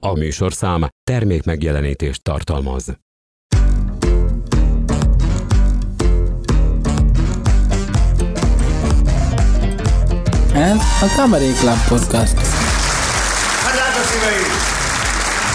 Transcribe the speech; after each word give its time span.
A 0.00 0.12
műsorszám 0.12 0.88
termék 1.04 1.44
megjelenítést 1.44 2.22
tartalmaz. 2.22 2.98
Ez 10.54 10.76
a 11.00 11.06
Cabaret 11.16 11.58
Club 11.58 11.88
Podcast. 11.88 12.34
Hát 13.62 13.72
drága 13.74 14.02
szíveim! 14.10 14.52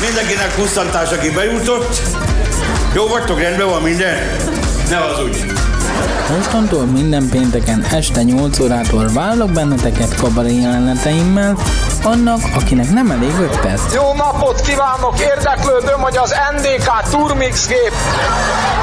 Mindenkinek 0.06 0.56
pusztantás, 0.56 1.12
aki 1.12 1.32
bejutott. 1.32 2.02
Jó 2.96 3.08
vagytok, 3.08 3.40
rendben 3.40 3.68
van 3.68 3.82
minden? 3.82 4.18
Ne 4.90 4.98
az 4.98 5.24
úgy. 5.24 5.55
Mostantól 6.30 6.86
minden 6.86 7.30
pénteken 7.30 7.86
este 7.92 8.24
8 8.24 8.60
órától 8.60 9.10
várlak 9.14 9.52
benneteket 9.52 10.16
kabaré 10.16 10.62
jeleneteimmel, 10.62 11.58
annak, 12.04 12.40
akinek 12.56 12.90
nem 12.90 13.12
elég 13.12 13.34
5 13.40 13.60
perc. 13.60 13.94
Jó 13.94 14.14
napot 14.14 14.62
kívánok! 14.62 15.20
Érdeklődöm, 15.20 16.00
hogy 16.00 16.18
az 16.18 16.36
NDK 16.56 17.10
Turmix 17.10 17.68
gép 17.68 17.94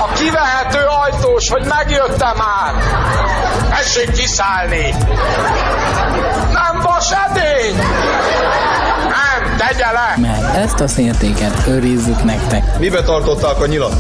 a 0.02 0.12
kivehető 0.12 0.78
ajtós, 1.04 1.50
hogy 1.50 1.64
megjöttem 1.64 2.36
már. 2.36 2.74
Tessék 3.70 4.10
kiszállni! 4.10 4.94
Nem 6.52 6.80
vas 6.82 7.10
edény! 7.10 7.76
Nem, 9.72 9.80
tegye 9.80 9.90
le! 9.92 10.16
Mert 10.42 10.56
ezt 10.56 10.80
a 10.80 10.88
szértéket 10.88 11.66
őrizzük 11.68 12.24
nektek. 12.24 12.78
Mibe 12.78 13.02
tartották 13.02 13.60
a 13.60 13.66
nyilat? 13.66 13.94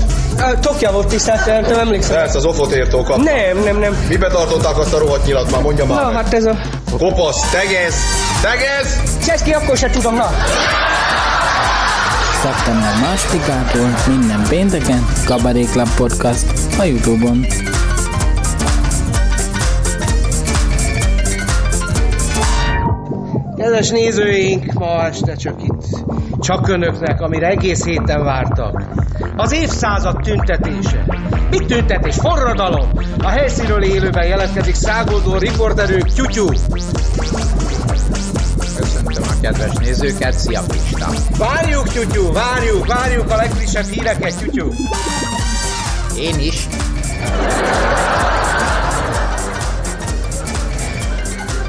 Tokja 0.60 0.92
volt 0.92 1.06
tisztelt, 1.06 1.46
nem 1.68 1.78
emlékszem. 1.78 2.16
Persze, 2.16 2.36
az 2.36 2.44
ofot 2.44 2.88
kap. 2.90 3.16
Nem, 3.16 3.58
nem, 3.64 3.78
nem. 3.78 4.04
Mibe 4.08 4.28
tartották 4.28 4.78
azt 4.78 4.92
a 4.92 4.98
rohadt 4.98 5.24
nyilat 5.26 5.50
már, 5.50 5.60
mondja 5.60 5.86
már 5.86 6.00
Na, 6.00 6.06
meg. 6.06 6.14
hát 6.24 6.34
ez 6.34 6.44
a... 6.44 6.56
Kopasz, 6.98 7.50
tegez, 7.50 7.94
tegez! 8.42 9.00
Cseszki, 9.26 9.52
akkor 9.52 9.76
se 9.76 9.90
tudom, 9.90 10.14
na. 10.14 10.30
Szeptember 12.42 12.94
másodikától 13.00 13.94
minden 14.06 14.42
pénteken 14.48 15.06
Club 15.24 15.88
Podcast 15.96 16.46
a 16.78 16.82
Youtube-on. 16.84 17.46
Kedves 23.62 23.88
nézőink, 23.88 24.72
ma 24.72 25.04
este 25.04 25.34
csak 25.34 25.62
itt. 25.62 25.84
Csak 26.40 26.68
önöknek, 26.68 27.20
amire 27.20 27.46
egész 27.46 27.84
héten 27.84 28.24
vártak. 28.24 28.82
Az 29.36 29.52
évszázad 29.52 30.16
tüntetése. 30.22 31.04
Mit 31.50 31.66
tüntetés? 31.66 32.16
Forradalom! 32.16 32.90
A 33.18 33.28
helyszínről 33.28 33.82
élőben 33.82 34.26
jelentkezik 34.26 34.74
szágoldó 34.74 35.36
riporterünk 35.36 36.12
Tyutyu. 36.12 36.46
Köszöntöm 38.66 39.22
a 39.22 39.40
kedves 39.40 39.72
nézőket, 39.80 40.32
szia 40.32 40.60
Pista! 40.68 41.08
Várjuk, 41.38 41.88
Tyutyu, 41.88 42.32
várjuk, 42.32 42.86
várjuk 42.86 43.30
a 43.30 43.36
legfrissebb 43.36 43.86
híreket, 43.86 44.38
Tyutyu. 44.38 44.68
Én 46.18 46.38
is. 46.38 46.66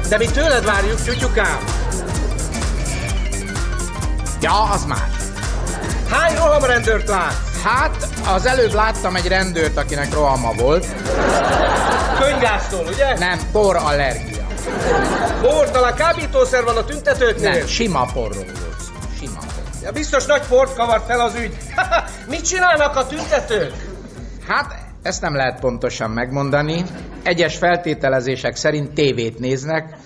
De 0.08 0.18
mi 0.18 0.26
tőled 0.26 0.64
várjuk, 0.64 1.02
Tyutyukám? 1.02 1.83
Ja, 4.44 4.62
az 4.62 4.84
más. 4.84 5.00
Hány 6.10 6.36
rohamrendőrt 6.36 7.08
látsz? 7.08 7.62
Hát, 7.62 8.08
az 8.26 8.46
előbb 8.46 8.72
láttam 8.72 9.16
egy 9.16 9.26
rendőrt, 9.26 9.76
akinek 9.76 10.12
rohama 10.12 10.52
volt. 10.52 10.86
Könygásztól, 12.20 12.86
ugye? 12.86 13.18
Nem, 13.18 13.38
porallergia. 13.52 14.46
Bordala, 15.40 15.92
kábítószer 15.92 16.64
van 16.64 16.76
a 16.76 16.84
tüntetőknél? 16.84 17.50
Nem, 17.50 17.66
sima 17.66 18.06
porról 18.12 18.44
volt. 18.44 18.82
Sima 19.18 19.38
por. 19.38 19.82
Ja, 19.82 19.92
biztos 19.92 20.26
nagy 20.26 20.42
port 20.48 20.76
kavart 20.76 21.06
fel 21.06 21.20
az 21.20 21.34
ügy. 21.34 21.56
Mit 22.30 22.48
csinálnak 22.48 22.96
a 22.96 23.06
tüntetők? 23.06 23.72
Hát, 24.48 24.74
ezt 25.02 25.20
nem 25.20 25.36
lehet 25.36 25.60
pontosan 25.60 26.10
megmondani. 26.10 26.84
Egyes 27.22 27.56
feltételezések 27.56 28.56
szerint 28.56 28.92
tévét 28.92 29.38
néznek, 29.38 29.96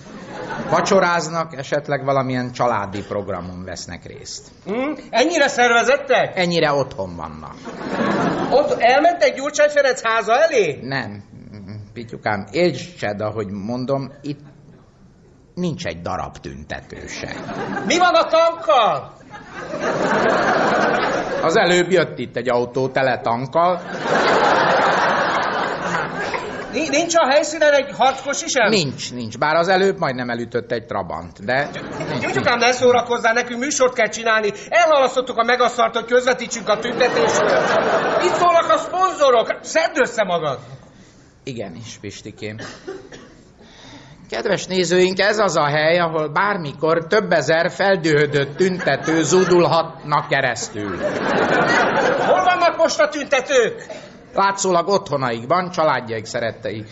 vacsoráznak, 0.71 1.57
esetleg 1.57 2.05
valamilyen 2.05 2.53
családi 2.53 3.03
programon 3.03 3.65
vesznek 3.65 4.07
részt. 4.07 4.49
Hm? 4.67 4.93
Ennyire 5.11 5.49
szervezettek? 5.49 6.39
Ennyire 6.39 6.73
otthon 6.73 7.17
vannak. 7.17 7.55
Ott 8.51 8.77
elmentek 8.81 9.35
Gyurcsány 9.35 9.69
Ferenc 9.69 10.03
háza 10.03 10.33
elé? 10.43 10.79
Nem, 10.83 11.23
Pityukám, 11.93 12.47
értsed, 12.51 13.21
ahogy 13.21 13.51
mondom, 13.51 14.13
itt 14.23 14.41
nincs 15.55 15.87
egy 15.87 16.01
darab 16.01 16.37
tüntető 16.37 17.07
se. 17.07 17.29
Mi 17.87 17.99
van 17.99 18.15
a 18.15 18.25
tankkal? 18.25 19.13
Az 21.43 21.57
előbb 21.57 21.91
jött 21.91 22.19
itt 22.19 22.37
egy 22.37 22.49
autó 22.49 22.89
tele 22.89 23.21
tankkal. 23.21 23.81
Ni- 26.79 26.89
Nincs 26.89 27.15
a 27.17 27.27
helyszínen 27.31 27.73
egy 27.73 27.91
harckos 27.97 28.45
sem? 28.47 28.69
Nincs, 28.69 29.13
nincs. 29.13 29.39
Bár 29.39 29.55
az 29.55 29.69
előbb 29.69 29.99
majdnem 29.99 30.31
elütött 30.31 30.73
egy 30.73 30.87
Trabant, 30.87 31.45
de... 31.45 31.71
Gyurcsukám, 32.21 32.59
ne 32.59 32.73
szórakozzál, 32.73 33.33
nekünk 33.33 33.61
műsort 33.61 33.95
kell 33.95 34.09
csinálni. 34.09 34.53
Elhalasztottuk 34.69 35.37
a 35.37 35.45
megasztart, 35.45 35.95
hogy 35.95 36.05
közvetítsünk 36.05 36.69
a 36.69 36.79
tüntetésről. 36.79 37.49
Itt 38.23 38.35
szólnak 38.35 38.71
a 38.71 38.77
szponzorok. 38.79 39.59
Szedd 39.61 40.01
össze 40.01 40.25
magad. 40.25 40.59
Igenis, 41.45 41.99
Pistikém. 42.01 42.57
Kedves 44.31 44.67
nézőink, 44.67 45.19
ez 45.21 45.39
az 45.39 45.57
a 45.57 45.65
hely, 45.67 45.99
ahol 45.99 46.29
bármikor 46.29 47.07
több 47.07 47.33
ezer 47.33 47.71
feldühödött 47.71 48.57
tüntető 48.57 49.23
zúdulhatnak 49.23 50.29
keresztül. 50.29 50.97
Hol 52.19 52.45
vannak 52.45 52.77
most 52.77 53.01
a 53.01 53.09
tüntetők? 53.09 53.87
Látszólag 54.35 54.89
otthonaikban, 54.89 55.71
családjaik 55.71 56.25
szeretteik 56.25 56.87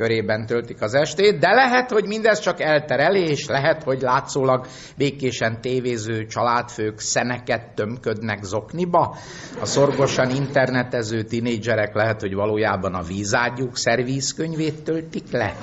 körében 0.00 0.46
töltik 0.46 0.82
az 0.82 0.94
estét, 0.94 1.38
de 1.38 1.54
lehet, 1.54 1.90
hogy 1.90 2.06
mindez 2.06 2.40
csak 2.40 2.60
elterelés, 2.60 3.46
lehet, 3.46 3.82
hogy 3.82 4.00
látszólag 4.00 4.66
békésen 4.96 5.60
tévéző 5.60 6.26
családfők 6.26 6.98
szeneket 6.98 7.74
tömködnek 7.74 8.42
zokniba, 8.42 9.16
a 9.60 9.66
szorgosan 9.66 10.30
internetező 10.30 11.22
tinédzserek 11.22 11.94
lehet, 11.94 12.20
hogy 12.20 12.34
valójában 12.34 12.94
a 12.94 13.02
vízágyuk 13.02 13.76
szervízkönyvét 13.76 14.82
töltik 14.82 15.30
le. 15.30 15.54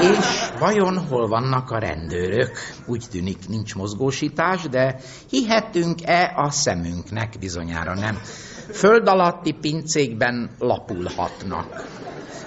És 0.00 0.48
vajon 0.58 0.98
hol 1.08 1.28
vannak 1.28 1.70
a 1.70 1.78
rendőrök? 1.78 2.50
Úgy 2.86 3.04
tűnik, 3.10 3.38
nincs 3.48 3.74
mozgósítás, 3.74 4.62
de 4.62 4.96
hihetünk-e 5.30 6.32
a 6.36 6.50
szemünknek? 6.50 7.32
Bizonyára 7.40 7.94
nem. 7.94 8.18
Föld 8.72 9.08
alatti 9.08 9.52
pincékben 9.52 10.50
lapulhatnak. 10.58 11.84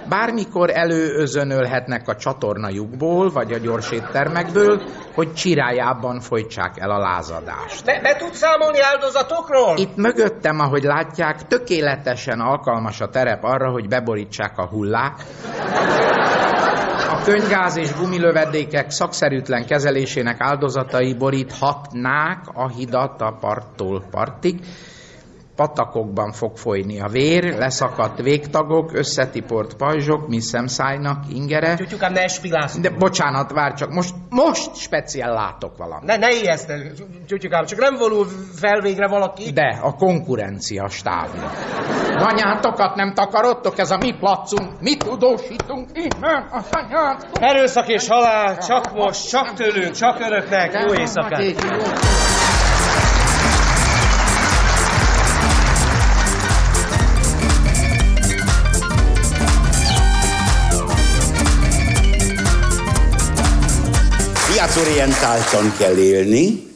Bármikor 0.09 0.69
előözönölhetnek 0.69 2.07
a 2.07 2.15
csatornajukból, 2.15 3.29
vagy 3.29 3.51
a 3.51 3.57
gyors 3.57 3.91
éttermekből, 3.91 4.81
hogy 5.13 5.33
csirájában 5.33 6.19
folytsák 6.19 6.79
el 6.79 6.91
a 6.91 6.97
lázadást. 6.97 7.85
Be, 7.85 7.99
be 8.01 8.15
tudsz 8.15 8.37
számolni 8.37 8.77
áldozatokról? 8.81 9.77
Itt 9.77 9.95
mögöttem, 9.95 10.59
ahogy 10.59 10.83
látják, 10.83 11.47
tökéletesen 11.47 12.39
alkalmas 12.39 13.01
a 13.01 13.09
terep 13.09 13.43
arra, 13.43 13.71
hogy 13.71 13.87
beborítsák 13.87 14.57
a 14.57 14.67
hullák. 14.67 15.23
A 17.09 17.21
könygáz 17.23 17.77
és 17.77 17.93
gumilövedékek 17.93 18.89
szakszerűtlen 18.89 19.65
kezelésének 19.65 20.35
áldozatai 20.39 21.13
boríthatnák 21.13 22.39
a 22.53 22.67
hidat 22.67 23.21
a 23.21 23.37
parttól 23.39 24.03
partig. 24.11 24.59
Patakokban 25.57 26.31
fog 26.31 26.57
folyni 26.57 26.99
a 27.01 27.07
vér, 27.07 27.57
leszakadt 27.57 28.21
végtagok, 28.21 28.93
összetiport 28.93 29.73
pajzsok, 29.73 30.27
mi 30.27 30.39
szemszájnak 30.39 31.23
ingere. 31.29 31.75
Tyutyukám, 31.75 32.13
ne 32.13 32.21
espilász. 32.21 32.79
De 32.79 32.89
bocsánat, 32.89 33.51
vár 33.51 33.73
csak, 33.73 33.89
most, 33.89 34.13
most 34.29 34.75
speciál 34.75 35.33
látok 35.33 35.77
valamit. 35.77 36.07
Ne, 36.07 36.17
ne 36.17 36.31
ijeszd 36.31 36.69
el, 36.69 36.81
Tyutyukám, 37.27 37.65
csak 37.65 37.79
nem 37.79 37.95
vonul 37.95 38.27
fel 38.55 38.81
végre 38.81 39.07
valaki. 39.07 39.51
De 39.51 39.79
a 39.81 39.95
konkurencia 39.95 40.87
stábja. 40.89 41.51
Anyátokat 42.15 42.95
nem 42.95 43.13
takarodtok, 43.13 43.79
ez 43.79 43.91
a 43.91 43.97
mi 43.97 44.13
placunk, 44.19 44.81
mi 44.81 44.97
tudósítunk 44.97 45.89
innen 45.93 46.47
a 46.51 46.61
anyát. 46.71 47.27
Erőszak 47.39 47.87
és 47.87 48.07
halál, 48.07 48.57
csak 48.57 48.93
most, 48.93 49.29
csak 49.29 49.53
tőlünk, 49.53 49.91
csak 49.91 50.19
önöknek. 50.19 50.83
Jó 50.87 50.93
éjszakát. 50.93 52.56
Piacorientáltan 64.57 65.73
kell 65.79 65.97
élni. 65.97 66.67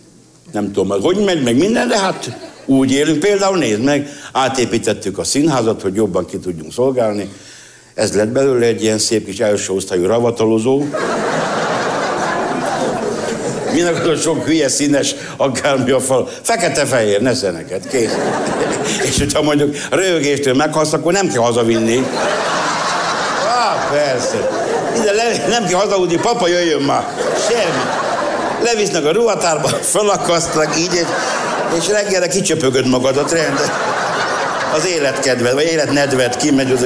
Nem 0.51 0.71
tudom, 0.71 1.01
hogy 1.01 1.17
megy, 1.17 1.43
meg 1.43 1.57
minden, 1.57 1.87
de 1.87 1.99
hát 1.99 2.37
úgy 2.65 2.91
élünk. 2.91 3.19
Például 3.19 3.57
nézd 3.57 3.81
meg, 3.81 4.09
átépítettük 4.31 5.17
a 5.17 5.23
színházat, 5.23 5.81
hogy 5.81 5.95
jobban 5.95 6.25
ki 6.25 6.37
tudjunk 6.37 6.73
szolgálni. 6.73 7.29
Ez 7.93 8.13
lett 8.13 8.27
belőle 8.27 8.65
egy 8.65 8.83
ilyen 8.83 8.97
szép 8.97 9.25
kis 9.25 9.39
első 9.39 9.73
osztályú 9.73 10.05
ravatalozó. 10.05 10.83
Minek 13.73 14.07
az 14.07 14.21
sok 14.21 14.45
hülye 14.45 14.69
színes 14.69 15.15
akármi 15.37 15.91
a 15.91 15.99
fal. 15.99 16.29
Fekete-fehér, 16.41 17.21
ne 17.21 17.33
szeneket, 17.33 17.87
kész. 17.87 18.15
És 19.03 19.17
hogyha 19.17 19.41
mondjuk 19.41 19.75
röhögéstől 19.89 20.53
meghalsz, 20.53 20.93
akkor 20.93 21.13
nem 21.13 21.27
kell 21.27 21.41
hazavinni. 21.41 22.05
Ah, 23.45 23.91
persze. 23.91 24.69
Ide 24.97 25.11
le, 25.11 25.47
nem 25.47 25.65
kell 25.65 25.79
hazaudni, 25.79 26.15
papa 26.15 26.47
jöjjön 26.47 26.81
már. 26.81 27.07
Semmi. 27.49 27.83
Levisznek 28.63 29.05
a 29.05 29.11
ruhatárba, 29.11 29.67
felakasztnak 29.67 30.79
így, 30.79 30.93
és, 30.93 31.05
és 31.77 31.87
reggelre 31.87 32.27
kicsöpögöd 32.27 32.87
magadat, 32.87 33.31
rend. 33.31 33.59
Az 34.75 34.85
életkedved, 34.85 35.53
vagy 35.53 35.63
életnedved 35.71 36.37
kimegy 36.37 36.71
az... 36.71 36.85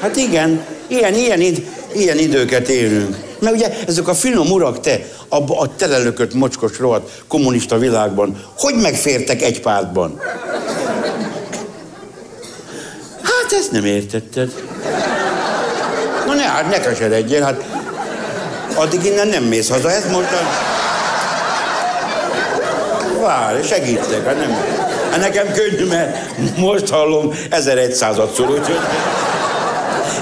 Hát 0.00 0.16
igen, 0.16 0.64
ilyen, 0.86 1.14
ilyen, 1.14 1.40
id, 1.40 1.66
ilyen 1.92 2.18
időket 2.18 2.68
élünk. 2.68 3.16
Mert 3.38 3.56
ugye 3.56 3.70
ezek 3.86 4.08
a 4.08 4.14
finom 4.14 4.50
urak, 4.50 4.80
te, 4.80 5.00
abba 5.28 5.58
a 5.58 5.74
telelökött, 5.76 6.34
mocskos, 6.34 6.78
rohadt 6.78 7.22
kommunista 7.28 7.78
világban, 7.78 8.44
hogy 8.58 8.74
megfértek 8.74 9.42
egy 9.42 9.60
pártban? 9.60 10.20
Hát 13.22 13.52
ezt 13.52 13.70
nem 13.70 13.84
értetted. 13.84 14.52
Ne, 16.34 16.42
hát 16.42 16.68
ne 16.68 16.80
keseredjél, 16.80 17.42
hát 17.42 17.64
addig 18.74 19.04
innen 19.04 19.28
nem 19.28 19.42
mész 19.42 19.70
haza, 19.70 19.90
ezt 19.90 20.10
mondtam. 20.10 20.46
Várj, 23.20 23.62
segítek, 23.62 24.26
hát 24.26 24.36
nem. 24.36 24.82
Hát 25.10 25.20
nekem 25.20 25.52
könnyű, 25.52 25.86
mert 25.86 26.16
most 26.56 26.88
hallom 26.88 27.34
1100-szor, 27.50 28.50
úgyhogy 28.50 28.78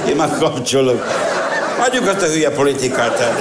én 0.09 0.17
már 0.17 0.39
kapcsolok. 0.39 1.07
Hagyjuk 1.79 2.09
azt 2.09 2.23
a 2.23 2.27
hülye 2.27 2.51
politikát 2.51 3.21
el. 3.21 3.37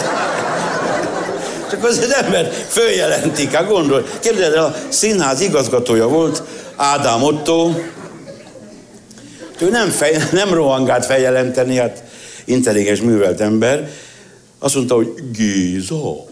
Csak 1.69 1.83
az 1.83 1.97
az 1.97 2.13
ember 2.13 2.51
följelentik, 2.67 3.53
hát 3.53 3.67
gondol. 3.67 4.05
Képzeld 4.19 4.53
el, 4.53 4.63
a 4.63 4.75
színház 4.89 5.41
igazgatója 5.41 6.07
volt, 6.07 6.43
Ádám 6.75 7.23
Otto. 7.23 7.69
Ő 9.59 9.69
nem, 9.69 9.89
fej, 9.89 10.17
nem 10.31 10.53
rohangált 10.53 11.05
feljelenteni, 11.05 11.77
hát 11.77 12.03
intelligens, 12.51 13.01
művelt 13.01 13.41
ember. 13.41 13.89
Azt 14.59 14.75
mondta, 14.75 14.95
hogy 14.95 15.13
Géza, 15.31 16.29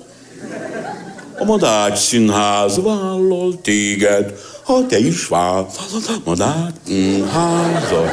a 1.39 1.43
Madács 1.43 1.97
Színház 1.97 2.81
vállal 2.83 3.59
téged, 3.61 4.33
ha 4.63 4.85
te 4.85 4.99
is 4.99 5.27
vállalod 5.27 5.67
a 6.07 6.13
Madács 6.23 6.73
Színházat. 6.85 8.11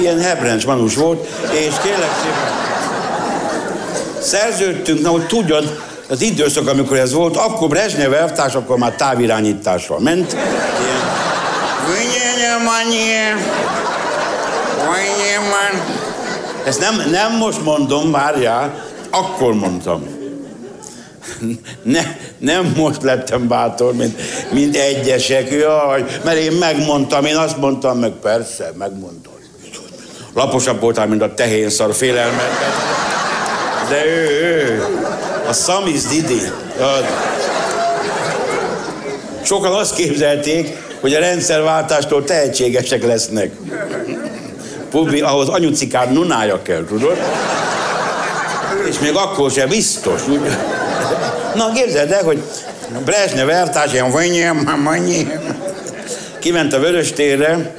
Ilyen 0.00 0.20
hebrencs 0.20 0.66
manus 0.66 0.94
volt, 0.94 1.26
és 1.52 1.74
kérlek 1.82 2.10
szépen, 2.22 2.66
szerződtünk, 4.20 5.00
na 5.00 5.08
hogy 5.08 5.26
tudjad, 5.26 5.86
az 6.08 6.20
időszak, 6.20 6.68
amikor 6.68 6.96
ez 6.96 7.12
volt, 7.12 7.36
akkor 7.36 7.68
Brezsnyev 7.68 8.12
elvtárs, 8.12 8.54
akkor 8.54 8.78
már 8.78 8.92
távirányítással 8.92 9.98
ment. 9.98 10.32
Ilyen, 10.32 11.08
ezt 16.68 16.80
nem, 16.80 17.10
nem 17.10 17.36
most 17.36 17.64
mondom, 17.64 18.10
várjál, 18.10 18.84
akkor 19.10 19.54
mondtam. 19.54 20.16
Ne, 21.82 22.00
nem 22.38 22.72
most 22.76 23.02
lettem 23.02 23.48
bátor, 23.48 23.94
mint, 23.94 24.20
mint 24.52 24.76
egyesek, 24.76 25.50
jaj, 25.50 26.04
mert 26.24 26.38
én 26.38 26.52
megmondtam, 26.52 27.24
én 27.24 27.36
azt 27.36 27.56
mondtam 27.56 27.98
meg, 27.98 28.10
persze, 28.10 28.72
megmondtam. 28.78 29.32
Laposabb 30.34 30.80
voltál, 30.80 31.06
mint 31.06 31.22
a 31.22 31.34
tehénszar 31.34 31.94
félelmet. 31.94 32.50
De 33.88 34.06
ő, 34.06 34.28
ő, 34.42 34.84
a 35.48 35.52
Samis 35.52 36.02
Didi. 36.02 36.40
Sokan 39.42 39.72
azt 39.72 39.94
képzelték, 39.94 40.76
hogy 41.00 41.14
a 41.14 41.18
rendszerváltástól 41.18 42.24
tehetségesek 42.24 43.04
lesznek. 43.04 43.50
Publi, 44.90 45.20
ahhoz 45.20 45.48
anyucikád 45.48 46.12
nunája 46.12 46.62
kell, 46.62 46.84
tudod? 46.84 47.16
És 48.88 48.98
még 48.98 49.14
akkor 49.14 49.50
sem 49.50 49.68
biztos. 49.68 50.28
Úgy... 50.28 50.40
Na, 51.54 51.72
képzeld 51.72 52.10
el, 52.10 52.24
hogy 52.24 52.42
Brezsnyev 53.04 53.48
eltárs, 53.48 53.92
ilyen 53.92 54.10
vanyjem, 54.10 54.82
vanyjem. 54.84 55.56
Kiment 56.38 56.72
a 56.72 56.78
Vörös 56.78 57.12
térre, 57.12 57.74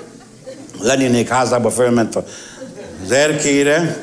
Leninék 0.82 1.30
házába 1.30 1.70
fölment 1.70 2.16
az 2.16 3.12
erkére. 3.12 3.98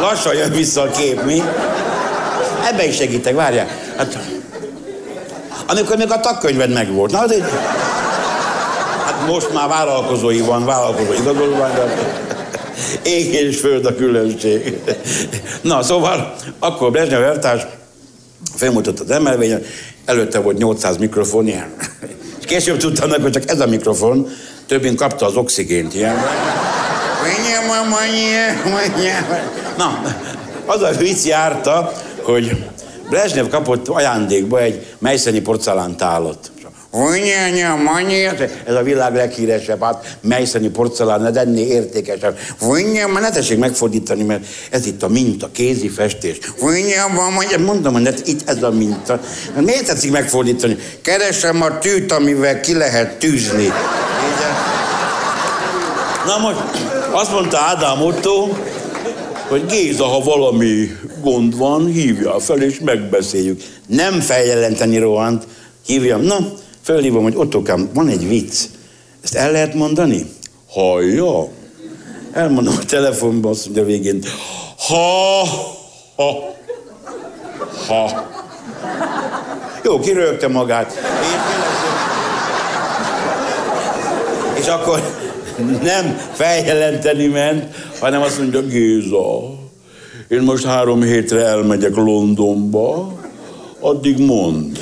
Lassan 0.00 0.34
jön 0.34 0.50
vissza 0.50 0.82
a 0.82 0.90
kép, 0.90 1.22
mi? 1.22 1.42
Ebben 2.70 2.88
is 2.88 2.96
segítek, 2.96 3.34
várjál. 3.34 3.66
Hát, 3.96 4.18
amikor 5.66 5.96
még 5.96 6.10
a 6.10 6.20
tagkönyved 6.20 6.72
megvolt. 6.72 7.10
Na, 7.10 7.18
azért, 7.18 7.50
most 9.26 9.52
már 9.52 9.68
vállalkozói 9.68 10.40
van, 10.40 10.64
vállalkozó 10.64 11.12
igazolvány, 11.12 11.74
de 11.74 11.84
ég 13.02 13.32
és 13.32 13.60
föld 13.60 13.86
a 13.86 13.94
különbség. 13.94 14.80
Na, 15.60 15.82
szóval 15.82 16.34
akkor 16.58 16.90
Brezsnyev 16.90 17.22
eltárs 17.22 17.62
felmutatott 18.54 19.08
az 19.08 19.16
emelvényen, 19.16 19.62
előtte 20.04 20.38
volt 20.38 20.58
800 20.58 20.96
mikrofon, 20.96 21.46
ilyen. 21.46 21.74
És 22.40 22.46
később 22.46 22.76
tudtam 22.76 23.10
meg, 23.10 23.20
hogy 23.20 23.32
csak 23.32 23.50
ez 23.50 23.60
a 23.60 23.66
mikrofon, 23.66 24.28
többint 24.66 24.98
kapta 24.98 25.26
az 25.26 25.36
oxigént, 25.36 25.94
ilyen. 25.94 26.16
Na, 29.76 30.02
az 30.66 30.82
a 30.82 30.90
vicc 30.90 31.24
járta, 31.24 31.92
hogy 32.22 32.64
Brezsnyev 33.10 33.48
kapott 33.48 33.88
ajándékba 33.88 34.60
egy 34.60 34.94
mejszeni 34.98 35.40
porcelántálat. 35.40 36.50
Ez 38.64 38.74
a 38.74 38.82
világ 38.82 39.14
leghíresebb, 39.14 39.82
hát 39.82 40.16
melyszeni 40.20 40.68
porcelán, 40.68 41.32
de 41.32 41.40
ennél 41.40 41.66
értékesebb. 41.66 42.38
Már 43.12 43.22
ne 43.22 43.30
tessék 43.30 43.58
megfordítani, 43.58 44.22
mert 44.22 44.44
ez 44.70 44.86
itt 44.86 45.02
a 45.02 45.08
minta, 45.08 45.48
kézi 45.52 45.88
festés. 45.88 46.38
Mondom, 47.58 47.94
hogy 47.94 48.22
itt 48.24 48.48
ez 48.48 48.62
a 48.62 48.70
minta. 48.70 49.20
Miért 49.60 49.86
tetszik 49.86 50.10
megfordítani? 50.10 50.76
Keresem 51.02 51.62
a 51.62 51.78
tűt, 51.78 52.12
amivel 52.12 52.60
ki 52.60 52.74
lehet 52.74 53.18
tűzni. 53.18 53.72
Na 56.26 56.38
most 56.38 56.58
azt 57.12 57.32
mondta 57.32 57.58
Ádám 57.58 58.02
Otto, 58.02 58.48
hogy 59.48 59.66
Géza, 59.66 60.04
ha 60.04 60.20
valami 60.20 60.96
gond 61.20 61.56
van, 61.56 61.86
hívja 61.86 62.38
fel, 62.40 62.62
és 62.62 62.78
megbeszéljük. 62.78 63.62
Nem 63.86 64.20
feljelenteni 64.20 64.98
rohant, 64.98 65.46
hívjam. 65.86 66.22
Na, 66.22 66.36
Fölhívom, 66.84 67.22
hogy 67.22 67.36
Ottokám, 67.36 67.90
van 67.94 68.08
egy 68.08 68.28
vicc. 68.28 68.64
Ezt 69.22 69.34
el 69.34 69.52
lehet 69.52 69.74
mondani? 69.74 70.26
Hallja? 70.68 71.48
Elmondom 72.32 72.74
a 72.80 72.84
telefonban, 72.84 73.50
azt 73.50 73.64
mondja 73.64 73.84
végén. 73.84 74.22
Ha, 74.76 75.44
ha, 76.16 76.54
ha. 77.86 78.28
Jó, 79.84 79.98
kirögte 79.98 80.48
magát. 80.48 80.92
És 84.58 84.66
akkor 84.66 85.00
nem 85.82 86.16
feljelenteni 86.32 87.26
ment, 87.26 87.74
hanem 88.00 88.22
azt 88.22 88.38
mondja, 88.38 88.62
Géza, 88.62 89.58
én 90.28 90.40
most 90.40 90.64
három 90.64 91.02
hétre 91.02 91.44
elmegyek 91.44 91.94
Londonba, 91.94 93.12
addig 93.80 94.18
mond. 94.18 94.78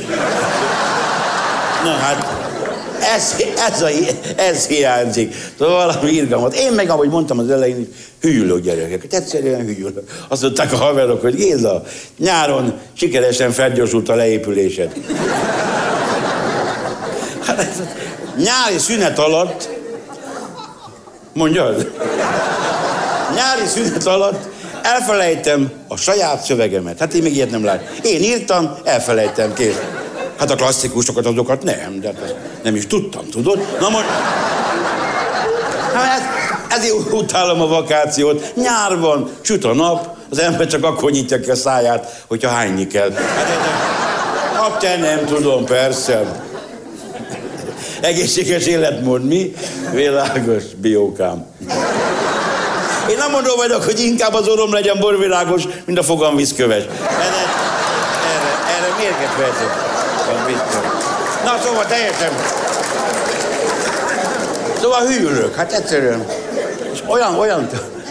Na 1.84 1.90
hát, 1.90 2.26
ez, 3.14 3.36
ez, 3.70 3.82
a, 3.82 3.88
ez 4.36 4.66
hiányzik. 4.66 5.34
Szóval 5.58 5.86
valami 5.86 6.10
irgalmat. 6.10 6.54
Én 6.54 6.72
meg, 6.72 6.90
ahogy 6.90 7.08
mondtam 7.08 7.38
az 7.38 7.50
elején, 7.50 7.88
hűlök 8.20 8.60
gyerekeket. 8.60 9.12
Egyszerűen 9.12 9.64
hűlök. 9.64 10.24
Azt 10.28 10.42
mondták 10.42 10.72
a 10.72 10.76
haverok, 10.76 11.20
hogy 11.20 11.34
Géza, 11.34 11.82
nyáron 12.18 12.78
sikeresen 12.92 13.50
felgyorsult 13.50 14.08
a 14.08 14.14
leépülésed. 14.14 14.92
Hát 17.46 17.82
nyári 18.36 18.78
szünet 18.78 19.18
alatt, 19.18 19.68
mondjad, 21.32 21.90
nyári 23.34 23.66
szünet 23.66 24.06
alatt 24.06 24.48
elfelejtem 24.82 25.72
a 25.88 25.96
saját 25.96 26.44
szövegemet. 26.44 26.98
Hát 26.98 27.14
én 27.14 27.22
még 27.22 27.34
ilyet 27.34 27.50
nem 27.50 27.64
lát. 27.64 28.00
Én 28.02 28.22
írtam, 28.22 28.76
elfelejtem, 28.84 29.54
kész. 29.54 29.80
Hát 30.38 30.50
a 30.50 30.54
klasszikusokat, 30.54 31.26
azokat 31.26 31.62
nem, 31.62 32.00
de 32.00 32.06
hát 32.06 32.34
nem 32.62 32.76
is 32.76 32.86
tudtam, 32.86 33.28
tudod? 33.30 33.58
Na 33.80 33.88
most... 33.88 34.06
Hát 35.94 36.22
ezért 36.68 37.12
utálom 37.12 37.60
a 37.60 37.66
vakációt. 37.66 38.52
Nyár 38.54 38.98
van, 38.98 39.30
süt 39.40 39.64
a 39.64 39.74
nap, 39.74 40.16
az 40.30 40.38
ember 40.38 40.66
csak 40.66 40.84
akkor 40.84 41.10
nyitja 41.10 41.40
ki 41.40 41.50
a 41.50 41.54
száját, 41.54 42.24
hogyha 42.26 42.50
hányni 42.50 42.86
kell. 42.86 43.12
Hát, 44.54 44.78
te 44.78 44.96
nem 44.96 45.24
tudom, 45.24 45.64
persze. 45.64 46.42
Egészséges 48.00 48.66
életmód 48.66 49.24
mi? 49.24 49.54
Világos, 49.92 50.62
biókám. 50.76 51.46
Én 53.10 53.16
nem 53.18 53.30
mondom 53.30 53.56
vagyok, 53.56 53.84
hogy 53.84 54.00
inkább 54.00 54.34
az 54.34 54.48
orrom 54.48 54.72
legyen 54.72 54.96
borvilágos, 55.00 55.62
mint 55.84 55.98
a 55.98 56.02
fogam 56.02 56.36
vízköves. 56.36 56.82
Erre, 56.82 57.24
erre, 58.76 58.94
erre 58.96 59.91
mérget 60.46 60.72
vehetek. 60.72 61.44
Na, 61.44 61.58
szóval 61.64 61.86
teljesen... 61.86 62.32
Szóval 64.80 65.06
hűlök, 65.06 65.54
hát 65.54 65.72
egyszerűen. 65.72 66.26
És 66.92 67.02
olyan, 67.06 67.38
olyan 67.38 67.68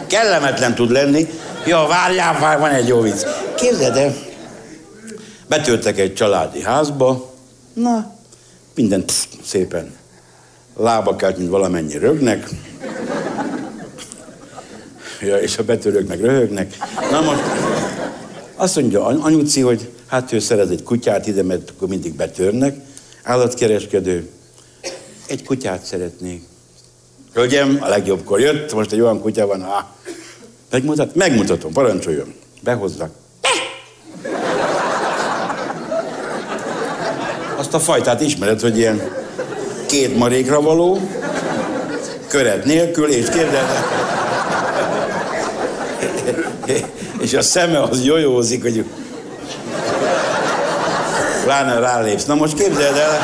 kellemetlen 0.08 0.76
tud 0.76 0.92
lenni. 0.92 1.28
Ja, 1.66 1.86
várjál, 1.88 2.34
várjál, 2.40 2.60
van 2.60 2.70
egy 2.70 2.88
jó 2.88 3.02
vicc. 3.02 3.26
Képzeld 3.56 3.98
el, 3.98 4.14
betöltek 5.48 6.00
egy 6.00 6.14
családi 6.14 6.62
házba, 6.62 7.34
na, 7.74 8.14
minden 8.76 9.06
pff, 9.06 9.26
szépen 9.46 10.00
lába 10.78 11.16
kelt, 11.16 11.38
mint 11.38 11.50
valamennyi 11.50 11.98
rögnek. 11.98 12.50
Ja, 15.22 15.38
és 15.38 15.58
a 15.58 15.64
betörők 15.64 16.08
meg 16.08 16.22
röhögnek. 16.22 16.78
Na 17.12 17.22
most 17.22 17.42
azt 18.62 18.76
mondja 18.76 19.06
anyuci, 19.06 19.62
hogy 19.62 19.90
hát 20.08 20.32
ő 20.32 20.40
szerez 20.40 20.70
egy 20.70 20.84
kutyát 20.84 21.28
ide, 21.28 21.44
mert 21.44 21.70
akkor 21.70 21.88
mindig 21.88 22.16
betörnek. 22.16 22.76
Állatkereskedő. 23.24 24.30
Egy 25.28 25.44
kutyát 25.44 25.84
szeretnék. 25.84 26.44
Hölgyem, 27.34 27.78
a 27.80 27.88
legjobbkor 27.88 28.40
jött, 28.40 28.74
most 28.74 28.92
egy 28.92 29.02
olyan 29.02 29.22
kutya 29.22 29.48
van, 29.48 29.62
ah, 29.62 29.84
megmutat, 30.72 31.16
megmutatom, 31.16 31.72
parancsoljon. 31.72 32.34
Behozzak. 32.62 33.12
Azt 37.56 37.74
a 37.74 37.80
fajtát 37.80 38.22
ismered, 38.22 38.60
hogy 38.60 38.78
ilyen 38.78 39.02
két 39.88 40.18
marékra 40.18 40.62
való, 40.62 41.00
köret 42.28 42.66
nélkül, 42.66 43.10
és 43.10 43.30
kérdez, 43.30 43.70
és 47.22 47.34
a 47.34 47.42
szeme 47.42 47.82
az 47.82 48.04
jojózik, 48.04 48.62
hogy 48.62 48.86
pláne 51.44 51.80
rálépsz. 51.80 52.26
Na 52.26 52.36
most 52.36 52.54
képzeld 52.54 52.98
el, 52.98 53.20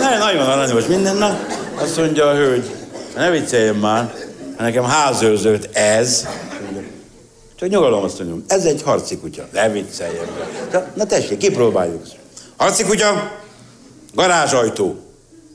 ne, 0.00 0.18
nagyon 0.18 0.46
aranyos 0.48 0.86
minden, 0.86 1.16
na, 1.16 1.38
azt 1.74 1.96
mondja 1.96 2.26
a 2.26 2.34
hölgy, 2.34 2.70
ne 3.16 3.30
vicceljen 3.30 3.74
már, 3.74 4.14
nekem 4.58 4.84
házőrzőt 4.84 5.68
ez, 5.76 6.26
csak 7.58 7.68
nyugalom 7.68 8.04
azt 8.04 8.18
mondjam, 8.18 8.44
ez 8.48 8.64
egy 8.64 8.82
harci 8.82 9.18
kutya, 9.18 9.46
ne 9.52 9.68
vicceljen 9.68 10.26
már. 10.72 10.90
Na 10.94 11.04
tessék, 11.04 11.38
kipróbáljuk. 11.38 12.02
Harci 12.56 12.84
kutya, 12.84 13.32
garázsajtó. 14.14 14.96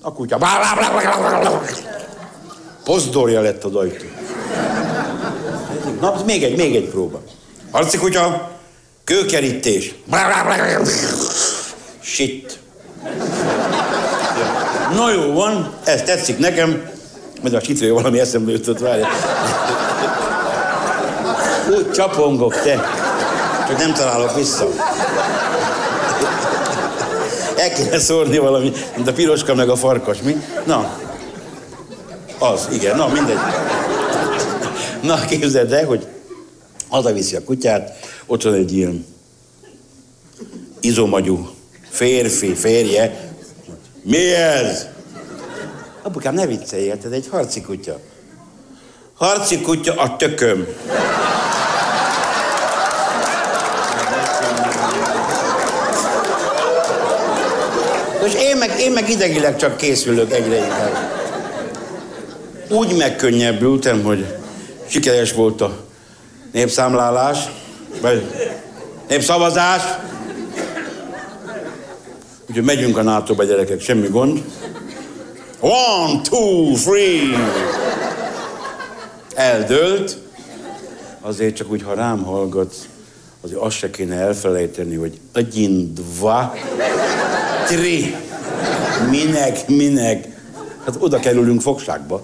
A 0.02 0.14
kutya. 0.14 0.38
Pozdorja 2.84 3.42
lett 3.42 3.64
az 3.64 3.76
ajtó. 3.76 4.06
Na, 6.02 6.16
még 6.26 6.44
egy, 6.44 6.58
még 6.58 6.76
egy 6.76 6.90
próba. 6.90 7.22
Harci 7.72 7.98
kutya, 7.98 8.50
kőkerítés. 9.04 9.96
Shit. 12.02 12.60
Na 14.96 15.12
jó 15.12 15.34
van, 15.34 15.74
ez 15.84 16.02
tetszik 16.02 16.38
nekem. 16.38 16.90
Majd 17.42 17.54
a 17.54 17.60
sitről 17.60 17.94
valami 17.94 18.20
eszembe 18.20 18.52
jutott, 18.52 18.80
várja. 18.80 19.08
Úgy 21.70 21.92
csapongok, 21.92 22.62
te. 22.62 22.90
Csak 23.68 23.78
nem 23.78 23.94
találok 23.94 24.36
vissza. 24.36 24.68
El 27.56 27.74
kéne 27.74 28.00
szórni 28.00 28.38
valami, 28.38 28.72
mint 28.96 29.08
a 29.08 29.14
piroska 29.14 29.56
meg 29.56 29.70
a 29.70 29.76
farkas, 29.76 30.18
mi? 30.22 30.46
Na. 30.66 30.90
Az, 32.40 32.68
igen, 32.72 32.96
na 32.96 33.08
mindegy. 33.08 33.40
Na, 35.02 35.26
képzeld 35.26 35.74
el, 35.74 35.86
hogy 35.86 36.08
hazaviszi 36.90 37.36
a 37.36 37.44
kutyát, 37.44 37.98
ott 38.26 38.44
van 38.44 38.54
egy 38.54 38.74
ilyen 38.74 39.06
izomagyú 40.80 41.50
férfi, 41.90 42.54
férje. 42.54 43.30
Mi 44.04 44.34
ez? 44.34 44.88
Apukám, 46.02 46.34
ne 46.34 46.46
viccelj, 46.46 46.92
ez 46.92 47.12
egy 47.12 47.28
harci 47.32 47.62
kutya. 47.62 48.00
Harci 49.14 49.62
kutya 49.62 49.94
a 49.94 50.16
tököm. 50.16 50.68
És 58.26 58.34
én 58.34 58.58
meg, 58.58 58.80
én 58.80 58.92
meg 58.92 59.10
idegileg 59.10 59.56
csak 59.56 59.78
készülök 59.78 60.34
egyre 60.34 60.56
inkább. 60.56 60.98
Úgy 62.70 62.98
megkönnyebbültem, 62.98 64.04
hogy 64.04 64.41
sikeres 64.92 65.34
volt 65.34 65.62
a 65.62 65.78
népszámlálás, 66.52 67.38
vagy 68.02 68.26
népszavazás. 69.08 69.82
Úgyhogy 72.50 72.64
megyünk 72.66 72.98
a 72.98 73.02
nato 73.02 73.46
gyerekek, 73.46 73.82
semmi 73.82 74.08
gond. 74.08 74.44
One, 75.60 76.22
two, 76.22 76.74
three. 76.74 77.38
Eldőlt. 79.36 80.18
Azért 81.22 81.56
csak 81.56 81.72
úgy, 81.72 81.84
ha 81.84 81.94
rám 81.94 82.24
hallgatsz, 82.24 82.88
azért 83.42 83.60
azt 83.60 83.78
se 83.78 83.90
kéne 83.90 84.16
elfelejteni, 84.16 84.96
hogy 84.96 85.20
agyin, 85.34 85.94
dva, 85.94 86.54
tri. 87.68 88.16
Minek, 89.10 89.68
minek? 89.68 90.28
Hát 90.86 90.96
oda 91.00 91.20
kerülünk 91.20 91.62
fogságba. 91.62 92.24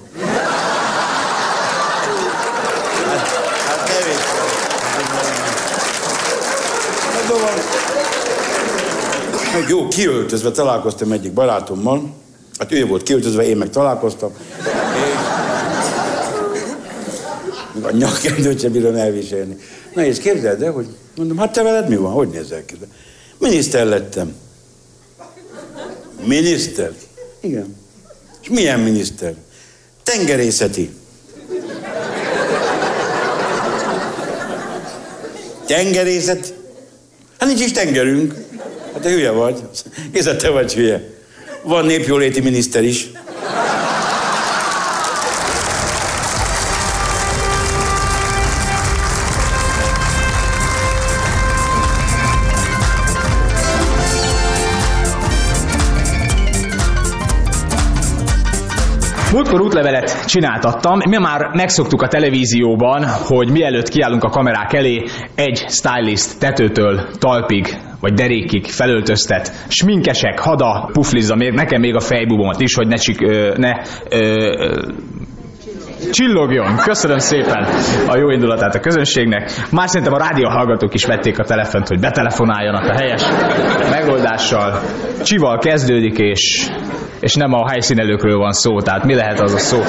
Meg 9.53 9.69
jó, 9.69 9.87
kiöltözve 9.87 10.51
találkoztam 10.51 11.11
egyik 11.11 11.33
barátommal, 11.33 12.13
hát 12.57 12.71
ő 12.71 12.85
volt 12.85 13.03
kiöltözve, 13.03 13.47
én 13.47 13.57
meg 13.57 13.69
találkoztam, 13.69 14.31
és 17.77 17.83
a 17.83 17.91
nyakkendőt 17.91 18.59
sem 18.59 18.71
bírom 18.71 18.95
elviselni. 18.95 19.57
Na 19.93 20.03
és 20.03 20.19
képzeld 20.19 20.61
el, 20.61 20.71
hogy 20.71 20.87
mondom, 21.15 21.37
hát 21.37 21.51
te 21.51 21.63
veled 21.63 21.89
mi 21.89 21.95
van? 21.95 22.11
Hogy 22.11 22.27
nézel 22.27 22.65
ki? 22.65 22.75
Miniszter 23.37 23.85
lettem. 23.85 24.35
Miniszter? 26.25 26.91
Igen. 27.39 27.75
És 28.41 28.49
milyen 28.49 28.79
miniszter? 28.79 29.33
Tengerészeti. 30.03 30.89
Tengerészet? 35.65 36.56
Hát 37.39 37.49
nincs 37.49 37.61
is 37.61 37.71
tengerünk. 37.71 38.33
Hát 38.93 39.01
te 39.01 39.09
hülye 39.09 39.31
vagy. 39.31 39.59
Géza, 40.11 40.35
te 40.35 40.49
vagy 40.49 40.73
hülye. 40.73 41.03
Van 41.63 41.85
népjóléti 41.85 42.39
miniszter 42.39 42.83
is. 42.83 43.07
Múltkor 59.37 59.61
útlevelet 59.61 60.25
csináltattam, 60.25 60.99
mi 61.09 61.17
már 61.17 61.49
megszoktuk 61.53 62.01
a 62.01 62.07
televízióban, 62.07 63.03
hogy 63.05 63.51
mielőtt 63.51 63.89
kiállunk 63.89 64.23
a 64.23 64.29
kamerák 64.29 64.73
elé, 64.73 65.03
egy 65.35 65.65
stylist 65.67 66.39
tetőtől 66.39 67.07
talpig 67.19 67.77
vagy 67.99 68.13
derékig 68.13 68.65
felöltöztet, 68.65 69.65
sminkesek, 69.67 70.39
hada, 70.39 70.89
puflizza 70.91 71.35
még, 71.35 71.51
nekem 71.51 71.81
még 71.81 71.95
a 71.95 71.99
fejbubomat 71.99 72.61
is, 72.61 72.75
hogy 72.75 72.87
ne, 72.87 72.95
csik, 72.95 73.21
ö, 73.21 73.53
ne 73.57 73.71
ö, 74.09 74.91
Csillogjon! 76.11 76.75
Köszönöm 76.75 77.17
szépen 77.17 77.67
a 78.07 78.17
jó 78.17 78.29
indulatát 78.29 78.75
a 78.75 78.79
közönségnek. 78.79 79.51
Már 79.71 79.87
szerintem 79.87 80.13
a 80.13 80.17
rádió 80.17 80.49
hallgatók 80.49 80.93
is 80.93 81.05
vették 81.05 81.39
a 81.39 81.43
telefont, 81.43 81.87
hogy 81.87 81.99
betelefonáljanak 81.99 82.89
a 82.89 82.93
helyes 82.93 83.23
megoldással. 83.89 84.79
Csival 85.23 85.57
kezdődik, 85.57 86.17
és, 86.17 86.69
és 87.19 87.35
nem 87.35 87.53
a 87.53 87.69
helyszínelőkről 87.69 88.37
van 88.37 88.51
szó, 88.51 88.81
tehát 88.81 89.03
mi 89.03 89.15
lehet 89.15 89.39
az 89.39 89.53
a 89.53 89.57
szó? 89.57 89.79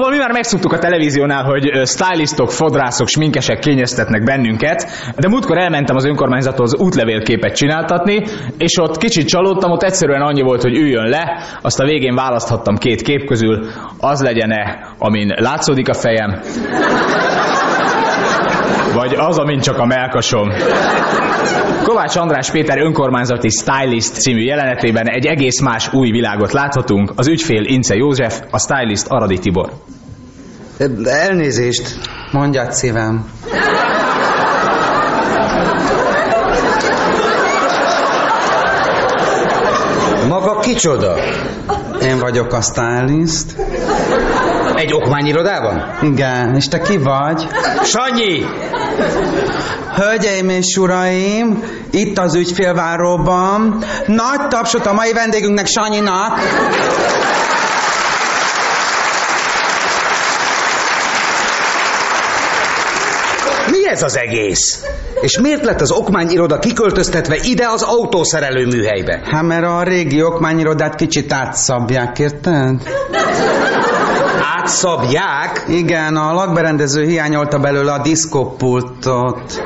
Szóval 0.00 0.14
mi 0.14 0.22
már 0.24 0.32
megszoktuk 0.32 0.72
a 0.72 0.78
televíziónál, 0.78 1.44
hogy 1.44 1.86
stylistok, 1.86 2.50
fodrászok, 2.50 3.08
sminkesek 3.08 3.58
kényeztetnek 3.58 4.24
bennünket, 4.24 4.86
de 5.16 5.28
múltkor 5.28 5.58
elmentem 5.58 5.96
az 5.96 6.04
önkormányzathoz 6.04 6.76
útlevélképet 6.76 7.56
csináltatni, 7.56 8.24
és 8.58 8.78
ott 8.78 8.96
kicsit 8.96 9.28
csalódtam, 9.28 9.70
ott 9.70 9.82
egyszerűen 9.82 10.22
annyi 10.22 10.42
volt, 10.42 10.62
hogy 10.62 10.76
üljön 10.76 11.08
le, 11.08 11.42
azt 11.62 11.80
a 11.80 11.84
végén 11.84 12.14
választhattam 12.14 12.76
két 12.76 13.02
kép 13.02 13.24
közül, 13.24 13.66
az 13.98 14.22
legyen-e, 14.22 14.94
amin 14.98 15.34
látszódik 15.36 15.88
a 15.88 15.94
fejem, 15.94 16.40
Vagy 18.94 19.14
az, 19.14 19.38
amint 19.38 19.62
csak 19.62 19.78
a 19.78 19.84
melkasom. 19.84 20.52
Kovács 21.82 22.16
András 22.16 22.50
Péter 22.50 22.78
önkormányzati 22.78 23.48
stylist 23.48 24.14
című 24.14 24.42
jelenetében 24.42 25.08
egy 25.08 25.26
egész 25.26 25.60
más 25.60 25.92
új 25.92 26.10
világot 26.10 26.52
láthatunk. 26.52 27.12
Az 27.16 27.28
ügyfél 27.28 27.64
Ince 27.64 27.94
József, 27.94 28.40
a 28.50 28.58
stylist 28.58 29.06
Aradi 29.06 29.38
Tibor. 29.38 29.72
Elnézést. 31.04 31.98
Mondjad 32.32 32.72
szívem. 32.72 33.24
Maga 40.28 40.58
kicsoda? 40.58 41.14
Én 42.02 42.18
vagyok 42.18 42.52
a 42.52 42.60
stylist. 42.60 43.56
Egy 44.74 44.92
okmányirodában? 44.92 45.98
Igen, 46.02 46.54
és 46.54 46.68
te 46.68 46.78
ki 46.78 46.98
vagy? 46.98 47.46
Sanyi! 47.82 48.44
Hölgyeim 49.94 50.48
és 50.48 50.76
uraim, 50.76 51.62
itt 51.90 52.18
az 52.18 52.34
ügyfélváróban. 52.34 53.84
Nagy 54.06 54.48
tapsot 54.48 54.86
a 54.86 54.92
mai 54.92 55.12
vendégünknek, 55.12 55.66
Sanyinak. 55.66 56.38
Mi 63.70 63.88
ez 63.88 64.02
az 64.02 64.16
egész? 64.16 64.84
És 65.20 65.38
miért 65.38 65.64
lett 65.64 65.80
az 65.80 65.90
okmányiroda 65.90 66.58
kiköltöztetve 66.58 67.36
ide 67.42 67.66
az 67.68 67.82
autószerelő 67.82 68.66
műhelybe? 68.66 69.20
Hát 69.24 69.42
mert 69.42 69.64
a 69.64 69.82
régi 69.82 70.22
okmányirodát 70.22 70.94
kicsit 70.94 71.32
átszabják, 71.32 72.18
érted? 72.18 72.82
Átszabják? 74.60 75.64
Igen, 75.68 76.16
a 76.16 76.32
lakberendező 76.32 77.04
hiányolta 77.04 77.58
belőle 77.58 77.92
a 77.92 77.98
diszkópultot. 77.98 79.62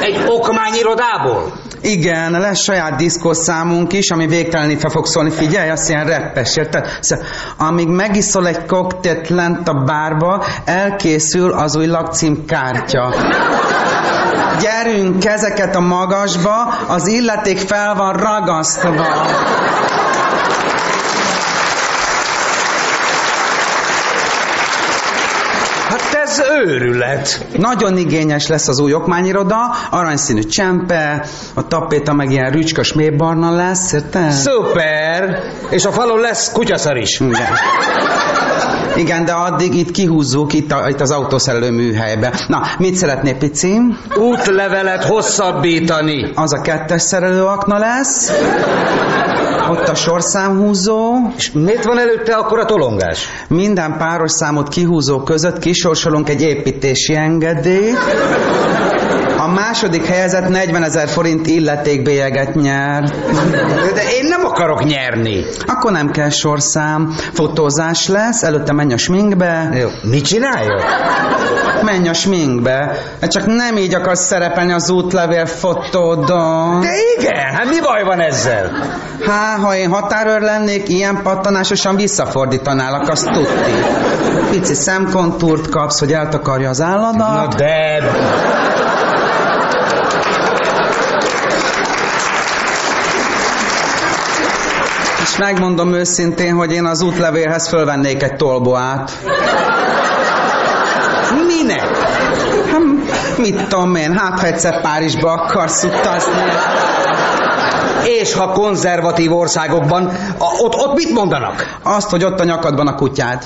Egy 0.00 0.24
okmányirodából? 0.26 1.52
Igen, 1.80 2.30
lesz 2.30 2.60
saját 2.60 2.96
diszkószámunk 2.96 3.92
is, 3.92 4.10
ami 4.10 4.26
végtelenül 4.26 4.78
fel 4.78 4.90
fog 4.90 5.06
szólni. 5.06 5.30
Figyelj, 5.30 5.70
azt 5.70 5.88
ilyen 5.88 6.06
reppes, 6.06 6.56
érted? 6.56 6.86
Szóval, 7.00 7.24
amíg 7.58 7.88
megiszol 7.88 8.46
egy 8.46 8.66
koktélt 8.66 9.28
lent 9.28 9.68
a 9.68 9.74
bárba, 9.74 10.44
elkészül 10.64 11.52
az 11.52 11.76
új 11.76 11.86
lakcím 11.86 12.44
kártya. 12.44 13.14
Gyerünk 14.60 15.18
kezeket 15.18 15.76
a 15.76 15.80
magasba, 15.80 16.62
az 16.88 17.06
illeték 17.06 17.58
fel 17.58 17.94
van 17.94 18.12
ragasztva. 18.12 19.26
Hát 25.92 26.00
ez 26.32 26.42
őrület. 26.66 27.46
Nagyon 27.56 27.96
igényes 27.96 28.46
lesz 28.46 28.68
az 28.68 28.80
új 28.80 28.94
okmányiroda, 28.94 29.56
aranyszínű 29.90 30.42
csempe, 30.42 31.26
a 31.54 31.66
tapéta 31.66 32.12
meg 32.12 32.30
ilyen 32.30 32.50
rücskös 32.50 32.92
mélybarna 32.92 33.50
lesz, 33.50 33.92
érted? 33.92 34.30
Szuper! 34.30 35.42
És 35.70 35.84
a 35.84 35.92
falon 35.92 36.20
lesz 36.20 36.52
kutyaszar 36.52 36.96
is. 36.96 37.20
Igen. 37.20 37.46
Igen, 38.96 39.24
de 39.24 39.32
addig 39.32 39.74
itt 39.74 39.90
kihúzzuk 39.90 40.52
itt, 40.52 40.72
a, 40.72 40.88
itt 40.88 41.00
az 41.00 41.10
autószerelő 41.10 41.70
műhelybe. 41.70 42.32
Na, 42.48 42.62
mit 42.78 42.94
szeretné, 42.94 43.32
pici? 43.32 43.80
Útlevelet 44.16 45.04
hosszabbítani. 45.04 46.30
Az 46.34 46.52
a 46.52 46.60
kettes 46.60 47.02
szerelőakna 47.02 47.78
lesz. 47.78 48.32
Ott 49.70 49.88
a 49.88 49.94
sorszámhúzó. 49.94 51.14
És 51.36 51.52
miért 51.52 51.84
van 51.84 51.98
előtte 51.98 52.34
akkor 52.34 52.58
a 52.58 52.64
tolongás? 52.64 53.28
Minden 53.48 53.96
páros 53.98 54.32
számot 54.32 54.68
kihúzó 54.68 55.22
között 55.22 55.58
kisorsolunk 55.58 56.28
egy 56.28 56.42
építési 56.42 57.14
engedélyt. 57.14 57.98
A 59.52 59.54
második 59.54 60.06
helyezett 60.06 60.48
40 60.48 60.82
ezer 60.82 61.08
forint 61.08 61.46
illetékbélyeget 61.46 62.54
nyer. 62.54 63.02
De 63.94 64.02
én 64.12 64.28
nem 64.28 64.44
akarok 64.44 64.84
nyerni. 64.84 65.44
Akkor 65.66 65.92
nem 65.92 66.10
kell 66.10 66.28
sorszám. 66.28 67.14
Fotózás 67.32 68.08
lesz, 68.08 68.42
előtte 68.42 68.72
menj 68.72 68.92
a 68.92 68.96
sminkbe. 68.96 69.68
Jó. 69.72 69.88
Mit 70.02 70.24
csináljak? 70.24 70.82
Menj 71.82 72.08
a 72.08 72.12
sminkbe. 72.12 72.96
Hát 73.20 73.30
Csak 73.30 73.46
nem 73.46 73.76
így 73.76 73.94
akarsz 73.94 74.26
szerepelni 74.26 74.72
az 74.72 74.90
útlevél 74.90 75.46
fotódon. 75.46 76.80
De 76.80 76.92
igen, 77.18 77.54
hát 77.54 77.68
mi 77.68 77.80
baj 77.80 78.02
van 78.04 78.20
ezzel? 78.20 78.70
Há, 79.26 79.56
ha 79.56 79.76
én 79.76 79.90
határőr 79.90 80.40
lennék, 80.40 80.88
ilyen 80.88 81.22
pattanásosan 81.22 81.96
visszafordítanálak, 81.96 83.08
azt 83.08 83.30
tudti. 83.30 83.72
Pici 84.50 84.74
szemkontúrt 84.74 85.68
kapsz, 85.68 85.98
hogy 85.98 86.12
eltakarja 86.12 86.68
az 86.68 86.80
álladat. 86.80 87.18
Na 87.18 87.48
de... 87.56 88.00
És 95.32 95.38
megmondom 95.38 95.92
őszintén, 95.92 96.54
hogy 96.54 96.72
én 96.72 96.84
az 96.84 97.02
útlevélhez 97.02 97.68
fölvennék 97.68 98.22
egy 98.22 98.36
tolboát. 98.36 99.18
Minek? 101.46 101.96
Hát, 102.70 102.80
mit 103.38 103.68
tudom 103.68 103.94
én, 103.94 104.18
hát 104.18 104.40
ha 104.40 104.46
egyszer 104.46 104.80
Párizsba 104.80 105.32
akarsz 105.32 105.84
utazni. 105.84 106.42
És 108.04 108.34
ha 108.34 108.52
konzervatív 108.52 109.32
országokban, 109.32 110.06
a, 110.38 110.44
ott, 110.58 110.74
ott 110.74 110.94
mit 110.94 111.12
mondanak? 111.12 111.78
Azt, 111.82 112.10
hogy 112.10 112.24
ott 112.24 112.40
a 112.40 112.44
nyakadban 112.44 112.86
a 112.86 112.94
kutyád. 112.94 113.44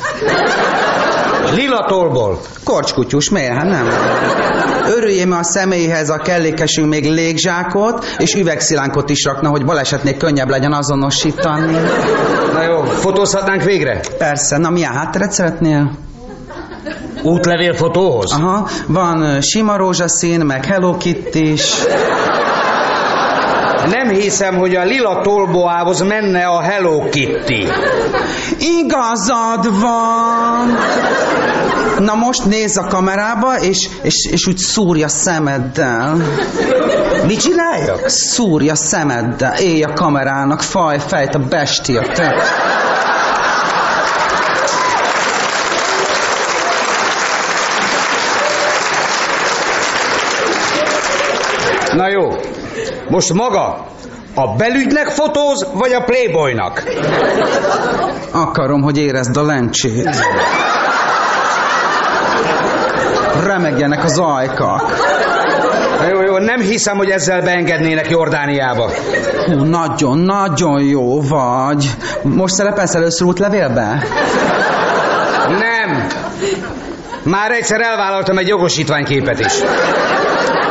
Lila 1.54 1.85
tollból. 1.88 2.40
Korcskutyus, 2.64 3.30
miért? 3.30 3.52
Hát 3.52 3.64
nem. 3.64 3.88
Örüljél 4.96 5.32
a 5.32 5.42
személyhez 5.42 6.11
a 6.11 6.16
kellékesünk 6.16 6.88
még 6.88 7.11
légzsákot, 7.11 8.04
és 8.18 8.35
üvegszilánkot 8.35 9.11
is 9.11 9.24
rakna, 9.24 9.48
hogy 9.48 9.64
balesetnél 9.64 10.16
könnyebb 10.16 10.48
legyen 10.48 10.72
azonosítani. 10.72 11.76
Na 12.52 12.62
jó, 12.62 12.82
fotózhatnánk 12.82 13.62
végre? 13.62 14.00
Persze, 14.18 14.59
na 14.59 14.70
milyen 14.70 14.92
hátteret 14.92 15.32
szeretnél? 15.32 15.90
Útlevél 17.22 17.74
fotóhoz? 17.74 18.32
Aha, 18.32 18.68
van 18.87 19.40
sima 19.40 19.76
rózsaszín, 19.76 20.40
meg 20.40 20.64
Hello 20.64 20.96
Kitty 20.96 21.52
is. 21.52 21.74
Nem 23.90 24.09
hiszem, 24.09 24.57
hogy 24.57 24.75
a 24.75 24.85
lila 24.85 25.20
tolboához 25.20 26.01
menne 26.01 26.46
a 26.46 26.61
Hello 26.61 27.09
Kitty. 27.09 27.68
Igazad 28.59 29.81
van! 29.81 30.79
Na 31.99 32.14
most 32.14 32.44
nézz 32.44 32.77
a 32.77 32.87
kamerába, 32.87 33.59
és, 33.59 33.88
és, 34.03 34.27
és 34.31 34.46
úgy 34.46 34.57
szúrja 34.57 35.09
szemeddel. 35.09 36.16
Mit 37.27 37.40
csináljak? 37.40 38.09
Szúrja 38.09 38.75
szemeddel. 38.75 39.55
Élj 39.59 39.83
a 39.83 39.92
kamerának, 39.92 40.62
faj, 40.62 40.99
fejt 41.07 41.35
a 41.35 41.38
bestia, 41.38 42.03
te. 42.14 42.35
Na 51.92 52.09
jó, 52.09 52.29
most 53.08 53.32
maga 53.32 53.86
a 54.34 54.54
belügynek 54.56 55.06
fotóz, 55.08 55.66
vagy 55.72 55.92
a 55.92 56.00
Playboynak? 56.00 56.82
Akarom, 58.32 58.82
hogy 58.82 58.98
érezd 58.98 59.36
a 59.36 59.42
lencsét. 59.42 60.16
Remegjenek 63.44 64.04
az 64.04 64.18
ajkak. 64.18 64.82
Jó, 66.10 66.22
jó, 66.22 66.38
nem 66.38 66.60
hiszem, 66.60 66.96
hogy 66.96 67.10
ezzel 67.10 67.42
beengednének 67.42 68.10
Jordániába. 68.10 68.90
Hú, 69.46 69.64
nagyon, 69.64 70.18
nagyon 70.18 70.82
jó 70.82 71.20
vagy. 71.20 71.90
Most 72.22 72.54
szerepelsz 72.54 72.94
először 72.94 73.26
útlevélbe? 73.26 74.02
Nem. 75.48 76.06
Már 77.22 77.50
egyszer 77.50 77.80
elvállaltam 77.80 78.38
egy 78.38 78.48
jogosítványképet 78.48 79.40
is. 79.40 79.52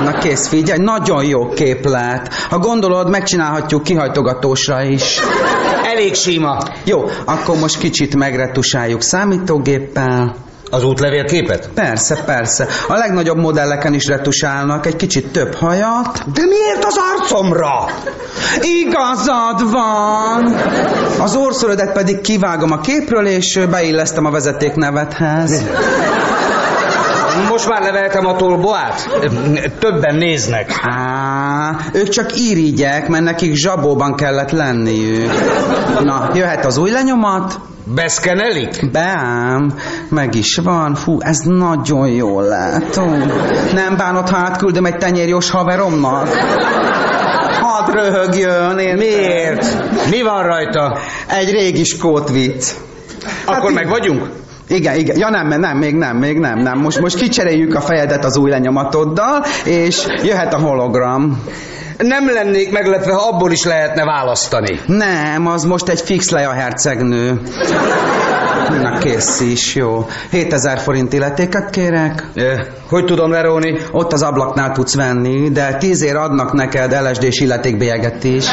Na 0.04 0.18
kész, 0.18 0.48
figyelj, 0.48 0.84
nagyon 0.84 1.24
jó 1.24 1.50
képlet. 1.50 2.34
Ha 2.50 2.58
gondolod, 2.60 3.10
megcsinálhatjuk 3.10 3.84
kihajtogatósra 3.84 4.82
is. 4.82 5.20
Elég 5.84 6.16
sima. 6.16 6.58
Jó, 6.84 7.04
akkor 7.26 7.60
most 7.60 7.78
kicsit 7.78 8.16
megretusáljuk 8.16 9.02
számítógéppel. 9.02 10.36
Az 10.72 10.84
útlevélképet? 10.84 11.70
Persze, 11.74 12.24
persze. 12.26 12.68
A 12.88 12.94
legnagyobb 12.94 13.38
modelleken 13.38 13.94
is 13.94 14.06
retusálnak, 14.06 14.86
egy 14.86 14.96
kicsit 14.96 15.32
több 15.32 15.54
hajat. 15.54 16.32
De 16.34 16.46
miért 16.46 16.86
az 16.86 16.98
arcomra? 17.14 17.86
Igazad 18.62 19.72
van! 19.72 20.56
Az 21.20 21.36
orszörödet 21.36 21.92
pedig 21.92 22.22
kivágom 22.22 22.72
a 22.72 22.80
képről, 22.80 23.28
és 23.28 23.60
beillesztem 23.70 24.26
a 24.26 24.32
vezetéknevethez. 24.32 25.64
Most 27.50 27.70
már 27.70 27.82
leveltem 27.82 28.26
a 28.26 28.36
tolboát? 28.36 29.10
Többen 29.80 30.16
néznek. 30.16 30.80
Á, 30.82 31.76
ők 31.94 32.08
csak 32.10 32.38
irigyek, 32.38 33.08
mert 33.08 33.24
nekik 33.24 33.54
zsabóban 33.56 34.16
kellett 34.16 34.52
lenniük. 34.52 35.32
Na, 36.04 36.30
jöhet 36.34 36.66
az 36.66 36.78
új 36.78 36.92
lenyomat? 36.92 37.60
Beszkenelik? 37.84 38.92
Beám, 38.92 39.74
meg 40.10 40.36
is 40.36 40.56
van. 40.64 40.96
Fú, 40.96 41.18
ez 41.22 41.38
nagyon 41.40 42.08
jól 42.08 42.44
lett. 42.44 42.98
Ú, 42.98 43.10
Nem 43.74 43.96
bánod, 43.98 44.30
ha 44.30 44.38
átküldöm 44.38 44.86
egy 44.86 44.98
tenyérjós 44.98 45.50
haveromnak? 45.50 46.28
Hadd 47.62 47.92
röhögjön, 47.92 48.78
én... 48.78 48.96
Miért? 48.98 49.66
Mi 50.10 50.22
van 50.22 50.44
rajta? 50.44 50.98
Egy 51.28 51.52
régi 51.52 51.84
skót 51.84 52.30
vicc. 52.30 52.72
Akkor 53.46 53.70
í- 53.72 53.76
meg 53.76 53.88
vagyunk? 53.90 54.30
Igen, 54.68 54.96
igen. 54.96 55.18
Ja 55.18 55.30
nem, 55.30 55.48
nem, 55.60 55.78
még 55.78 55.96
nem, 55.96 56.18
még 56.18 56.40
nem, 56.40 56.60
nem. 56.60 56.78
Most, 56.80 57.00
most 57.00 57.16
kicseréljük 57.18 57.76
a 57.76 57.82
fejedet 57.82 58.26
az 58.26 58.38
új 58.38 58.50
lenyomatoddal, 58.50 59.46
és 59.66 60.06
jöhet 60.24 60.54
a 60.54 60.60
hologram. 60.60 61.44
Nem 61.98 62.30
lennék 62.34 62.72
meglepve, 62.72 63.14
ha 63.14 63.28
abból 63.28 63.52
is 63.52 63.64
lehetne 63.64 64.04
választani. 64.04 64.80
Nem, 64.86 65.48
az 65.48 65.64
most 65.64 65.88
egy 65.88 66.02
fix 66.02 66.30
le 66.30 66.48
a 66.48 66.52
hercegnő. 66.52 67.42
Na 68.82 68.98
kész 68.98 69.40
is, 69.40 69.76
jó. 69.76 70.06
7000 70.32 70.80
forint 70.80 71.14
illetéket 71.14 71.70
kérek. 71.70 72.24
Eh, 72.36 72.60
Hogy 72.90 73.06
tudom 73.06 73.32
leróni? 73.32 73.78
Ott 73.92 74.14
az 74.14 74.22
ablaknál 74.22 74.72
tudsz 74.72 74.96
venni, 74.96 75.50
de 75.50 75.76
tízért 75.78 76.16
adnak 76.18 76.54
neked 76.54 76.92
LSD-s 77.10 77.40
illetékbélyeget 77.40 78.24
is. 78.24 78.46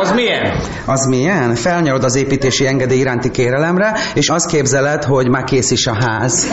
Az 0.00 0.12
milyen? 0.12 0.60
Az 0.86 1.06
milyen? 1.06 1.54
Felnyarod 1.54 2.04
az 2.04 2.14
építési 2.14 2.66
engedély 2.66 2.98
iránti 2.98 3.30
kérelemre, 3.30 3.96
és 4.14 4.28
azt 4.28 4.46
képzeled, 4.46 5.04
hogy 5.04 5.28
már 5.28 5.44
kész 5.44 5.70
is 5.70 5.86
a 5.86 5.94
ház. 6.00 6.50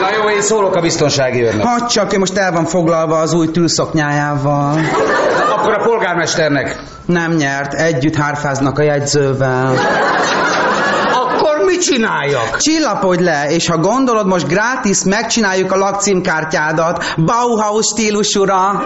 Na 0.00 0.10
jó, 0.16 0.30
én 0.30 0.40
szólok 0.42 0.74
a 0.74 0.80
biztonsági 0.80 1.42
őrnek. 1.42 1.66
Ha 1.66 1.86
csak 1.86 2.12
ő 2.12 2.18
most 2.18 2.36
el 2.36 2.52
van 2.52 2.64
foglalva 2.64 3.18
az 3.18 3.34
új 3.34 3.50
tűzszoknyájával. 3.50 4.80
Akkor 5.56 5.72
a 5.72 5.82
polgármesternek. 5.82 6.76
Nem 7.06 7.32
nyert, 7.32 7.74
együtt 7.74 8.16
hárfáznak 8.16 8.78
a 8.78 8.82
jegyzővel. 8.82 9.74
Akkor 11.12 11.64
mit 11.66 11.82
csináljak? 11.82 12.56
Csillapodj 12.56 13.22
le, 13.22 13.46
és 13.50 13.68
ha 13.68 13.78
gondolod, 13.78 14.26
most 14.26 14.48
gratis 14.48 15.02
megcsináljuk 15.04 15.72
a 15.72 15.76
lakcímkártyádat 15.76 17.14
Bauhaus 17.16 17.86
stílusúra. 17.86 18.82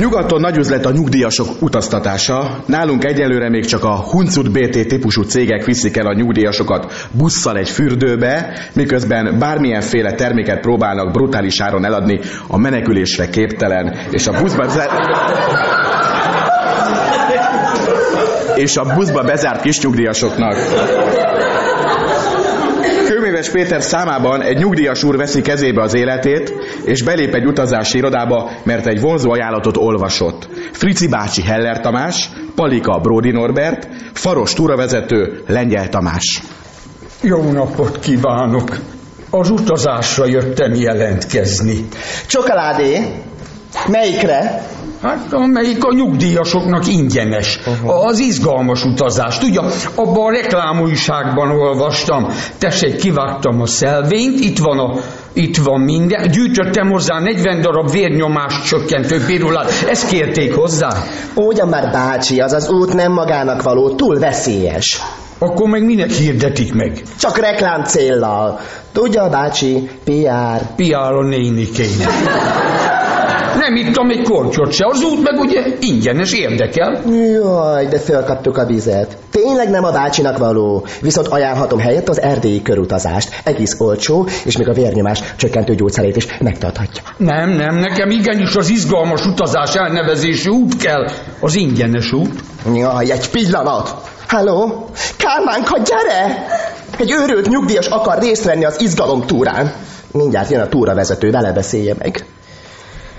Nyugaton 0.00 0.40
nagy 0.40 0.56
üzlet 0.56 0.86
a 0.86 0.90
nyugdíjasok 0.90 1.62
utaztatása. 1.62 2.62
Nálunk 2.66 3.04
egyelőre 3.04 3.48
még 3.48 3.64
csak 3.64 3.84
a 3.84 3.96
Huncut 3.96 4.50
BT 4.50 4.86
típusú 4.86 5.22
cégek 5.22 5.64
viszik 5.64 5.96
el 5.96 6.06
a 6.06 6.14
nyugdíjasokat 6.14 7.08
busszal 7.10 7.56
egy 7.56 7.68
fürdőbe, 7.68 8.58
miközben 8.72 9.38
bármilyenféle 9.38 10.12
terméket 10.12 10.60
próbálnak 10.60 11.12
brutális 11.12 11.60
áron 11.60 11.84
eladni 11.84 12.20
a 12.48 12.58
menekülésre 12.58 13.28
képtelen, 13.28 13.96
és 14.10 14.26
a 14.26 14.40
buszba 14.40 14.66
és 18.54 18.76
a 18.76 18.94
buszba 18.94 19.22
bezárt 19.22 19.60
kisnyugdíjasoknak. 19.60 20.56
Kőműves 23.40 23.68
Péter 23.68 23.82
számában 23.82 24.42
egy 24.42 24.56
nyugdíjas 24.56 25.02
úr 25.02 25.16
veszi 25.16 25.40
kezébe 25.40 25.82
az 25.82 25.94
életét, 25.94 26.54
és 26.84 27.02
belép 27.02 27.34
egy 27.34 27.46
utazási 27.46 27.98
irodába, 27.98 28.50
mert 28.62 28.86
egy 28.86 29.00
vonzó 29.00 29.30
ajánlatot 29.30 29.76
olvasott. 29.76 30.48
Frici 30.72 31.08
bácsi 31.08 31.42
Heller 31.42 31.80
Tamás, 31.80 32.28
Palika 32.54 32.98
Bródi 32.98 33.30
Norbert, 33.30 33.88
Faros 34.12 34.52
túravezető 34.52 35.42
Lengyel 35.46 35.88
Tamás. 35.88 36.42
Jó 37.20 37.52
napot 37.52 37.98
kívánok! 37.98 38.78
Az 39.30 39.50
utazásra 39.50 40.26
jöttem 40.26 40.74
jelentkezni. 40.74 41.88
Csokoládé? 42.26 42.98
Melyikre? 43.86 44.62
Hát 45.02 45.32
amelyik 45.32 45.84
a 45.84 45.92
nyugdíjasoknak 45.94 46.86
ingyenes. 46.86 47.58
Az 47.84 48.18
izgalmas 48.18 48.84
utazás. 48.84 49.38
Tudja, 49.38 49.62
abban 49.94 50.26
a 50.26 50.30
reklámújságban 50.30 51.50
olvastam. 51.50 52.26
Tessék, 52.58 52.96
kivágtam 52.96 53.60
a 53.60 53.66
szelvényt, 53.66 54.40
itt 54.40 54.58
van 54.58 54.78
a 54.78 55.00
itt 55.32 55.56
van 55.56 55.80
minden. 55.80 56.30
Gyűjtöttem 56.30 56.90
hozzá 56.90 57.20
40 57.20 57.60
darab 57.60 57.90
vérnyomás 57.90 58.62
csökkentő 58.62 59.24
pirulát. 59.26 59.70
Ezt 59.88 60.08
kérték 60.08 60.54
hozzá. 60.54 60.88
Ugyan 61.34 61.68
már 61.68 61.92
bácsi, 61.92 62.40
az 62.40 62.52
az 62.52 62.70
út 62.70 62.94
nem 62.94 63.12
magának 63.12 63.62
való, 63.62 63.94
túl 63.94 64.18
veszélyes. 64.18 65.00
Akkor 65.38 65.68
meg 65.68 65.84
minek 65.84 66.10
hirdetik 66.10 66.74
meg? 66.74 67.02
Csak 67.18 67.38
reklám 67.38 67.84
céllal. 67.84 68.60
Tudja, 68.92 69.28
bácsi, 69.28 69.90
PR. 70.04 70.74
PR 70.76 70.94
a 70.94 71.24
nénikének. 71.24 72.08
Nem 73.60 73.76
ittam 73.76 74.10
egy 74.10 74.22
kortyot 74.22 74.72
se, 74.72 74.86
az 74.86 75.02
út 75.02 75.22
meg 75.22 75.40
ugye 75.40 75.66
ingyenes 75.80 76.32
érdekel. 76.32 77.02
Jaj, 77.32 77.86
de 77.86 77.98
fölkaptuk 77.98 78.56
a 78.56 78.66
vizet. 78.66 79.16
Tényleg 79.30 79.70
nem 79.70 79.84
a 79.84 79.90
bácsinak 79.90 80.38
való, 80.38 80.86
viszont 81.00 81.26
ajánlhatom 81.26 81.78
helyett 81.78 82.08
az 82.08 82.20
erdélyi 82.20 82.62
körutazást. 82.62 83.40
Egész 83.44 83.80
olcsó, 83.80 84.28
és 84.44 84.56
még 84.56 84.68
a 84.68 84.72
vérnyomás 84.72 85.34
csökkentő 85.36 85.74
gyógyszerét 85.74 86.16
is 86.16 86.26
megtarthatja. 86.38 87.02
Nem, 87.16 87.50
nem, 87.50 87.76
nekem 87.76 88.10
igenis 88.10 88.54
az 88.54 88.68
izgalmas 88.68 89.24
utazás 89.26 89.74
elnevezésű 89.74 90.50
út 90.50 90.76
kell, 90.76 91.08
az 91.40 91.54
ingyenes 91.54 92.12
út. 92.12 92.40
Jaj, 92.74 93.10
egy 93.10 93.30
pillanat! 93.30 93.94
Halló? 94.28 94.88
Kálmánka, 95.16 95.78
gyere! 95.78 96.46
Egy 96.98 97.10
őrült 97.10 97.48
nyugdíjas 97.48 97.86
akar 97.86 98.18
részt 98.18 98.44
venni 98.44 98.64
az 98.64 98.80
izgalom 98.80 99.26
túrán. 99.26 99.72
Mindjárt 100.12 100.50
jön 100.50 100.60
a 100.60 100.68
túravezető, 100.68 101.30
vele 101.30 101.52
beszélje 101.52 101.94
meg. 101.98 102.24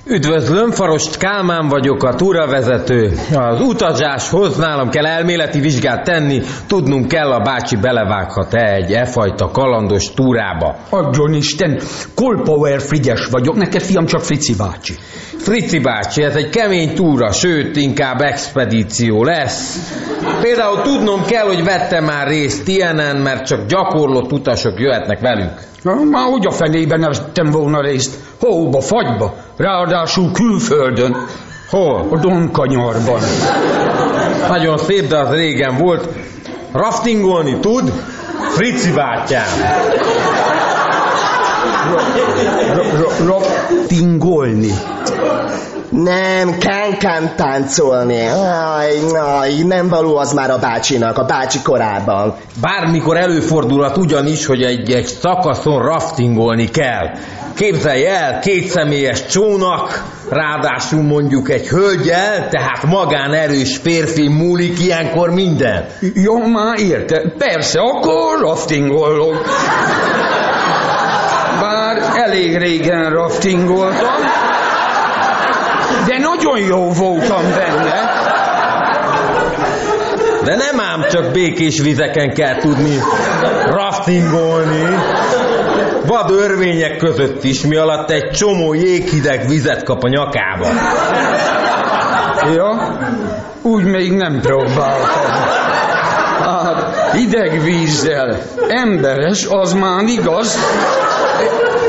Üdvözlöm, 0.05 0.71
Farost 0.71 1.17
Kálmán 1.17 1.67
vagyok, 1.67 2.03
a 2.03 2.15
túravezető. 2.15 3.11
Az 3.33 3.61
utazáshoz 3.61 4.57
nálam 4.57 4.89
kell 4.89 5.05
elméleti 5.05 5.59
vizsgát 5.59 6.03
tenni, 6.03 6.41
tudnunk 6.67 7.07
kell, 7.07 7.31
a 7.31 7.39
bácsi 7.39 7.75
belevághat-e 7.75 8.73
egy 8.73 8.91
e 8.91 9.05
fajta 9.05 9.51
kalandos 9.51 10.13
túrába. 10.13 10.75
Adjon 10.89 11.33
Isten, 11.33 11.79
Kolpower 12.15 12.81
Frigyes 12.81 13.27
vagyok, 13.31 13.55
neked 13.55 13.81
fiam 13.81 14.05
csak 14.05 14.21
Frici 14.21 14.55
bácsi. 14.55 14.93
Frici 15.37 15.79
bácsi, 15.79 16.23
ez 16.23 16.35
egy 16.35 16.49
kemény 16.49 16.93
túra, 16.93 17.31
sőt, 17.31 17.75
inkább 17.75 18.21
expedíció 18.21 19.23
lesz. 19.23 19.91
Például 20.41 20.81
tudnom 20.81 21.25
kell, 21.25 21.45
hogy 21.45 21.63
vettem 21.63 22.03
már 22.03 22.27
részt 22.27 22.67
ilyenen, 22.67 23.15
mert 23.17 23.45
csak 23.45 23.65
gyakorlott 23.65 24.31
utasok 24.31 24.79
jöhetnek 24.79 25.19
velünk. 25.19 25.70
Már 25.83 26.29
hogy 26.29 26.45
a 26.45 26.51
fenében 26.51 26.99
ne 26.99 27.07
vettem 27.07 27.49
volna 27.51 27.81
részt? 27.81 28.17
Hóba, 28.39 28.81
fagyba, 28.81 29.33
ráadásul 29.57 30.31
külföldön. 30.31 31.15
Hol? 31.69 32.07
A 32.11 32.17
Donkanyarban. 32.17 33.21
Nagyon 34.47 34.77
szép, 34.77 35.07
de 35.07 35.17
az 35.17 35.29
régen 35.29 35.77
volt. 35.77 36.09
Raftingolni 36.71 37.59
tud? 37.59 37.91
Frici 38.55 38.91
bátyám. 38.91 39.47
Raftingolni. 43.25 44.73
Nem, 45.91 46.57
kánkán 46.57 47.35
táncolni. 47.35 48.25
Aj, 48.27 48.97
aj, 49.13 49.61
nem 49.61 49.87
való 49.87 50.17
az 50.17 50.33
már 50.33 50.49
a 50.49 50.57
bácsinak, 50.57 51.17
a 51.17 51.25
bácsi 51.25 51.61
korában. 51.63 52.35
Bármikor 52.61 53.17
előfordulhat 53.17 53.97
ugyanis, 53.97 54.45
hogy 54.45 54.63
egy, 54.63 54.91
egy 54.91 55.05
szakaszon 55.05 55.81
raftingolni 55.81 56.69
kell. 56.69 57.09
Képzelj 57.55 58.05
el, 58.05 58.39
két 58.39 58.67
személyes 58.67 59.25
csónak, 59.25 60.03
ráadásul 60.29 61.01
mondjuk 61.01 61.49
egy 61.49 61.67
hölgyel, 61.67 62.47
tehát 62.49 62.83
magánerős 62.83 63.77
férfi 63.77 64.27
múlik 64.27 64.79
ilyenkor 64.79 65.29
minden. 65.29 65.85
Jó, 66.13 66.37
már 66.47 66.79
érte. 66.79 67.33
Persze, 67.37 67.79
akkor 67.79 68.39
raftingolok. 68.39 69.45
Bár 71.61 71.97
elég 72.15 72.57
régen 72.57 73.09
raftingoltam, 73.09 74.50
de 76.07 76.17
nagyon 76.17 76.59
jó 76.59 76.89
voltam 76.89 77.43
benne. 77.55 78.09
De 80.43 80.55
nem 80.55 80.79
ám 80.79 81.05
csak 81.09 81.31
békés 81.31 81.79
vizeken 81.79 82.33
kell 82.33 82.55
tudni 82.55 82.99
raftingolni. 83.65 84.97
Vad 86.05 86.31
örvények 86.31 86.97
között 86.97 87.43
is, 87.43 87.61
mi 87.61 87.75
alatt 87.75 88.09
egy 88.09 88.29
csomó 88.29 88.73
jéghideg 88.73 89.47
vizet 89.47 89.83
kap 89.83 90.03
a 90.03 90.07
nyakába. 90.07 90.67
Ja, 92.55 92.97
úgy 93.61 93.83
még 93.83 94.11
nem 94.11 94.39
próbáltam. 94.41 95.31
Hát, 96.39 97.11
hideg 97.13 97.61
vízzel. 97.63 98.41
Emberes, 98.67 99.45
az 99.49 99.73
már 99.73 100.03
igaz. 100.03 100.57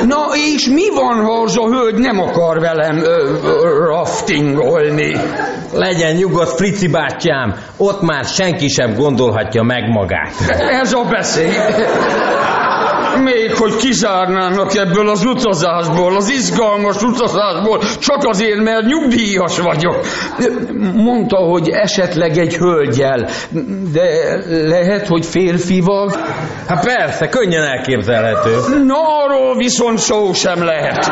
Na, 0.07 0.25
és 0.55 0.69
mi 0.69 0.91
van, 0.91 1.25
ha 1.25 1.43
az 1.43 1.59
a 1.59 1.67
hölgy 1.67 1.95
nem 1.95 2.21
akar 2.21 2.61
velem 2.61 2.97
ö, 2.97 3.33
ö, 3.45 3.85
raftingolni? 3.87 5.17
Legyen 5.73 6.15
nyugodt, 6.15 6.57
Frici 6.57 6.89
bátyám, 6.89 7.55
ott 7.77 8.01
már 8.01 8.25
senki 8.25 8.69
sem 8.69 8.95
gondolhatja 8.95 9.63
meg 9.63 9.89
magát. 9.89 10.35
Ez 10.83 10.93
a 10.93 11.05
beszéd. 11.11 11.53
Még 13.21 13.55
hogy 13.55 13.77
kizárnának 13.77 14.75
ebből 14.75 15.09
az 15.09 15.25
utazásból, 15.25 16.17
az 16.17 16.29
izgalmas 16.29 17.03
utazásból, 17.03 17.79
csak 17.99 18.25
azért, 18.25 18.63
mert 18.63 18.87
nyugdíjas 18.87 19.59
vagyok. 19.59 20.07
Mondta, 20.95 21.37
hogy 21.37 21.69
esetleg 21.69 22.37
egy 22.39 22.57
hölgyel, 22.57 23.29
de 23.93 24.09
lehet, 24.49 25.07
hogy 25.07 25.27
férfival. 25.27 26.13
Hát 26.67 26.85
persze, 26.85 27.29
könnyen 27.29 27.63
elképzelhető. 27.63 28.51
Na, 28.85 28.99
arról 29.25 29.57
viszont 29.57 29.99
szó 29.99 30.33
sem 30.33 30.65
lehet. 30.65 31.11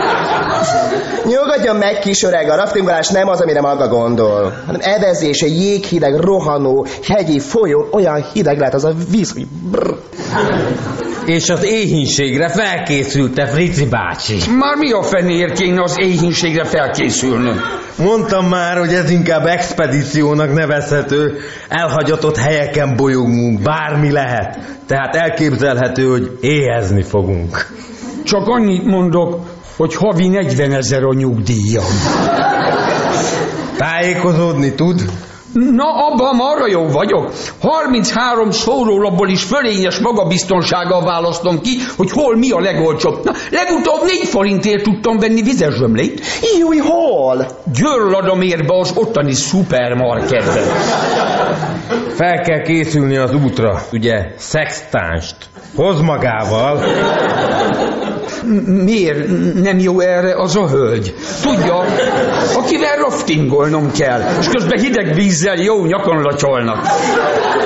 Nyugodjon 1.24 1.76
meg, 1.76 1.98
kis 1.98 2.22
öreg, 2.22 2.50
a 2.50 2.56
raftingolás 2.56 3.08
nem 3.08 3.28
az, 3.28 3.40
amire 3.40 3.60
maga 3.60 3.88
gondol, 3.88 4.52
hanem 4.66 4.80
evezés, 4.84 5.40
egy 5.40 5.60
jéghideg, 5.60 6.14
rohanó, 6.14 6.86
hegyi 7.02 7.38
folyó, 7.38 7.88
olyan 7.92 8.24
hideg 8.32 8.58
lehet 8.58 8.74
az 8.74 8.84
a 8.84 8.92
víz, 9.10 9.32
hogy 9.32 9.46
brr. 9.70 9.96
És 11.26 11.50
az 11.50 11.64
éhínségre 11.90 12.48
felkészült-e 12.48 13.46
Frici 13.46 13.86
bácsi? 13.86 14.36
Már 14.58 14.76
mi 14.76 14.92
a 14.92 15.02
fenér 15.02 15.52
kéne 15.52 15.82
az 15.82 15.96
éhínségre 15.98 16.64
felkészülnöm? 16.64 17.60
Mondtam 17.98 18.48
már, 18.48 18.78
hogy 18.78 18.92
ez 18.92 19.10
inkább 19.10 19.46
expedíciónak 19.46 20.54
nevezhető. 20.54 21.38
Elhagyatott 21.68 22.36
helyeken 22.36 22.96
bolyogunk, 22.96 23.62
bármi 23.62 24.10
lehet. 24.10 24.58
Tehát 24.86 25.14
elképzelhető, 25.14 26.06
hogy 26.10 26.38
éhezni 26.40 27.02
fogunk. 27.02 27.66
Csak 28.24 28.46
annyit 28.46 28.84
mondok, 28.84 29.38
hogy 29.76 29.94
havi 29.94 30.28
40 30.28 30.72
ezer 30.72 31.02
a 31.02 31.14
nyugdíjam. 31.14 31.84
Tájékozódni 33.76 34.74
tud? 34.74 35.02
Na, 35.52 36.06
abban 36.06 36.36
marra 36.36 36.66
jó 36.66 36.86
vagyok. 36.86 37.32
33 37.60 38.50
szórólapból 38.50 39.28
is 39.28 39.42
fölényes 39.42 39.98
magabiztonsággal 39.98 41.02
választom 41.02 41.60
ki, 41.60 41.78
hogy 41.96 42.10
hol 42.10 42.36
mi 42.36 42.50
a 42.50 42.60
legolcsóbb. 42.60 43.24
Na, 43.24 43.32
legutóbb 43.50 44.02
4 44.06 44.26
forintért 44.26 44.82
tudtam 44.82 45.18
venni 45.18 45.42
vizes 45.42 45.74
zsömlét. 45.74 46.20
Íjúj, 46.54 46.76
hol? 46.78 47.46
Győrladomérbe 47.72 48.78
az 48.78 48.92
ottani 48.94 49.32
szupermarketben. 49.32 50.64
Fel 52.08 52.40
kell 52.40 52.62
készülni 52.62 53.16
az 53.16 53.34
útra, 53.34 53.80
ugye, 53.92 54.34
szextánst. 54.36 55.36
Hoz 55.76 56.00
magával. 56.00 56.82
Miért 58.66 59.28
nem 59.62 59.78
jó 59.78 60.00
erre 60.00 60.34
az 60.42 60.56
a 60.56 60.68
hölgy? 60.68 61.14
Tudja, 61.42 61.84
akivel 62.56 62.96
raftingolnom 62.96 63.92
kell, 63.92 64.22
és 64.40 64.48
közben 64.48 64.78
hideg 64.78 65.14
vízzel 65.14 65.56
jó 65.56 65.84
nyakon 65.84 66.22
lacsolnak. 66.22 66.84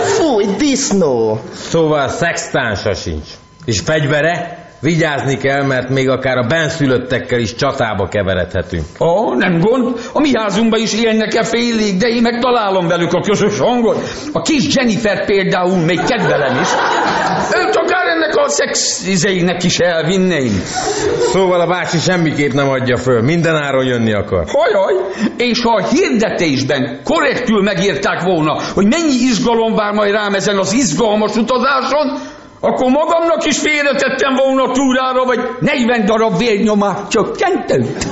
Fúj, 0.00 0.44
disznó! 0.58 1.40
Szóval 1.68 2.08
szextánsa 2.08 2.94
sincs. 2.94 3.26
És 3.64 3.80
fegyvere? 3.80 4.63
Vigyázni 4.84 5.36
kell, 5.36 5.62
mert 5.66 5.88
még 5.88 6.08
akár 6.08 6.36
a 6.36 6.46
benszülöttekkel 6.46 7.38
is 7.38 7.54
csatába 7.54 8.08
keveredhetünk. 8.08 8.84
Ó, 9.00 9.34
nem 9.34 9.60
gond, 9.60 9.98
a 10.12 10.20
mi 10.20 10.30
házunkban 10.34 10.80
is 10.80 11.02
élnek-e 11.02 11.42
félig, 11.42 11.96
de 11.96 12.08
én 12.08 12.22
meg 12.22 12.38
találom 12.40 12.86
velük 12.88 13.12
a 13.12 13.20
közös 13.20 13.58
hangot. 13.58 13.96
A 14.32 14.42
kis 14.42 14.74
Jennifer 14.74 15.24
például 15.24 15.76
még 15.76 16.00
kedvelem 16.02 16.60
is. 16.60 16.68
Őt 17.56 17.76
akár 17.76 18.06
ennek 18.06 18.36
a 18.36 18.48
szex 18.48 19.06
izeinek 19.06 19.64
is 19.64 19.78
elvinném. 19.78 20.62
Szóval 21.32 21.60
a 21.60 21.66
bácsi 21.66 21.98
semmiképp 21.98 22.52
nem 22.52 22.68
adja 22.68 22.96
föl, 22.96 23.22
mindenáron 23.22 23.84
jönni 23.84 24.12
akar. 24.12 24.44
Hajaj, 24.46 24.94
és 25.36 25.62
ha 25.62 25.74
a 25.74 25.86
hirdetésben 25.88 27.00
korrektül 27.04 27.62
megírták 27.62 28.22
volna, 28.22 28.60
hogy 28.74 28.86
mennyi 28.86 29.14
izgalom 29.30 29.74
vár 29.74 29.92
majd 29.92 30.12
rám 30.12 30.34
ezen 30.34 30.58
az 30.58 30.72
izgalmas 30.72 31.36
utazáson, 31.36 32.18
akkor 32.64 32.90
magamnak 32.90 33.46
is 33.46 33.58
félretettem 33.58 34.34
volna 34.34 34.72
túrára, 34.72 35.24
vagy 35.24 35.40
40 35.60 36.04
darab 36.04 36.38
vérnyomát 36.38 37.10
csökkentőt. 37.10 38.06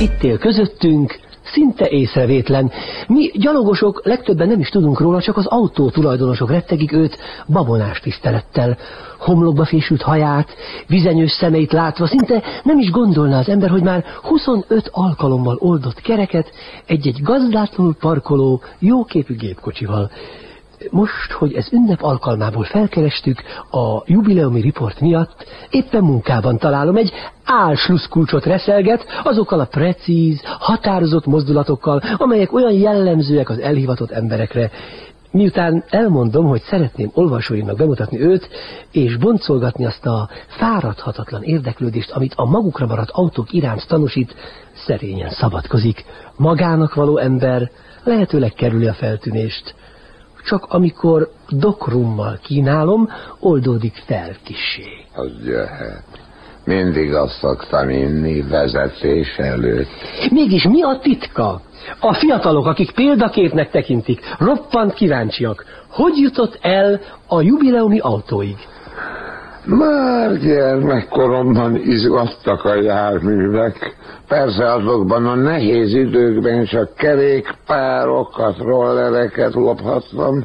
Itt 0.00 0.22
él 0.22 0.38
közöttünk, 0.38 1.18
szinte 1.44 1.88
észrevétlen. 1.88 2.70
Mi 3.06 3.30
gyalogosok 3.34 4.00
legtöbben 4.04 4.48
nem 4.48 4.60
is 4.60 4.68
tudunk 4.68 5.00
róla, 5.00 5.20
csak 5.20 5.36
az 5.36 5.46
autó 5.46 5.90
tulajdonosok 5.90 6.50
rettegik 6.50 6.92
őt 6.92 7.18
babonás 7.46 8.00
tisztelettel. 8.00 8.78
Homlokba 9.18 9.64
fésült 9.64 10.02
haját, 10.02 10.48
vizenyős 10.86 11.30
szemeit 11.30 11.72
látva 11.72 12.06
szinte 12.06 12.42
nem 12.62 12.78
is 12.78 12.90
gondolná 12.90 13.38
az 13.38 13.48
ember, 13.48 13.70
hogy 13.70 13.82
már 13.82 14.04
25 14.22 14.88
alkalommal 14.92 15.56
oldott 15.58 16.00
kereket 16.00 16.50
egy-egy 16.86 17.22
gazdátlanul 17.22 17.94
parkoló, 17.94 18.62
jóképű 18.78 19.36
gépkocsival. 19.36 20.10
Most, 20.90 21.32
hogy 21.32 21.54
ez 21.54 21.72
ünnep 21.72 22.02
alkalmából 22.02 22.64
felkerestük, 22.64 23.42
a 23.70 24.02
jubileumi 24.06 24.60
riport 24.60 25.00
miatt 25.00 25.44
éppen 25.70 26.02
munkában 26.02 26.58
találom 26.58 26.96
egy 26.96 27.12
álsluszkulcsot 27.44 28.44
reszelget 28.44 29.04
azokkal 29.24 29.60
a 29.60 29.64
precíz, 29.64 30.40
határozott 30.58 31.26
mozdulatokkal, 31.26 32.02
amelyek 32.16 32.52
olyan 32.52 32.72
jellemzőek 32.72 33.48
az 33.48 33.58
elhivatott 33.58 34.10
emberekre. 34.10 34.70
Miután 35.30 35.84
elmondom, 35.88 36.46
hogy 36.46 36.62
szeretném 36.62 37.10
olvasóimnak 37.14 37.76
bemutatni 37.76 38.20
őt, 38.20 38.48
és 38.92 39.16
boncolgatni 39.16 39.86
azt 39.86 40.06
a 40.06 40.28
fáradhatatlan 40.46 41.42
érdeklődést, 41.42 42.10
amit 42.10 42.34
a 42.36 42.44
magukra 42.44 42.86
maradt 42.86 43.10
autók 43.10 43.52
iránt 43.52 43.86
tanúsít, 43.86 44.34
szerényen 44.86 45.30
szabadkozik. 45.30 46.04
Magának 46.36 46.94
való 46.94 47.16
ember 47.18 47.70
lehetőleg 48.04 48.52
kerüli 48.52 48.86
a 48.86 48.94
feltűnést 48.94 49.74
csak 50.44 50.64
amikor 50.68 51.30
dokrummal 51.48 52.38
kínálom, 52.42 53.08
oldódik 53.40 54.02
fel 54.06 54.36
kissé. 54.44 54.88
Az 55.14 55.30
jöhet. 55.44 56.04
Mindig 56.64 57.14
azt 57.14 57.38
szoktam 57.38 57.88
inni 57.88 58.42
vezetés 58.42 59.36
előtt. 59.36 59.88
Mégis 60.30 60.64
mi 60.64 60.82
a 60.82 60.98
titka? 61.02 61.60
A 62.00 62.14
fiatalok, 62.14 62.66
akik 62.66 62.92
példaképnek 62.92 63.70
tekintik, 63.70 64.20
roppant 64.38 64.92
kíváncsiak. 64.92 65.64
Hogy 65.88 66.16
jutott 66.16 66.58
el 66.60 67.00
a 67.26 67.40
jubileumi 67.40 67.98
autóig? 67.98 68.56
Már 69.64 70.38
gyermekkoromban 70.38 71.76
izgattak 71.76 72.64
a 72.64 72.74
járművek. 72.74 73.96
Persze 74.28 74.72
azokban 74.72 75.26
a 75.26 75.34
nehéz 75.34 75.94
időkben 75.94 76.64
csak 76.64 76.94
kerékpárokat, 76.94 78.58
rollereket 78.58 79.54
lophattam. 79.54 80.44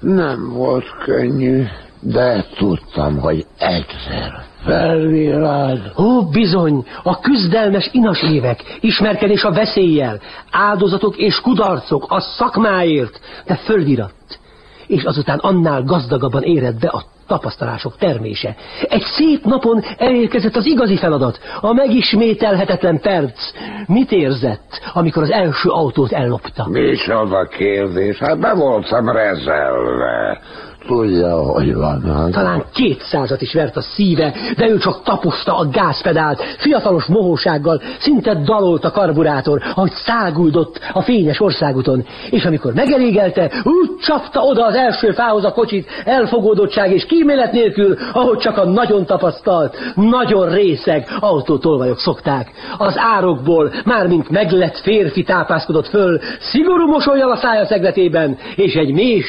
Nem 0.00 0.52
volt 0.52 0.84
könnyű, 1.04 1.62
de 2.00 2.44
tudtam, 2.56 3.18
hogy 3.18 3.46
egyszer 3.58 4.48
felvilág. 4.64 5.78
Ó, 5.98 6.28
bizony, 6.28 6.84
a 7.02 7.18
küzdelmes 7.18 7.88
inas 7.92 8.22
évek, 8.22 8.78
ismerkedés 8.80 9.44
a 9.44 9.52
veszéllyel, 9.52 10.20
áldozatok 10.50 11.16
és 11.16 11.40
kudarcok 11.40 12.04
a 12.08 12.20
szakmáért, 12.20 13.20
de 13.46 13.54
fölviratt. 13.54 14.38
És 14.86 15.04
azután 15.04 15.38
annál 15.38 15.82
gazdagabban 15.82 16.42
éred 16.42 16.78
be 16.78 16.88
a 16.88 17.02
tapasztalások 17.30 17.96
termése. 17.96 18.56
Egy 18.88 19.02
szép 19.02 19.44
napon 19.44 19.82
elérkezett 19.96 20.56
az 20.56 20.66
igazi 20.66 20.96
feladat, 20.96 21.38
a 21.60 21.72
megismételhetetlen 21.72 23.00
perc. 23.00 23.40
Mit 23.86 24.12
érzett, 24.12 24.80
amikor 24.92 25.22
az 25.22 25.30
első 25.30 25.68
autót 25.68 26.12
ellopta? 26.12 26.66
Micsoda 26.68 27.44
kérdés, 27.44 28.18
hát 28.18 28.38
be 28.38 28.54
voltam 28.54 29.08
rezelve. 29.10 30.40
Tudja, 30.86 31.36
van 31.74 32.04
az. 32.04 32.30
Talán 32.32 32.64
kétszázat 32.74 33.42
is 33.42 33.52
vert 33.52 33.76
a 33.76 33.80
szíve, 33.80 34.34
de 34.56 34.68
ő 34.68 34.78
csak 34.78 35.02
taposta 35.02 35.56
a 35.56 35.68
gázpedált, 35.68 36.42
fiatalos 36.58 37.06
mohósággal, 37.06 37.82
szinte 37.98 38.34
dalolt 38.34 38.84
a 38.84 38.90
karburátor, 38.90 39.62
ahogy 39.74 39.90
száguldott 39.90 40.80
a 40.92 41.02
fényes 41.02 41.40
országúton, 41.40 42.04
és 42.30 42.44
amikor 42.44 42.72
megelégelte, 42.72 43.50
úgy 43.64 43.90
csapta 44.00 44.40
oda 44.40 44.66
az 44.66 44.74
első 44.74 45.10
fához 45.10 45.44
a 45.44 45.52
kocsit, 45.52 45.88
elfogódottság 46.04 46.92
és 46.92 47.04
kímélet 47.04 47.52
nélkül, 47.52 47.96
ahogy 48.12 48.38
csak 48.38 48.58
a 48.58 48.64
nagyon 48.64 49.06
tapasztalt, 49.06 49.76
nagyon 49.94 50.50
részeg 50.50 51.06
autótolvajok 51.20 51.98
szokták. 51.98 52.50
Az 52.78 52.94
árokból, 52.96 53.72
mármint 53.84 54.30
meglett 54.30 54.78
férfi 54.78 55.22
tápászkodott 55.22 55.88
föl, 55.88 56.20
szigorú 56.40 56.86
mosolyjal 56.86 57.30
a 57.30 57.36
szája 57.36 57.66
szegletében, 57.66 58.38
és 58.56 58.74
egy 58.74 58.92
mély 58.92 59.24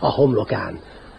a 0.00 0.10
homlokán. 0.10 0.65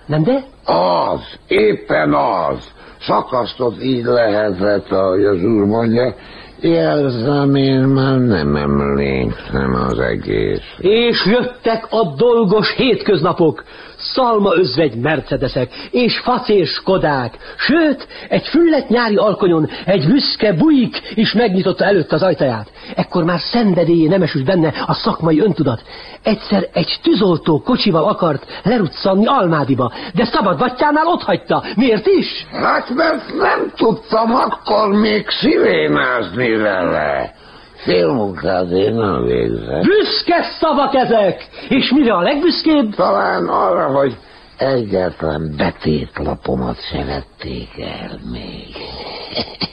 Nem 0.08 0.24
de? 0.24 0.44
Az, 0.64 1.22
éppen 1.48 2.14
az. 2.14 2.72
Szakasztott 3.00 3.84
így 3.84 4.04
lehetett, 4.04 4.92
ahogy 4.92 5.26
az 5.26 5.44
úr 5.44 5.66
mondja. 5.66 6.16
Jelzem, 6.62 7.56
én 7.56 7.82
már 7.82 8.18
nem 8.18 8.56
emlékszem 8.56 9.74
az 9.74 10.00
egész. 10.00 10.76
És 10.78 11.26
jöttek 11.26 11.88
a 11.90 12.14
dolgos 12.18 12.76
hétköznapok, 12.76 13.64
szalma 14.18 14.56
özvegy 14.56 14.96
mercedeszek, 14.96 15.70
és 15.92 16.20
facér 16.20 16.66
skodák, 16.66 17.38
sőt, 17.58 18.08
egy 18.30 18.48
füllet 18.48 18.90
nyári 18.90 19.16
alkonyon 19.16 19.70
egy 19.86 20.08
büszke 20.08 20.54
bujik 20.54 21.02
is 21.14 21.34
megnyitotta 21.34 21.86
előtt 21.86 22.12
az 22.12 22.24
ajtaját. 22.24 22.72
Ekkor 22.96 23.24
már 23.24 23.40
szenvedélyé 23.40 24.08
nem 24.08 24.22
esült 24.22 24.46
benne 24.46 24.74
a 24.86 24.94
szakmai 24.94 25.40
öntudat. 25.40 25.82
Egyszer 26.24 26.68
egy 26.74 27.00
tűzoltó 27.04 27.62
kocsival 27.62 28.04
akart 28.04 28.46
leruccanni 28.64 29.26
Almádiba, 29.26 29.92
de 30.14 30.26
szabad 30.26 30.58
battyánál 30.58 31.06
ott 31.08 31.24
hagyta. 31.24 31.64
Miért 31.76 32.08
is? 32.08 32.48
Hát 32.52 32.90
mert 32.96 33.38
nem 33.38 33.72
tudtam 33.76 34.36
akkor 34.36 34.90
még 34.90 35.30
szirénázni 35.30 36.56
vele. 36.56 37.36
Félmunkát 37.84 38.70
én 38.72 38.94
nem 38.94 39.26
végzek. 39.26 39.82
Büszke 39.82 40.44
szavak 40.60 40.94
ezek! 40.96 41.48
És 41.70 41.92
mire 41.92 42.14
a 42.14 42.22
legbüszkébb? 42.22 42.96
Talán 42.96 43.48
arra, 43.48 43.88
hogy 43.88 44.18
egyetlen 44.58 45.54
betétlapomat 45.58 46.78
se 46.92 47.04
vették 47.06 47.70
el 47.80 48.20
még. 48.32 48.76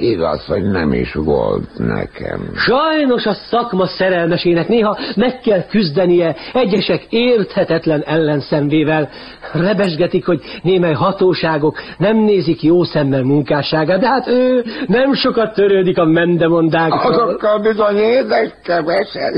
Igaz, 0.00 0.46
hogy 0.46 0.62
nem 0.62 0.92
is 0.92 1.14
volt 1.14 1.78
nekem. 1.78 2.50
Sajnos 2.56 3.26
a 3.26 3.34
szakma 3.34 3.86
szerelmesének 3.86 4.68
néha 4.68 4.98
meg 5.16 5.40
kell 5.40 5.62
küzdenie 5.66 6.36
egyesek 6.52 7.06
érthetetlen 7.08 8.02
ellenszenvével. 8.06 9.08
Rebesgetik, 9.52 10.26
hogy 10.26 10.40
némely 10.62 10.92
hatóságok 10.92 11.78
nem 11.98 12.16
nézik 12.16 12.62
jó 12.62 12.84
szemmel 12.84 13.22
munkásságát, 13.22 14.00
de 14.00 14.08
hát 14.08 14.26
ő 14.26 14.64
nem 14.86 15.14
sokat 15.14 15.54
törődik 15.54 15.98
a 15.98 16.04
mendemondákkal. 16.04 17.12
Azokkal 17.12 17.58
bizony 17.58 17.96
érdekesed. 17.96 19.34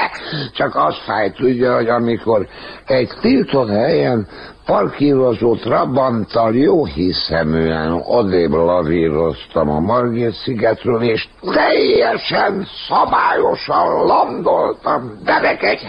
Csak 0.58 0.74
azt 0.74 1.02
fáj 1.04 1.30
tudja, 1.30 1.74
hogy 1.74 1.88
amikor 1.88 2.46
egy 2.86 3.10
tiltott 3.20 3.68
helyen 3.68 4.26
parkírozó 4.64 5.56
Trabanttal 5.56 6.54
jó 6.54 6.84
hiszeműen 6.84 7.92
odébb 7.92 8.52
lavíroztam 8.52 9.70
a 9.70 9.80
Margit 9.80 10.32
szigetről, 10.32 11.02
és 11.02 11.28
teljesen 11.40 12.66
szabályosan 12.88 14.06
landoltam 14.06 15.18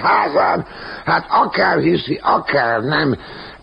házán. 0.01 0.65
Hát 1.05 1.25
akár 1.29 1.77
hiszi, 1.77 2.19
akár 2.23 2.81
nem, 2.81 3.17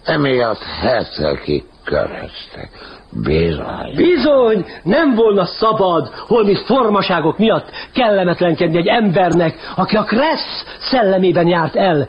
emiatt 0.05 0.63
hetekig 0.81 1.65
köröztek. 1.85 2.71
Bizony. 3.13 3.95
Bizony, 3.97 4.67
nem 4.83 5.15
volna 5.15 5.45
szabad 5.45 6.09
holmi 6.09 6.57
formaságok 6.65 7.39
miatt 7.39 7.71
kellemetlenkedni 7.95 8.79
egy 8.79 8.87
embernek, 8.87 9.55
aki 9.77 9.97
a 9.97 10.03
Kressz 10.03 10.65
szellemében 10.81 11.47
járt 11.47 11.77
el. 11.77 12.09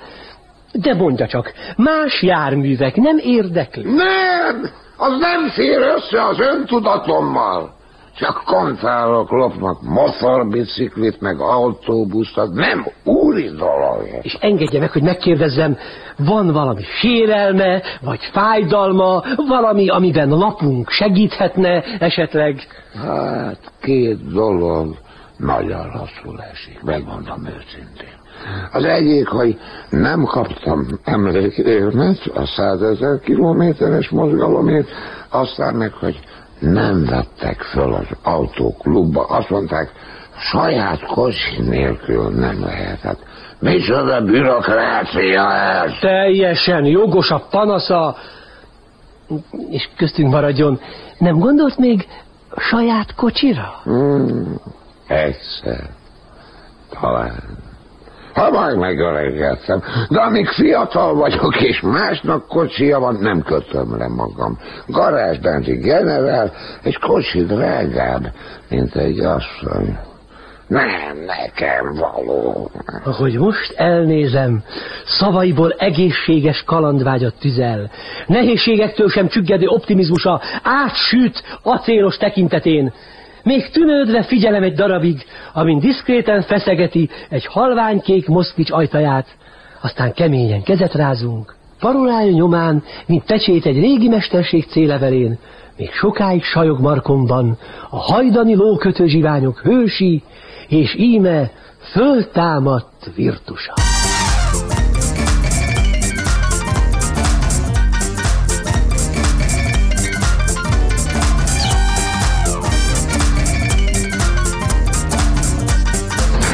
De 0.74 0.94
mondja 0.94 1.28
csak, 1.28 1.54
más 1.78 2.22
járművek 2.22 2.96
nem 2.96 3.18
érdekli? 3.18 3.84
Nem! 3.84 4.70
Az 4.98 5.20
nem 5.20 5.50
fér 5.50 5.80
össze 5.80 6.26
az 6.28 6.40
öntudatommal. 6.40 7.80
Csak 8.16 8.44
kontárok 8.46 9.30
lopnak 9.30 9.82
motorbiciklit, 9.82 11.22
meg 11.22 11.40
autóbuszt, 11.40 12.38
az 12.38 12.50
nem 12.50 12.86
úri 13.04 13.50
dolog. 13.50 14.08
És 14.22 14.38
engedje 14.40 14.80
meg, 14.80 14.92
hogy 14.92 15.02
megkérdezzem, 15.02 15.78
van 16.18 16.52
valami 16.52 16.84
sérelme, 17.00 17.82
vagy 18.02 18.20
fájdalma, 18.32 19.24
valami, 19.48 19.90
amiben 19.90 20.30
lapunk 20.30 20.90
segíthetne 20.90 21.84
esetleg? 22.00 22.68
Hát, 22.94 23.72
két 23.82 24.32
dolog 24.34 24.96
nagyon 25.38 25.92
rosszul 25.92 26.42
esik, 26.52 26.82
megmondom 26.82 27.46
őszintén. 27.46 28.21
Az 28.72 28.84
egyik, 28.84 29.28
hogy 29.28 29.60
nem 29.90 30.24
kaptam 30.24 30.88
emlékérmet 31.04 32.20
a 32.34 32.46
százezer 32.46 33.20
kilométeres 33.20 34.10
mozgalomért, 34.10 34.90
aztán 35.30 35.76
meg, 35.76 35.92
hogy 35.92 36.20
nem 36.60 37.06
vettek 37.06 37.62
föl 37.62 37.94
az 37.94 38.08
autóklubba. 38.24 39.24
Azt 39.24 39.50
mondták, 39.50 39.92
saját 40.52 41.06
kocsi 41.06 41.62
nélkül 41.62 42.30
nem 42.30 42.62
lehet. 42.62 43.00
Hát 43.00 43.18
micsoda 43.60 44.22
bürokrácia 44.22 45.54
ez? 45.54 45.92
Teljesen 46.00 46.86
jogos 46.86 47.30
a 47.30 47.48
panasza. 47.50 48.16
És 49.70 49.90
köztünk 49.98 50.32
maradjon, 50.32 50.80
nem 51.18 51.40
gondolt 51.40 51.78
még 51.78 52.08
saját 52.58 53.16
kocsira? 53.16 53.80
Hmm, 53.84 54.56
egyszer. 55.08 55.90
Talán. 57.02 57.70
Ha 58.42 58.50
majd 58.50 58.78
megöregedtem. 58.78 59.82
De 60.10 60.20
amíg 60.20 60.48
fiatal 60.48 61.16
vagyok, 61.16 61.62
és 61.62 61.82
másnak 61.82 62.48
kocsia 62.48 63.00
van, 63.00 63.16
nem 63.16 63.42
kötöm 63.42 63.98
le 63.98 64.08
magam. 64.08 64.58
Garázsbenti 64.88 65.76
generál, 65.78 66.52
és 66.84 66.98
kocsi 66.98 67.46
drágább, 67.46 68.24
mint 68.70 68.96
egy 68.96 69.20
asszony. 69.20 69.98
Nem, 70.68 71.18
nekem 71.26 71.94
való. 71.94 72.72
Ahogy 73.04 73.38
most 73.38 73.74
elnézem, 73.76 74.64
szavaiból 75.06 75.72
egészséges 75.72 76.64
kalandvágyat 76.64 77.36
tüzel. 77.40 77.90
Nehézségektől 78.28 79.10
sem 79.10 79.28
csüggedő 79.28 79.66
optimizmusa 79.66 80.42
átsüt 80.64 81.44
acélos 81.64 82.18
tekintetén. 82.18 82.94
Még 83.44 83.70
tűnődve 83.70 84.24
figyelem 84.24 84.64
egy 84.64 84.74
darabig, 84.74 85.24
amin 85.54 85.80
diszkréten 85.80 86.42
feszegeti 86.42 87.10
egy 87.30 87.46
halványkék 87.46 88.28
moszkvics 88.28 88.72
ajtaját, 88.72 89.28
aztán 89.82 90.14
keményen 90.14 90.64
kezet 90.64 90.94
rázunk, 90.94 91.56
parolája 91.80 92.32
nyomán, 92.32 92.84
mint 93.06 93.24
pecsét 93.24 93.66
egy 93.66 93.80
régi 93.80 94.08
mesterség 94.08 94.66
célevelén, 94.66 95.38
még 95.78 95.92
sokáig 95.92 96.44
sajog 96.44 96.80
markomban 96.80 97.58
a 97.90 97.98
hajdani 97.98 98.56
lókötőzsiványok 98.56 99.60
hősi, 99.60 100.24
és 100.68 100.96
íme 100.98 101.52
föltámadt 101.92 103.12
virtusa. 103.16 103.74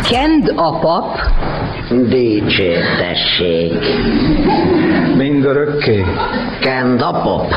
Kend 0.10 0.54
a 0.56 0.80
pap. 0.80 1.18
Dicsértessék. 1.90 3.74
Mindörökké. 5.18 6.06
Kend 6.60 7.02
a 7.02 7.12
pap. 7.24 7.54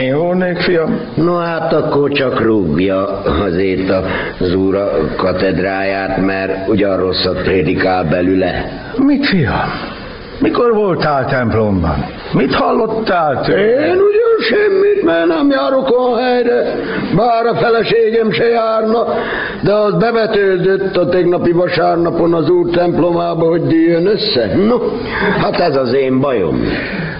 Én 0.00 0.18
volnék, 0.18 0.56
fiam? 0.58 1.00
No 1.14 1.36
hát 1.36 1.72
akkor 1.72 2.12
csak 2.12 2.40
rúgja 2.40 3.22
azért 3.22 3.90
az 4.38 4.54
úra 4.54 4.90
katedráját, 5.16 6.16
mert 6.16 6.68
ugyan 6.68 6.96
rosszat 6.96 7.42
prédikál 7.42 8.04
belüle. 8.04 8.64
Mit, 8.96 9.26
fiam? 9.26 9.70
Mikor 10.40 10.74
voltál 10.74 11.24
templomban? 11.26 12.04
Mit 12.32 12.54
hallottál 12.54 13.40
tőle? 13.40 13.86
Én 13.86 13.92
ugyan 13.92 14.21
semmit, 14.42 15.02
mert 15.02 15.26
nem 15.26 15.50
járok 15.50 15.88
a 15.90 16.16
helyre, 16.16 16.74
bár 17.16 17.46
a 17.46 17.54
feleségem 17.54 18.30
se 18.30 18.44
járna, 18.44 19.06
de 19.62 19.72
az 19.72 19.94
bevetődött 19.94 20.96
a 20.96 21.08
tegnapi 21.08 21.52
vasárnapon 21.52 22.34
az 22.34 22.50
úr 22.50 22.70
templomába, 22.70 23.48
hogy 23.48 23.62
díjön 23.62 24.06
össze. 24.06 24.54
No, 24.56 24.76
hát 25.38 25.60
ez 25.60 25.76
az 25.76 25.92
én 25.92 26.20
bajom. 26.20 26.60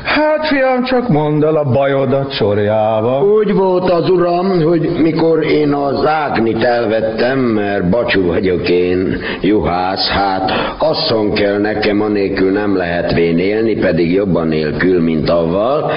Hát 0.04 0.46
fiam, 0.46 0.84
csak 0.84 1.08
mondd 1.08 1.44
el 1.44 1.56
a 1.56 1.64
bajodat 1.64 2.32
sorjába. 2.32 3.24
Úgy 3.24 3.54
volt 3.54 3.90
az 3.90 4.10
uram, 4.10 4.62
hogy 4.62 4.90
mikor 5.02 5.44
én 5.44 5.72
az 5.72 6.06
ágnit 6.06 6.64
elvettem, 6.64 7.38
mert 7.38 7.90
bacsú 7.90 8.26
vagyok 8.26 8.68
én, 8.68 9.20
juhász, 9.40 10.08
hát 10.08 10.50
asszon 10.78 11.32
kell 11.32 11.58
nekem, 11.58 12.00
anélkül 12.00 12.50
nem 12.50 12.76
lehet 12.76 13.12
vén 13.12 13.38
élni, 13.38 13.74
pedig 13.74 14.12
jobban 14.12 14.48
nélkül, 14.48 15.02
mint 15.02 15.30
avval. 15.30 15.90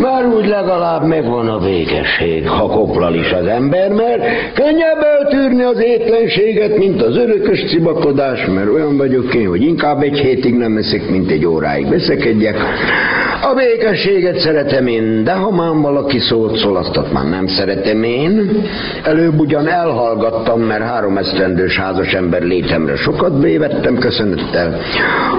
Már 0.00 0.26
úgy 0.26 0.46
legalább 0.46 1.06
megvan 1.06 1.48
a 1.48 1.58
végesség, 1.58 2.48
ha 2.48 2.66
koplal 2.66 3.14
is 3.14 3.32
az 3.32 3.46
ember, 3.46 3.92
mert 3.92 4.22
könnyebb 4.54 5.02
eltűrni 5.02 5.44
tűrni 5.44 5.62
az 5.62 5.82
étlenséget, 5.82 6.78
mint 6.78 7.02
az 7.02 7.16
örökös 7.16 7.64
cibakodás, 7.64 8.46
mert 8.46 8.68
olyan 8.68 8.96
vagyok 8.96 9.34
én, 9.34 9.48
hogy 9.48 9.62
inkább 9.62 10.02
egy 10.02 10.18
hétig 10.18 10.54
nem 10.54 10.76
eszek, 10.76 11.10
mint 11.10 11.30
egy 11.30 11.46
óráig 11.46 11.88
veszekedjek. 11.88 12.56
A 13.42 13.54
békességet 13.54 14.38
szeretem 14.38 14.86
én, 14.86 15.24
de 15.24 15.32
ha 15.32 15.50
már 15.50 15.74
valaki 15.74 16.18
szót 16.18 16.56
szólasztat, 16.56 17.12
már 17.12 17.28
nem 17.28 17.46
szeretem 17.46 18.02
én. 18.02 18.62
Előbb 19.02 19.40
ugyan 19.40 19.68
elhallgattam, 19.68 20.60
mert 20.60 20.82
három 20.82 21.16
esztendős 21.16 21.78
házas 21.78 22.12
ember 22.12 22.42
létemre 22.42 22.96
sokat 22.96 23.40
bévettem 23.40 23.98
köszönettel, 23.98 24.80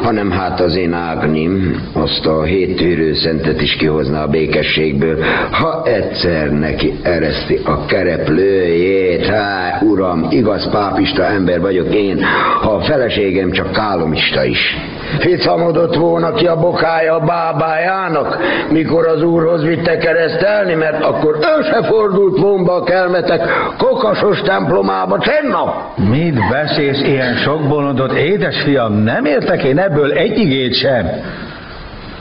hanem 0.01 0.32
hát 0.32 0.60
az 0.62 0.76
én 0.76 0.93
Ágnim 0.93 1.84
azt 1.93 2.26
a 2.26 2.43
hét 2.43 2.84
szentet 3.16 3.62
is 3.62 3.76
kihozna 3.76 4.22
a 4.22 4.28
békességből, 4.46 5.24
ha 5.52 5.82
egyszer 5.84 6.50
neki 6.50 7.00
ereszti 7.04 7.60
a 7.66 7.86
kereplőjét. 7.86 9.26
Há, 9.26 9.80
uram, 9.82 10.28
igaz 10.30 10.70
pápista 10.72 11.24
ember 11.24 11.62
vagyok 11.62 11.93
én, 11.93 12.24
ha 12.62 12.72
a 12.72 12.82
feleségem 12.82 13.52
csak 13.52 13.72
kálomista 13.72 14.43
is. 14.43 14.78
Ficamodott 15.20 15.96
volna 15.96 16.32
ki 16.32 16.48
a 16.48 16.60
bokája 16.60 17.14
a 17.14 17.26
bábájának, 17.26 18.38
mikor 18.70 19.08
az 19.08 19.24
úrhoz 19.24 19.64
vitte 19.64 19.98
keresztelni, 19.98 20.74
mert 20.74 21.04
akkor 21.04 21.38
ő 21.41 21.62
se 21.64 21.84
fordult 21.84 22.39
volna 22.39 22.74
a 22.74 22.84
kelmetek 22.84 23.41
kokasos 23.78 24.41
templomába 24.41 25.18
tennap. 25.18 25.98
Mit 26.10 26.50
beszélsz 26.50 27.02
ilyen 27.02 27.36
sok 27.36 27.68
bolondot, 27.68 28.14
édesfiam? 28.14 28.93
Nem 28.93 29.26
értek 29.26 29.64
én 29.64 29.80
ebből 29.80 30.12
egy 30.12 30.38
igét 30.38 30.74
sem. 30.74 31.06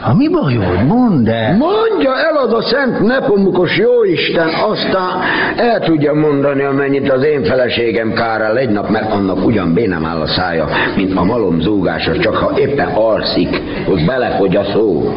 Ha 0.04 0.14
mi 0.14 0.28
bajod? 0.28 0.86
Mondd 0.86 1.28
el. 1.28 1.56
Mondja 1.56 2.12
el 2.28 2.36
az 2.36 2.52
a 2.52 2.62
szent 2.62 3.00
nepomukos 3.00 3.78
jóisten, 3.78 4.48
aztán 4.48 5.20
el 5.56 5.80
tudja 5.80 6.14
mondani, 6.14 6.62
amennyit 6.62 7.12
az 7.12 7.24
én 7.24 7.44
feleségem 7.44 8.12
kárál 8.12 8.58
egy 8.58 8.68
nap, 8.68 8.88
mert 8.88 9.12
annak 9.12 9.46
ugyan 9.46 9.74
bénem 9.74 10.04
áll 10.04 10.20
a 10.20 10.26
szája, 10.26 10.68
mint 10.96 11.16
a 11.16 11.24
malom 11.24 11.60
zúgása, 11.60 12.18
csak 12.18 12.34
ha 12.34 12.58
éppen 12.58 12.88
alszik, 12.88 13.62
hogy 13.86 14.04
belefogy 14.06 14.56
a 14.56 14.64
szó. 14.72 15.14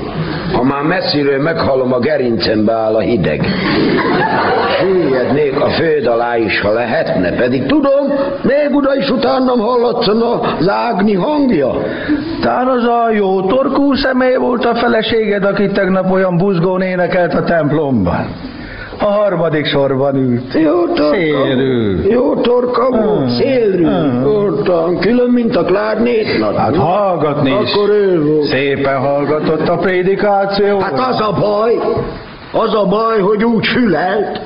Ha 0.53 0.63
már 0.63 0.83
messziről 0.83 1.41
meghallom, 1.41 1.93
a 1.93 1.99
gerincembe 1.99 2.73
áll 2.73 2.95
a 2.95 2.99
hideg. 2.99 3.45
Süllyednék 4.79 5.61
a 5.61 5.69
föld 5.69 6.05
alá 6.05 6.37
is, 6.37 6.61
ha 6.61 6.73
lehetne, 6.73 7.35
pedig 7.35 7.65
tudom, 7.65 8.07
még 8.41 8.75
oda 8.75 8.95
is 8.95 9.09
utánam 9.09 9.59
hallatszana 9.59 10.39
az 10.39 10.69
ágni 10.69 11.13
hangja. 11.13 11.71
Tán 12.41 12.67
az 12.67 12.83
a 12.83 13.11
jó 13.11 13.41
torkú 13.41 13.93
személy 13.93 14.35
volt 14.35 14.65
a 14.65 14.75
feleséged, 14.77 15.43
aki 15.43 15.67
tegnap 15.67 16.11
olyan 16.11 16.37
buzgón 16.37 16.81
énekelt 16.81 17.33
a 17.33 17.43
templomban. 17.43 18.25
A 18.99 19.05
harmadik 19.05 19.65
sorban 19.65 20.15
ült. 20.15 20.53
Jó 20.53 20.85
torka, 20.93 21.13
Szélű. 21.15 22.01
jó 22.09 22.35
torka 22.35 22.89
volt, 23.03 23.29
szélrű. 23.29 23.87
Voltam, 24.23 24.99
külön, 24.99 25.29
mint 25.29 25.55
a 25.55 25.63
klárnétnak. 25.63 26.55
Hát 26.55 26.75
hallgatni 26.75 27.49
is. 27.49 27.73
Akkor 27.73 27.89
ő 27.89 28.21
volt. 28.23 28.43
Szépen 28.47 28.97
hallgatott 28.99 29.67
a 29.67 29.77
prédikáció. 29.77 30.79
Hát 30.79 30.99
az 30.99 31.19
a 31.21 31.35
baj, 31.39 31.73
az 32.51 32.73
a 32.75 32.85
baj, 32.85 33.19
hogy 33.19 33.43
úgy 33.45 33.67
fülelt. 33.67 34.41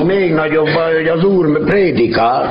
A 0.00 0.04
még 0.04 0.34
nagyobb 0.34 0.68
baj, 0.74 0.94
hogy 0.94 1.08
az 1.08 1.24
úr 1.24 1.64
prédikált. 1.64 2.48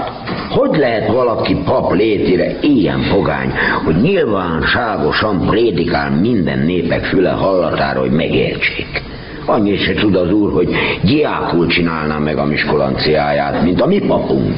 Hogy 0.49 0.77
lehet 0.77 1.07
valaki 1.07 1.57
pap 1.65 1.93
létére 1.93 2.57
ilyen 2.61 3.07
pogány, 3.13 3.51
hogy 3.85 3.95
nyilvánságosan 3.95 5.47
prédikál 5.47 6.11
minden 6.11 6.59
népek 6.59 7.05
füle 7.05 7.29
hallatára, 7.29 7.99
hogy 7.99 8.11
megértsék? 8.11 9.01
Annyit 9.45 9.79
se 9.79 9.93
tud 9.93 10.15
az 10.15 10.31
úr, 10.31 10.51
hogy 10.51 10.69
diákul 11.03 11.67
csinálná 11.67 12.17
meg 12.17 12.37
a 12.37 12.45
miskolanciáját, 12.45 13.63
mint 13.63 13.81
a 13.81 13.85
mi 13.85 13.99
papunk. 13.99 14.55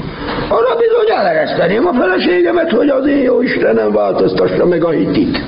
Arra 0.47 0.75
bizony 0.75 1.17
elereszteném 1.19 1.87
a 1.87 1.93
feleségemet, 1.93 2.71
hogy 2.71 2.89
az 2.89 3.07
én 3.07 3.21
jó 3.21 3.41
Istenem 3.41 3.91
változtassa 3.91 4.65
meg 4.65 4.83
a 4.83 4.89
hitit. 4.89 5.39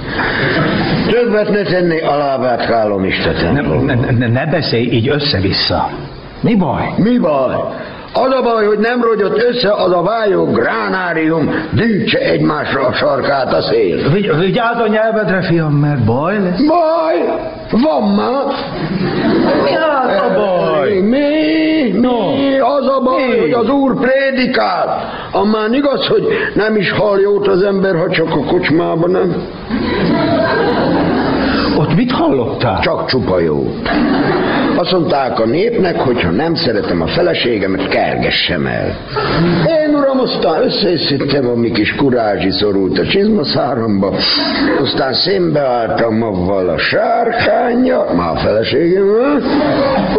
Többet 1.10 1.50
ne 1.50 1.64
tenné 1.64 2.02
a 2.02 2.18
lábát 2.18 2.66
kálom 2.66 3.06
Isten 3.06 3.54
Ne, 3.54 3.62
ne, 3.62 4.12
ne, 4.12 4.28
ne 4.28 4.46
beszélj 4.46 4.84
így 4.84 5.10
össze-vissza. 5.10 5.90
Mi 6.42 6.56
baj? 6.56 6.94
Mi 6.98 7.18
baj? 7.18 7.56
Az 8.14 8.34
a 8.34 8.42
baj, 8.42 8.66
hogy 8.66 8.80
nem 8.80 9.02
rogyott 9.02 9.44
össze 9.44 9.74
az 9.74 9.92
a 9.92 10.02
vályó 10.02 10.46
gránárium, 10.46 11.50
dűtse 11.72 12.20
egymásra 12.20 12.86
a 12.86 12.94
sarkát 12.94 13.54
a 13.54 13.62
szél. 13.62 14.10
Vigy, 14.10 14.38
vigyázz 14.38 14.80
a 14.80 14.88
nyelvedre, 14.88 15.42
fiam, 15.42 15.74
mert 15.74 16.06
baj 16.06 16.42
lesz. 16.42 16.66
Baj! 16.66 17.40
Van 17.72 18.10
már! 18.10 18.44
Mi 19.64 19.76
az 19.76 20.18
a 20.18 20.34
baj? 20.34 20.90
Mi? 20.90 21.92
Mi? 21.92 22.60
Az 22.60 22.88
a 22.88 23.02
baj, 23.04 23.28
Mi? 23.28 23.40
hogy 23.40 23.52
az 23.52 23.70
úr 23.70 24.00
prédikál. 24.00 25.10
Amán 25.32 25.74
igaz, 25.74 26.08
hogy 26.08 26.28
nem 26.54 26.76
is 26.76 26.92
hall 26.92 27.20
jót 27.20 27.48
az 27.48 27.64
ember, 27.64 27.96
ha 27.96 28.10
csak 28.10 28.30
a 28.32 28.44
kocsmában 28.44 29.12
nem. 29.12 29.36
Mit 31.96 32.12
hallottál? 32.12 32.80
Csak 32.82 33.06
csupa 33.06 33.40
jó. 33.40 33.74
Azt 34.76 34.92
mondták 34.92 35.40
a 35.40 35.46
népnek, 35.46 36.00
hogy 36.00 36.22
ha 36.22 36.30
nem 36.30 36.56
szeretem 36.56 37.02
a 37.02 37.08
feleségemet, 37.08 37.88
kergessem 37.88 38.66
el. 38.66 38.98
Én 39.66 39.96
uram, 39.96 40.20
aztán 40.20 40.64
összeszedtem 40.64 41.48
a 41.48 41.56
mi 41.56 41.72
kis 41.72 41.96
kurázsi 41.96 42.52
szorult 42.52 43.00
a 43.00 43.06
csizmaszáramba, 43.06 44.14
aztán 44.82 45.14
szembeálltam 45.14 46.24
avval 46.24 46.70
a 46.70 46.78
sárkánya, 46.78 48.06
már 48.16 48.36
a 48.36 48.40
feleségemmel, 48.40 49.42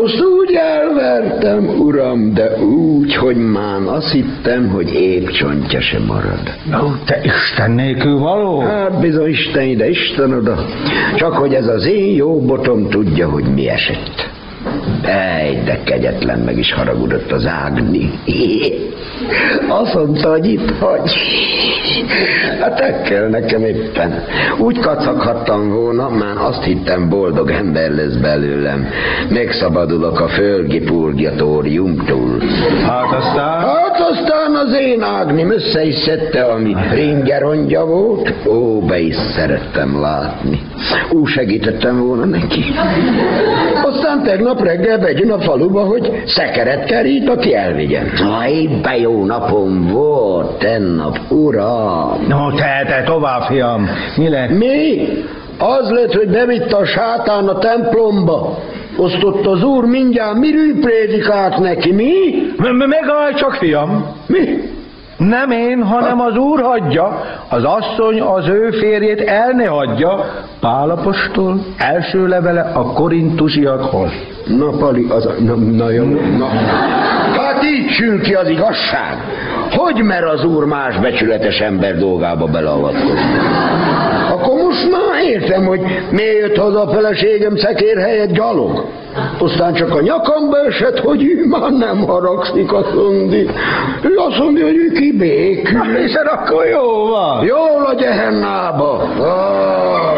azt 0.03 0.21
úgy 0.21 0.55
elvertem, 0.55 1.69
uram, 1.79 2.35
de 2.35 2.57
úgy, 2.57 3.15
hogy 3.15 3.37
már 3.37 3.81
azt 3.87 4.13
hittem, 4.13 4.69
hogy 4.69 4.95
épp 4.95 5.29
csontja 5.29 5.81
se 5.81 5.99
marad. 6.07 6.43
Ó, 6.85 6.89
te 7.05 7.21
Isten 7.23 7.71
nélkül 7.71 8.19
való? 8.19 8.61
Hát 8.61 9.01
bizony 9.01 9.29
Isten 9.29 9.63
ide, 9.63 9.89
Isten 9.89 10.33
oda. 10.33 10.65
Csak 11.17 11.33
hogy 11.33 11.55
ez 11.55 11.62
az 11.69 11.87
én 11.87 12.15
jó 12.15 12.41
botom 12.41 12.89
tudja, 12.89 13.29
hogy 13.29 13.55
mi 13.55 13.69
esett. 13.69 14.42
Ej, 15.03 15.63
de 15.65 15.81
kegyetlen 15.85 16.39
meg 16.39 16.59
is 16.59 16.73
haragudott 16.73 17.33
az 17.33 17.47
Ágni. 17.47 18.11
Azt 19.69 19.95
mondta, 19.95 20.31
hogy 20.31 20.47
itt 20.47 20.71
hagy. 20.79 21.13
Hát 22.61 22.81
el 22.81 23.03
kell 23.03 23.29
nekem 23.29 23.65
éppen. 23.65 24.25
Úgy 24.59 24.79
kacaghattam 24.79 25.71
volna, 25.71 26.09
már 26.09 26.37
azt 26.37 26.63
hittem 26.63 27.09
boldog 27.09 27.51
ember 27.51 27.91
lesz 27.91 28.15
belőlem. 28.15 28.87
Megszabadulok 29.29 30.21
a 30.21 30.29
fölgi 30.29 30.81
purgatóriumtól. 30.81 32.41
Hát 32.87 33.13
aztán? 33.13 33.61
Hát 33.61 34.01
aztán 34.11 34.55
az 34.55 34.77
én 34.81 35.03
Ágnim 35.03 35.51
össze 35.53 35.85
is 35.85 35.95
szedte, 35.95 36.45
ami 36.45 36.77
ringerongya 36.93 37.85
volt. 37.87 38.35
Ó, 38.47 38.81
be 38.81 38.99
is 38.99 39.17
szerettem 39.17 40.01
látni. 40.01 40.61
Úgy 41.11 41.29
segítettem 41.29 42.07
volna 42.07 42.25
neki. 42.25 42.65
Aztán 43.83 44.23
tegnap 44.23 44.52
reggel 44.61 44.99
begyön 44.99 45.31
a 45.31 45.41
faluba, 45.41 45.85
hogy 45.85 46.23
szekeret 46.27 46.85
kerít, 46.85 47.29
aki 47.29 47.55
elvigyen. 47.55 48.13
Aj, 48.41 48.69
be 48.83 48.97
jó 48.97 49.25
napom 49.25 49.87
volt 49.87 50.59
tennap, 50.59 51.19
uram. 51.29 52.25
No, 52.29 52.53
te, 52.53 52.85
te 52.87 53.03
tovább, 53.05 53.43
fiam. 53.43 53.89
Mi 54.17 54.29
lett? 54.29 54.51
Mi? 54.51 55.09
Az 55.59 55.91
lett, 55.91 56.13
hogy 56.13 56.29
bevitte 56.29 56.77
a 56.77 56.85
sátán 56.85 57.49
a 57.49 57.59
templomba. 57.59 58.59
Osztott 58.97 59.47
az 59.47 59.63
úr 59.63 59.85
mindjárt 59.85 60.39
mirű 60.39 60.81
prédikált 60.81 61.59
neki, 61.59 61.93
mi? 61.93 62.13
Megállj 62.87 63.35
csak, 63.35 63.53
fiam. 63.53 64.17
Mi? 64.27 64.71
Nem 65.29 65.51
én, 65.51 65.83
hanem 65.83 66.21
az 66.21 66.37
úr 66.37 66.63
hagyja. 66.63 67.21
Az 67.49 67.65
asszony 67.65 68.21
az 68.21 68.49
ő 68.49 68.71
férjét 68.71 69.21
el 69.21 69.51
ne 69.51 69.67
hagyja. 69.67 70.25
Pálapostól 70.61 71.65
első 71.77 72.27
levele 72.27 72.61
a 72.61 72.83
korintusiakhoz. 72.83 74.11
Na, 74.47 74.71
Pali, 74.79 75.07
az 75.09 75.27
a... 75.27 75.33
Na, 75.39 75.55
na 75.55 75.91
jó, 75.91 76.05
na. 76.39 76.47
Hát 77.37 77.65
így 77.65 77.91
sül 77.91 78.21
ki 78.21 78.35
az 78.35 78.49
igazság. 78.49 79.17
Hogy 79.71 80.03
mer 80.03 80.25
az 80.25 80.45
úr 80.45 80.65
más 80.65 80.99
becsületes 80.99 81.59
ember 81.59 81.97
dolgába 81.99 82.47
beleavatkozni? 82.47 83.39
Akkor 84.43 84.63
most 84.63 84.91
már 84.91 85.25
értem, 85.25 85.67
hogy 85.67 85.81
miért 86.11 86.39
jött 86.39 86.57
haza 86.57 86.83
a 86.83 86.93
feleségem 86.93 87.57
szekér 87.57 87.97
helyett 87.97 88.33
gyalog. 88.33 88.85
Aztán 89.39 89.75
csak 89.75 89.95
a 89.95 90.01
nyakamba 90.01 90.59
esett, 90.67 90.99
hogy 90.99 91.23
ő 91.25 91.47
már 91.49 91.71
nem 91.71 92.07
haragszik, 92.07 92.73
azt 92.73 92.95
mondja. 92.95 93.51
Ő 94.03 94.17
azt 94.17 94.39
mondja, 94.39 94.65
hogy 94.65 94.77
ő 94.77 94.91
kibékül. 94.95 95.97
Hiszen 95.97 96.27
akkor 96.27 96.67
jó 96.67 97.07
van. 97.07 97.45
Jól 97.45 97.85
a 97.87 97.95
gyehennába. 97.95 98.93
Ah, 99.19 100.17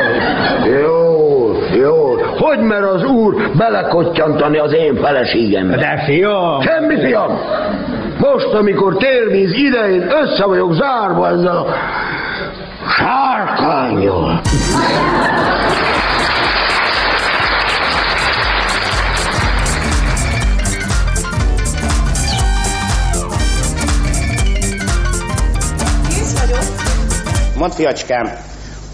jó, 0.81 1.53
jó. 1.81 2.15
Hogy 2.39 2.59
mer 2.59 2.83
az 2.83 3.05
úr 3.05 3.35
belekottyantani 3.59 4.59
az 4.59 4.75
én 4.75 4.95
feleségembe? 4.97 5.77
De 5.77 6.03
fiam! 6.07 6.61
Semmi 6.61 7.01
fiam! 7.01 7.39
Most, 8.19 8.53
amikor 8.53 8.97
térvíz 8.97 9.53
idején 9.53 10.03
össze 10.23 10.45
vagyok 10.45 10.73
zárva 10.75 11.29
ezzel 11.29 11.57
a 11.57 11.67
Sarkanyol. 12.85 14.41
Mondd, 27.57 27.75
fiacskám, 27.75 28.29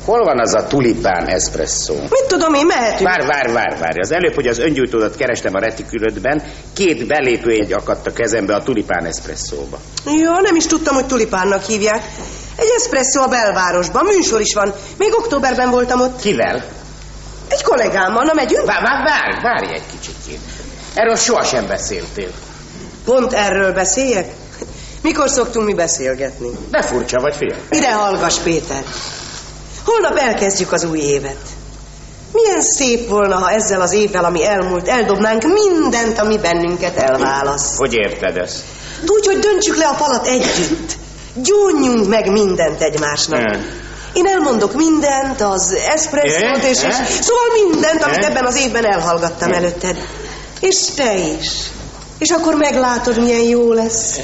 hol 0.04 0.24
van 0.24 0.40
az 0.40 0.54
a 0.54 0.66
tulipán 0.66 1.26
eszpresszó? 1.26 1.94
Mit 1.94 2.26
tudom 2.28 2.54
én, 2.54 2.66
mehetünk. 2.66 3.08
Vár, 3.08 3.26
vár, 3.26 3.52
vár, 3.52 3.78
vár. 3.78 3.98
Az 3.98 4.12
előbb, 4.12 4.34
hogy 4.34 4.46
az 4.46 4.58
öngyújtódat 4.58 5.16
kerestem 5.16 5.54
a 5.54 5.58
retikülödben, 5.58 6.42
két 6.74 7.06
belépőjegy 7.06 7.72
akadt 7.72 8.06
a 8.06 8.12
kezembe 8.12 8.54
a 8.54 8.62
tulipán 8.62 9.04
eszpresszóba. 9.04 9.78
Jó, 10.04 10.32
nem 10.40 10.56
is 10.56 10.66
tudtam, 10.66 10.94
hogy 10.94 11.06
tulipánnak 11.06 11.64
hívják. 11.64 12.02
Egy 12.56 12.68
eszpresszó 12.76 13.22
a 13.22 13.28
belvárosban, 13.28 14.04
műsor 14.04 14.40
is 14.40 14.54
van. 14.54 14.74
Még 14.98 15.12
októberben 15.18 15.70
voltam 15.70 16.00
ott. 16.00 16.20
Kivel? 16.20 16.64
Egy 17.48 17.62
kollégámmal, 17.62 18.24
na 18.24 18.32
megyünk? 18.34 18.66
Vár, 18.66 18.82
vár, 18.82 19.04
vár, 19.04 19.42
várj 19.42 19.74
egy 19.74 19.82
kicsit. 19.90 20.38
Erről 20.94 21.16
sohasem 21.16 21.66
beszéltél. 21.66 22.30
Pont 23.04 23.32
erről 23.32 23.72
beszéljek? 23.72 24.32
Mikor 25.02 25.28
szoktunk 25.28 25.66
mi 25.66 25.74
beszélgetni? 25.74 26.50
De 26.70 26.82
furcsa 26.82 27.20
vagy, 27.20 27.34
fiam. 27.36 27.58
Ide 27.70 27.92
hallgass, 27.92 28.38
Péter. 28.38 28.82
Holnap 29.84 30.16
elkezdjük 30.16 30.72
az 30.72 30.84
új 30.84 30.98
évet. 30.98 31.36
Milyen 32.32 32.60
szép 32.60 33.08
volna, 33.08 33.36
ha 33.36 33.50
ezzel 33.50 33.80
az 33.80 33.92
évvel, 33.92 34.24
ami 34.24 34.46
elmúlt, 34.46 34.88
eldobnánk 34.88 35.42
mindent, 35.42 36.18
ami 36.18 36.38
bennünket 36.38 36.96
elválaszt. 36.96 37.76
Hogy 37.76 37.94
érted 37.94 38.36
ezt? 38.36 38.58
Úgy, 39.06 39.26
hogy 39.26 39.38
döntsük 39.38 39.76
le 39.76 39.86
a 39.86 39.94
falat 39.94 40.26
együtt. 40.26 40.92
Gyónjunk 41.34 42.08
meg 42.08 42.30
mindent 42.30 42.80
egymásnak. 42.82 43.40
Hmm. 43.40 43.66
Én 44.12 44.26
elmondok 44.26 44.74
mindent, 44.74 45.40
az 45.40 45.76
eszpresszót, 45.88 46.62
és, 46.62 46.70
és 46.70 46.82
Eh? 46.82 47.06
szóval 47.20 47.46
mindent, 47.64 48.02
amit 48.02 48.16
Eh? 48.24 48.30
ebben 48.30 48.44
az 48.46 48.56
évben 48.56 48.84
elhallgattam 48.84 49.52
előtted. 49.52 49.96
És 50.60 50.84
te 50.96 51.14
is. 51.14 51.48
És 52.18 52.30
akkor 52.30 52.54
meglátod, 52.54 53.18
milyen 53.20 53.40
jó 53.40 53.72
lesz. 53.72 54.18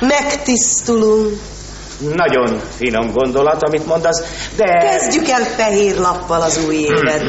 Megtisztulunk. 0.00 1.40
Nagyon 2.14 2.60
finom 2.76 3.12
gondolat, 3.12 3.62
amit 3.62 3.86
mondasz, 3.86 4.22
de... 4.56 4.64
Kezdjük 4.64 5.28
el 5.28 5.44
fehér 5.44 5.96
lappal 5.96 6.42
az 6.42 6.60
új 6.66 6.74
évet. 6.74 7.24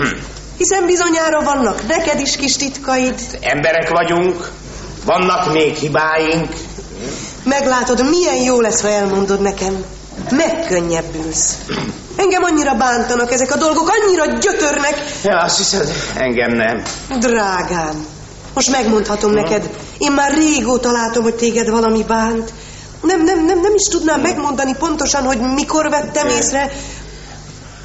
Hiszen 0.57 0.85
bizonyára 0.85 1.41
vannak 1.41 1.87
neked 1.87 2.19
is 2.19 2.35
kis 2.35 2.55
titkaid. 2.55 3.15
Emberek 3.39 3.89
vagyunk, 3.89 4.49
vannak 5.05 5.53
még 5.53 5.75
hibáink. 5.75 6.53
Meglátod, 7.43 8.09
milyen 8.09 8.35
jó 8.35 8.61
lesz, 8.61 8.81
ha 8.81 8.87
elmondod 8.89 9.41
nekem. 9.41 9.83
Megkönnyebbülsz. 10.29 11.57
Engem 12.15 12.43
annyira 12.43 12.75
bántanak 12.75 13.31
ezek 13.31 13.51
a 13.51 13.57
dolgok, 13.57 13.89
annyira 13.89 14.25
gyötörnek. 14.25 14.95
Ja, 15.23 15.37
azt 15.37 15.57
hiszed, 15.57 15.89
engem 16.17 16.51
nem. 16.51 16.81
Drágám, 17.19 18.05
most 18.53 18.71
megmondhatom 18.71 19.31
neked, 19.31 19.69
én 19.97 20.11
már 20.11 20.33
régóta 20.33 20.91
látom, 20.91 21.23
hogy 21.23 21.35
téged 21.35 21.69
valami 21.69 22.03
bánt. 22.07 22.53
Nem, 23.03 23.23
nem, 23.23 23.45
nem, 23.45 23.59
nem 23.61 23.73
is 23.75 23.83
tudnám 23.83 24.21
megmondani 24.21 24.75
pontosan, 24.79 25.23
hogy 25.23 25.39
mikor 25.39 25.89
vettem 25.89 26.27
észre. 26.27 26.71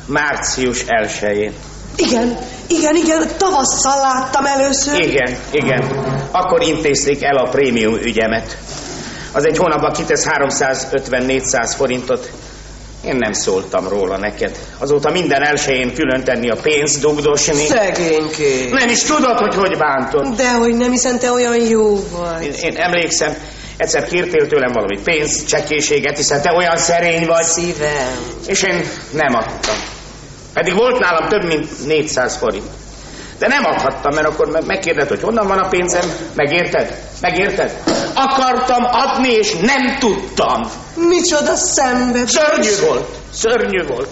Március 0.07 0.85
1-én. 0.87 1.53
Igen, 1.97 2.39
igen, 2.67 2.97
igen, 2.97 3.29
tavasszal 3.37 4.01
láttam 4.01 4.45
először. 4.47 5.01
Igen, 5.01 5.39
igen. 5.51 5.83
Akkor 6.31 6.63
intézték 6.63 7.23
el 7.23 7.37
a 7.37 7.49
prémium 7.49 7.95
ügyemet. 7.95 8.57
Az 9.33 9.47
egy 9.47 9.57
hónapban 9.57 9.93
kitesz 9.93 10.27
350-400 10.27 11.73
forintot. 11.77 12.31
Én 13.05 13.17
nem 13.17 13.33
szóltam 13.33 13.89
róla 13.89 14.17
neked. 14.17 14.59
Azóta 14.79 15.11
minden 15.11 15.43
elsőjén 15.43 15.95
külön 15.95 16.25
tenni 16.25 16.51
a 16.51 16.57
pénzt, 16.63 17.01
dugdosni. 17.01 17.67
Szegényké. 17.67 18.69
Nem 18.71 18.89
is 18.89 19.03
tudod, 19.03 19.39
hogy 19.39 19.55
hogy 19.55 19.77
bántod. 19.77 20.37
Dehogy 20.37 20.75
nem, 20.77 20.91
hiszen 20.91 21.19
te 21.19 21.33
olyan 21.33 21.61
jó 21.61 22.05
vagy. 22.11 22.43
Én, 22.43 22.53
én 22.53 22.77
emlékszem, 22.77 23.35
egyszer 23.79 24.05
kértél 24.05 24.47
tőlem 24.47 24.73
valami 24.73 25.01
pénzt, 25.05 25.49
csekéséget, 25.49 26.17
hiszen 26.17 26.43
te 26.43 26.53
olyan 26.53 26.77
szerény 26.77 27.27
vagy. 27.27 27.45
Szívem. 27.45 28.17
És 28.47 28.63
én 28.63 28.85
nem 29.13 29.35
adtam. 29.35 29.77
Pedig 30.53 30.75
volt 30.75 30.99
nálam 30.99 31.29
több 31.29 31.45
mint 31.45 31.87
400 31.87 32.37
forint. 32.37 32.67
De 33.39 33.47
nem 33.49 33.65
adhattam, 33.65 34.15
mert 34.15 34.27
akkor 34.27 34.47
meg- 34.47 34.67
megkérdezett, 34.67 35.09
hogy 35.09 35.23
honnan 35.23 35.47
van 35.47 35.59
a 35.59 35.69
pénzem. 35.69 36.13
Megérted? 36.35 36.97
Megérted? 37.21 37.83
Akartam 38.15 38.85
adni, 38.85 39.33
és 39.33 39.53
nem 39.53 39.99
tudtam. 39.99 40.71
Micsoda 40.95 41.57
szenvedés. 41.57 42.31
Szörnyű 42.31 42.87
volt. 42.87 43.09
Szörnyű 43.33 43.85
volt. 43.87 44.09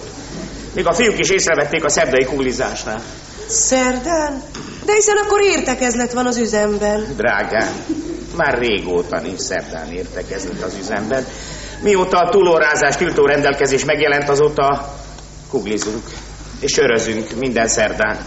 Még 0.73 0.87
a 0.87 0.93
fiúk 0.93 1.19
is 1.19 1.29
észrevették 1.29 1.83
a 1.83 1.89
szerdai 1.89 2.25
kuglizásnál. 2.25 3.01
Szerdán? 3.47 4.41
De 4.85 4.93
hiszen 4.93 5.17
akkor 5.25 5.41
értekezlet 5.41 6.13
van 6.13 6.25
az 6.25 6.37
üzemben. 6.37 7.13
Drágám, 7.17 7.69
már 8.37 8.57
régóta 8.57 9.19
nincs 9.19 9.39
szerdán 9.39 9.91
értekezlet 9.91 10.61
az 10.61 10.77
üzemben. 10.79 11.25
Mióta 11.81 12.17
a 12.17 12.29
túlórázás 12.29 12.97
tiltó 12.97 13.25
rendelkezés 13.25 13.85
megjelent, 13.85 14.29
azóta 14.29 14.93
kuglizunk 15.49 16.03
és 16.59 16.71
sörözünk 16.71 17.31
minden 17.39 17.67
szerdán. 17.67 18.17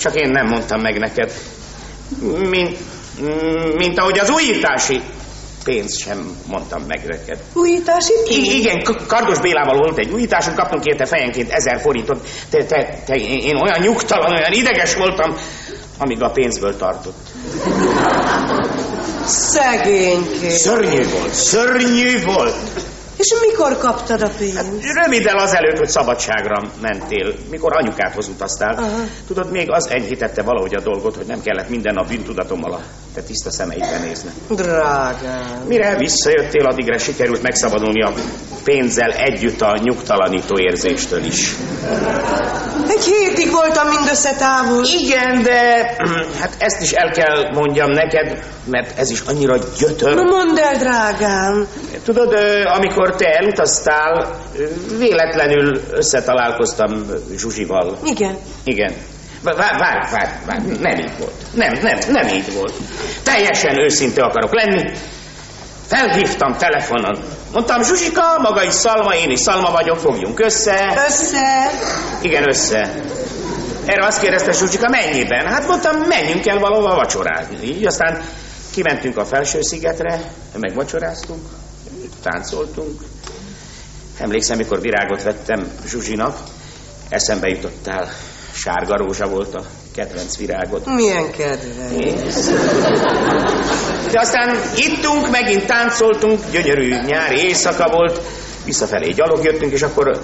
Csak 0.00 0.14
én 0.14 0.30
nem 0.30 0.46
mondtam 0.46 0.80
meg 0.80 0.98
neked. 0.98 1.32
Mint, 2.48 2.78
mint 3.76 3.98
ahogy 3.98 4.18
az 4.18 4.30
újítási 4.30 5.00
pénzt 5.64 5.98
sem 5.98 6.36
mondtam 6.46 6.82
meg 6.88 7.04
neked. 7.06 7.38
Újítási 7.54 8.12
I- 8.28 8.58
igen, 8.58 8.82
Kardos 9.06 9.38
Bélával 9.38 9.76
volt 9.76 9.98
egy 9.98 10.12
újításunk, 10.12 10.56
kaptunk 10.56 10.84
érte 10.84 11.06
fejenként 11.06 11.50
ezer 11.50 11.80
forintot. 11.80 12.28
Te, 12.50 12.64
te, 12.64 13.02
te, 13.06 13.14
én 13.16 13.56
olyan 13.56 13.80
nyugtalan, 13.80 14.32
olyan 14.32 14.52
ideges 14.52 14.94
voltam, 14.94 15.34
amíg 15.98 16.22
a 16.22 16.30
pénzből 16.30 16.76
tartott. 16.76 17.16
Szegényké. 19.26 20.48
Szörnyű 20.48 21.08
volt, 21.08 21.34
szörnyű 21.34 22.22
volt. 22.24 22.54
És 23.16 23.34
mikor 23.40 23.78
kaptad 23.78 24.22
a 24.22 24.30
pénzt? 24.38 24.64
Röviddel 24.94 25.38
azelőtt, 25.38 25.78
hogy 25.78 25.88
szabadságra 25.88 26.70
mentél, 26.80 27.34
mikor 27.50 27.76
anyukádhoz 27.76 28.28
utaztál. 28.28 28.74
Aha. 28.76 29.02
Tudod, 29.26 29.50
még 29.50 29.70
az 29.70 29.88
enyhítette 29.88 30.42
valahogy 30.42 30.74
a 30.74 30.80
dolgot, 30.80 31.16
hogy 31.16 31.26
nem 31.26 31.42
kellett 31.42 31.68
minden 31.68 31.94
nap 31.94 32.08
bűntudatommal 32.08 32.72
a 32.72 32.80
te 33.14 33.22
tiszta 33.22 33.50
szemeidbe 33.50 33.98
nézni. 34.04 34.30
Drágám. 34.48 35.64
Mire 35.68 35.96
visszajöttél, 35.96 36.66
addigra 36.66 36.98
sikerült 36.98 37.42
megszabadulni 37.42 38.02
a 38.02 38.12
pénzzel 38.64 39.10
együtt 39.10 39.60
a 39.60 39.78
nyugtalanító 39.82 40.58
érzéstől 40.58 41.24
is. 41.24 41.54
Egy 42.88 43.04
hétig 43.04 43.50
voltam 43.50 43.88
mindössze 43.88 44.34
távol. 44.34 44.84
Igen, 44.84 45.42
de 45.42 45.94
hát 46.40 46.54
ezt 46.58 46.80
is 46.80 46.92
el 46.92 47.10
kell 47.10 47.50
mondjam 47.54 47.90
neked, 47.90 48.44
mert 48.64 48.98
ez 48.98 49.10
is 49.10 49.20
annyira 49.20 49.56
gyötör. 49.78 50.14
Na 50.14 50.22
mondd 50.22 50.58
el, 50.58 50.76
drágám. 50.78 51.66
Tudod, 52.04 52.34
amikor 52.76 53.16
te 53.16 53.26
elutaztál, 53.26 54.38
véletlenül 54.98 55.80
összetalálkoztam 55.90 57.06
Zsuzsival. 57.36 57.98
Igen. 58.04 58.36
Igen. 58.64 58.92
Várj, 59.42 59.56
várj, 59.56 60.10
várj, 60.10 60.30
várj, 60.46 60.78
nem 60.80 60.98
így 60.98 61.18
volt. 61.18 61.32
Nem, 61.54 61.72
nem, 61.82 61.98
nem 62.08 62.28
így 62.28 62.54
volt. 62.54 62.72
Teljesen 63.22 63.80
őszinte 63.80 64.22
akarok 64.22 64.54
lenni. 64.54 64.90
Felhívtam 65.86 66.52
telefonon. 66.52 67.18
Mondtam, 67.52 67.82
Zsuzsika, 67.82 68.38
maga 68.38 68.62
is 68.64 68.72
Szalma, 68.72 69.14
én 69.14 69.30
is 69.30 69.40
Szalma 69.40 69.70
vagyok, 69.70 69.98
fogjunk 69.98 70.40
össze. 70.40 71.04
Össze. 71.08 71.70
Igen, 72.20 72.48
össze. 72.48 72.94
Erre 73.84 74.06
azt 74.06 74.20
kérdezte 74.20 74.52
Zsuzsika, 74.52 74.88
mennyiben? 74.88 75.46
Hát 75.46 75.66
mondtam, 75.66 75.96
menjünk 76.00 76.46
el 76.46 76.58
valahova 76.58 76.94
vacsorázni. 76.94 77.66
Így 77.66 77.86
aztán 77.86 78.22
kimentünk 78.72 79.16
a 79.16 79.24
felső 79.24 79.62
szigetre, 79.62 80.20
megvacsoráztunk, 80.56 81.42
táncoltunk. 82.22 83.00
Emlékszem, 84.18 84.56
mikor 84.56 84.80
virágot 84.80 85.22
vettem 85.22 85.70
Zsuzsinak, 85.86 86.36
eszembe 87.08 87.48
jutottál. 87.48 88.08
Sárga 88.52 88.96
rózsa 88.96 89.28
volt 89.28 89.54
a 89.54 89.64
kedvenc 89.94 90.36
virágod. 90.36 90.82
Milyen 90.94 91.30
kedves. 91.30 92.44
De 94.10 94.20
aztán 94.20 94.56
ittunk, 94.76 95.30
megint 95.30 95.66
táncoltunk, 95.66 96.40
gyönyörű 96.50 96.88
nyári 96.88 97.40
éjszaka 97.40 97.88
volt, 97.90 98.20
visszafelé 98.64 99.10
gyalog 99.10 99.44
jöttünk, 99.44 99.72
és 99.72 99.82
akkor, 99.82 100.22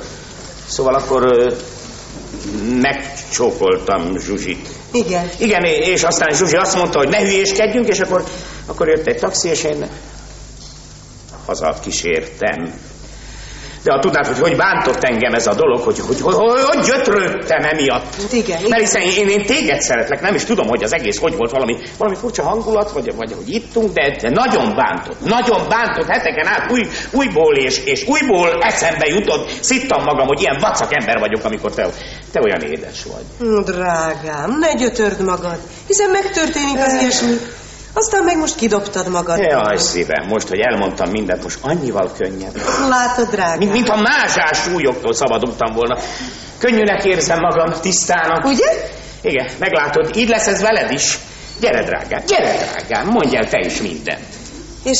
szóval 0.66 0.94
akkor 0.94 1.52
megcsókoltam 2.80 4.18
Zsuzsit. 4.18 4.68
Igen. 4.92 5.30
Igen, 5.38 5.64
és 5.64 6.02
aztán 6.02 6.34
Zsuzsi 6.34 6.56
azt 6.56 6.76
mondta, 6.76 6.98
hogy 6.98 7.08
ne 7.08 7.20
hülyéskedjünk, 7.20 7.88
és 7.88 8.00
akkor, 8.00 8.24
akkor 8.66 8.88
jött 8.88 9.06
egy 9.06 9.18
taxi, 9.18 9.48
és 9.48 9.64
én 9.64 9.88
haza 11.46 11.78
kísértem. 11.82 12.72
De 13.82 13.92
ha 13.92 13.98
tudnád, 13.98 14.26
hogy 14.26 14.38
hogy 14.38 14.56
bántott 14.56 15.04
engem 15.04 15.34
ez 15.34 15.46
a 15.46 15.54
dolog, 15.54 15.80
hogy 15.80 15.98
hogy, 15.98 16.20
hogy, 16.20 16.34
hogy, 16.34 16.62
hogy 16.62 16.84
gyötrődtem 16.84 17.64
emiatt. 17.64 18.32
Igen, 18.32 18.62
Mert 18.68 18.82
hiszen 18.82 19.02
én, 19.02 19.28
én 19.28 19.46
téged 19.46 19.80
szeretlek, 19.80 20.20
nem 20.20 20.34
is 20.34 20.44
tudom, 20.44 20.66
hogy 20.68 20.82
az 20.82 20.94
egész 20.94 21.18
hogy 21.18 21.36
volt 21.36 21.50
valami, 21.50 21.76
valami 21.98 22.16
furcsa 22.16 22.42
hangulat, 22.42 22.90
vagy, 22.90 23.14
vagy 23.16 23.32
hogy 23.32 23.54
ittunk, 23.54 23.92
de, 23.92 24.16
de 24.20 24.30
nagyon 24.30 24.74
bántott, 24.76 25.24
nagyon 25.24 25.68
bántott 25.68 26.06
heteken 26.06 26.46
át 26.46 26.72
új, 26.72 26.88
újból 27.12 27.56
és, 27.56 27.84
és 27.84 28.06
újból 28.06 28.62
eszembe 28.62 29.06
jutott, 29.06 29.50
szittam 29.60 30.02
magam, 30.02 30.26
hogy 30.26 30.40
ilyen 30.40 30.58
vacak 30.60 30.94
ember 30.94 31.18
vagyok, 31.18 31.44
amikor 31.44 31.74
te, 31.74 31.88
te 32.32 32.40
olyan 32.40 32.60
édes 32.60 33.04
vagy. 33.04 33.54
Drágám, 33.64 34.58
ne 34.58 34.74
gyötörd 34.74 35.24
magad, 35.24 35.58
hiszen 35.86 36.10
megtörténik 36.10 36.78
az 36.78 36.92
ilyesmi. 36.92 37.36
Aztán 37.92 38.24
meg 38.24 38.36
most 38.36 38.54
kidobtad 38.54 39.08
magad. 39.08 39.38
Jaj, 39.38 39.76
szívem, 39.76 40.26
most, 40.28 40.48
hogy 40.48 40.58
elmondtam 40.58 41.10
mindent, 41.10 41.42
most 41.42 41.58
annyival 41.62 42.12
könnyebb. 42.18 42.54
Látod, 42.88 43.28
drágám. 43.30 43.58
Mint, 43.58 43.72
mint 43.72 43.88
a 43.88 44.00
mázsás 44.00 44.58
súlyoktól 44.58 45.12
szabadultam 45.12 45.74
volna. 45.74 45.98
Könnyűnek 46.58 47.04
érzem 47.04 47.38
magam, 47.40 47.80
tisztának. 47.80 48.44
Ugye? 48.44 48.66
Igen, 49.22 49.48
meglátod, 49.58 50.16
így 50.16 50.28
lesz 50.28 50.46
ez 50.46 50.60
veled 50.60 50.90
is. 50.90 51.18
Gyere, 51.60 51.84
drágám, 51.84 52.22
gyere, 52.26 52.56
drágám, 52.56 53.06
mondj 53.06 53.36
el 53.36 53.48
te 53.48 53.58
is 53.58 53.80
mindent. 53.80 54.24
És 54.84 54.98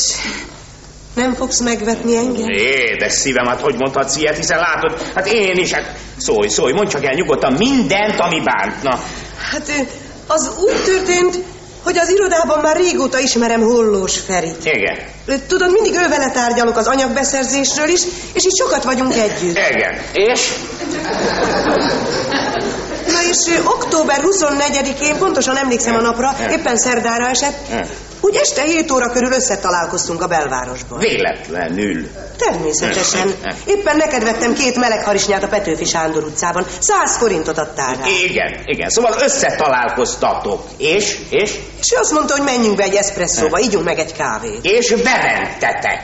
nem 1.15 1.35
fogsz 1.35 1.61
megvetni 1.61 2.17
engem? 2.17 2.49
Édes 2.49 3.13
szívem, 3.13 3.47
hát 3.47 3.61
hogy 3.61 3.75
mondhatsz 3.75 4.17
ilyet, 4.17 4.37
hiszen 4.37 4.59
látod, 4.59 5.03
hát 5.15 5.27
én 5.27 5.57
is, 5.57 5.73
hát 5.73 5.95
szólj, 6.17 6.49
szólj, 6.49 6.73
mondd 6.73 6.89
csak 6.89 7.05
el 7.05 7.15
nyugodtan 7.15 7.53
mindent, 7.53 8.21
ami 8.21 8.41
bántna. 8.41 9.01
Hát 9.53 9.87
az 10.27 10.51
úgy 10.59 10.83
történt, 10.85 11.39
hogy 11.83 11.99
az 11.99 12.09
irodában 12.09 12.59
már 12.61 12.77
régóta 12.77 13.19
ismerem 13.19 13.61
Hollós 13.61 14.19
Ferit. 14.19 14.65
Igen. 14.65 14.99
Tudod, 15.47 15.73
mindig 15.73 15.95
ő 15.95 16.09
vele 16.09 16.31
tárgyalok 16.31 16.77
az 16.77 16.87
anyagbeszerzésről 16.87 17.89
is, 17.89 18.03
és 18.33 18.45
így 18.45 18.57
sokat 18.59 18.85
vagyunk 18.85 19.15
együtt. 19.15 19.59
Igen. 19.71 19.99
És? 20.13 20.53
Na 23.07 23.23
és 23.31 23.61
október 23.65 24.21
24-én, 24.23 25.19
pontosan 25.19 25.57
emlékszem 25.57 25.95
a 25.95 26.01
napra, 26.01 26.37
éppen 26.51 26.77
szerdára 26.77 27.29
esett, 27.29 27.57
úgy 28.21 28.37
este 28.37 28.63
7 28.63 28.91
óra 28.91 29.11
körül 29.11 29.33
összetalálkoztunk 29.33 30.23
a 30.23 30.27
belvárosban. 30.27 30.99
Véletlenül. 30.99 32.09
Természetesen. 32.39 33.35
Éppen 33.65 33.97
neked 33.97 34.25
vettem 34.25 34.55
két 34.55 34.77
meleg 34.77 35.05
harisnyát 35.05 35.43
a 35.43 35.49
Petőfi 35.49 35.85
Sándor 35.85 36.23
utcában. 36.23 36.67
100 36.79 37.17
forintot 37.17 37.59
adtál 37.59 37.95
rá. 37.95 38.07
Igen, 38.25 38.61
igen, 38.65 38.89
szóval 38.89 39.15
összetalálkoztatok. 39.21 40.63
És? 40.77 41.19
És? 41.31 41.59
És 41.81 41.91
azt 41.91 42.13
mondta, 42.13 42.33
hogy 42.37 42.45
menjünk 42.45 42.77
be 42.77 42.83
egy 42.83 42.95
eszpresszóba, 42.95 43.61
ígyunk 43.61 43.85
meg 43.85 43.99
egy 43.99 44.13
kávét. 44.13 44.59
És 44.63 44.89
bementetek. 44.91 46.03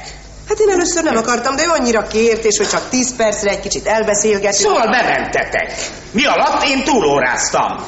Hát 0.49 0.59
én 0.59 0.71
először 0.71 1.03
nem 1.03 1.17
akartam, 1.17 1.57
de 1.57 1.62
ő 1.65 1.69
annyira 1.69 2.07
kért, 2.07 2.45
és 2.45 2.57
hogy 2.57 2.69
csak 2.69 2.89
10 2.89 3.17
percre 3.17 3.51
egy 3.51 3.61
kicsit 3.61 3.87
elbeszélgetünk. 3.87 4.55
Szóval 4.55 4.91
bementetek. 4.91 5.73
Mi 6.11 6.25
alatt 6.25 6.65
én 6.65 6.85
túlóráztam. 6.85 7.85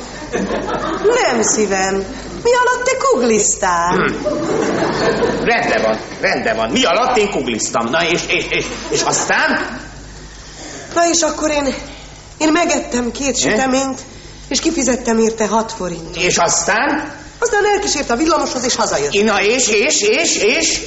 Nem 1.23 1.43
szívem. 1.43 2.05
Mi 2.47 2.53
alatt 2.53 2.85
te 2.85 2.97
kugliztál? 2.97 3.95
Hm. 3.95 4.25
Rendben 5.45 5.83
van, 5.83 5.99
rendben 6.21 6.57
van. 6.57 6.71
Mi 6.71 6.85
alatt 6.85 7.17
én 7.17 7.31
kugliztam. 7.31 7.91
Na 7.91 8.05
és, 8.05 8.23
és, 8.27 8.47
és, 8.49 8.67
és 8.91 9.03
aztán? 9.03 9.81
Na 10.95 11.09
és 11.09 11.21
akkor 11.21 11.51
én, 11.51 11.75
én 12.39 12.53
megettem 12.53 13.11
két 13.11 13.39
süteményt, 13.39 14.01
és 14.49 14.61
kifizettem 14.61 15.19
érte 15.19 15.47
6 15.47 15.73
forint. 15.73 16.17
És 16.17 16.37
aztán? 16.37 17.15
Aztán 17.39 17.65
elkísért 17.75 18.11
a 18.11 18.17
villamoshoz, 18.17 18.65
és 18.65 18.75
hazajött. 18.75 19.25
Na 19.25 19.43
és, 19.43 19.69
és, 19.69 20.01
és, 20.01 20.37
és? 20.37 20.81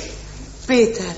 Péter, 0.65 1.15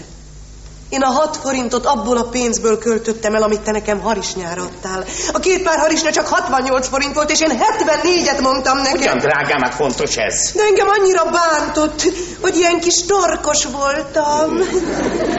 én 0.92 1.02
a 1.02 1.10
hat 1.10 1.38
forintot 1.38 1.86
abból 1.86 2.18
a 2.18 2.24
pénzből 2.24 2.78
költöttem 2.78 3.36
el, 3.36 3.44
amit 3.44 3.62
te 3.62 3.72
nekem 3.72 4.00
harisnyára 4.00 4.62
adtál. 4.62 5.06
A 5.32 5.40
két 5.40 5.64
pár 5.64 5.78
harisnya 5.78 6.12
csak 6.12 6.28
68 6.28 6.88
forint 6.88 7.14
volt, 7.14 7.32
és 7.32 7.40
én 7.42 7.60
74-et 7.60 8.42
mondtam 8.42 8.78
neked. 8.78 9.00
Ugyan 9.00 9.18
drágám, 9.18 9.62
hát 9.62 9.74
fontos 9.74 10.16
ez. 10.18 10.52
De 10.54 10.64
engem 10.64 10.88
annyira 10.88 11.24
bántott, 11.24 12.02
hogy 12.42 12.56
ilyen 12.56 12.80
kis 12.80 13.06
torkos 13.06 13.66
voltam. 13.66 14.58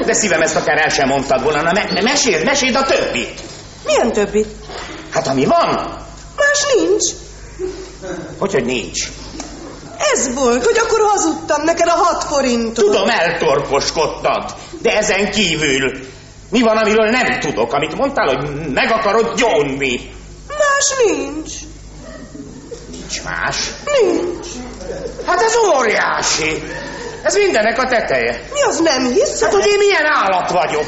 De 0.07 0.13
szívem, 0.13 0.43
ezt 0.43 0.57
akár 0.57 0.79
el 0.79 0.89
sem 0.89 1.09
mondtad 1.09 1.43
volna. 1.43 1.63
Na, 1.63 1.73
me- 1.73 2.03
meséld, 2.03 2.45
meséld 2.45 2.75
a 2.77 2.83
többit. 2.83 3.41
Milyen 3.87 4.13
többit? 4.13 4.49
Hát 5.11 5.27
ami 5.27 5.45
van. 5.45 5.75
Más 6.37 6.75
nincs. 6.77 7.05
Hogy, 8.39 8.53
hogy 8.53 8.65
nincs. 8.65 9.09
Ez 10.13 10.35
volt, 10.35 10.65
hogy 10.65 10.79
akkor 10.79 11.01
hazudtam 11.01 11.63
neked 11.65 11.89
a 11.89 11.91
hat 11.91 12.25
forintot. 12.25 12.85
Tudom, 12.85 13.09
eltorkoskodtad, 13.09 14.55
de 14.83 14.97
ezen 14.97 15.31
kívül 15.31 15.93
mi 16.53 16.61
van, 16.61 16.77
amiről 16.77 17.11
nem 17.11 17.41
tudok, 17.41 17.73
amit 17.73 17.97
mondtál, 17.97 18.27
hogy 18.27 18.71
meg 18.73 18.91
akarod 18.91 19.35
gyónni? 19.37 20.15
Más 20.49 20.95
nincs. 21.07 21.53
Nincs 22.91 23.23
más. 23.23 23.57
Nincs. 23.85 24.47
Hát 25.27 25.41
ez 25.41 25.55
óriási. 25.77 26.63
Ez 27.23 27.35
mindenek 27.35 27.79
a 27.79 27.87
teteje. 27.87 28.43
Mi 28.53 28.63
az 28.63 28.81
nem 28.81 29.05
hiszed? 29.07 29.43
Hát, 29.43 29.53
hogy 29.53 29.67
én 29.67 29.79
milyen 29.79 30.05
állat 30.05 30.51
vagyok. 30.51 30.87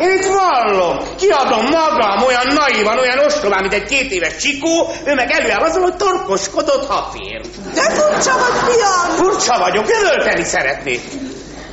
Én 0.00 0.10
itt 0.10 0.26
vallom, 0.26 0.98
kiadom 1.16 1.64
magam 1.64 2.22
olyan 2.26 2.46
naívan, 2.54 2.98
olyan 2.98 3.18
ostobán, 3.18 3.60
mint 3.60 3.72
egy 3.74 3.84
két 3.84 4.10
éves 4.10 4.36
csikó, 4.36 4.90
ő 5.04 5.14
meg 5.14 5.30
előáll 5.30 5.62
azzal, 5.62 5.82
hogy 5.82 5.96
torkoskodott 5.96 6.86
hatért. 6.86 7.74
De 7.74 7.90
furcsa 7.90 8.32
vagy, 8.38 8.72
fiam! 8.72 9.16
Furcsa 9.16 9.58
vagyok, 9.58 9.84
üvölteni 9.88 10.44
szeretnék. 10.44 11.00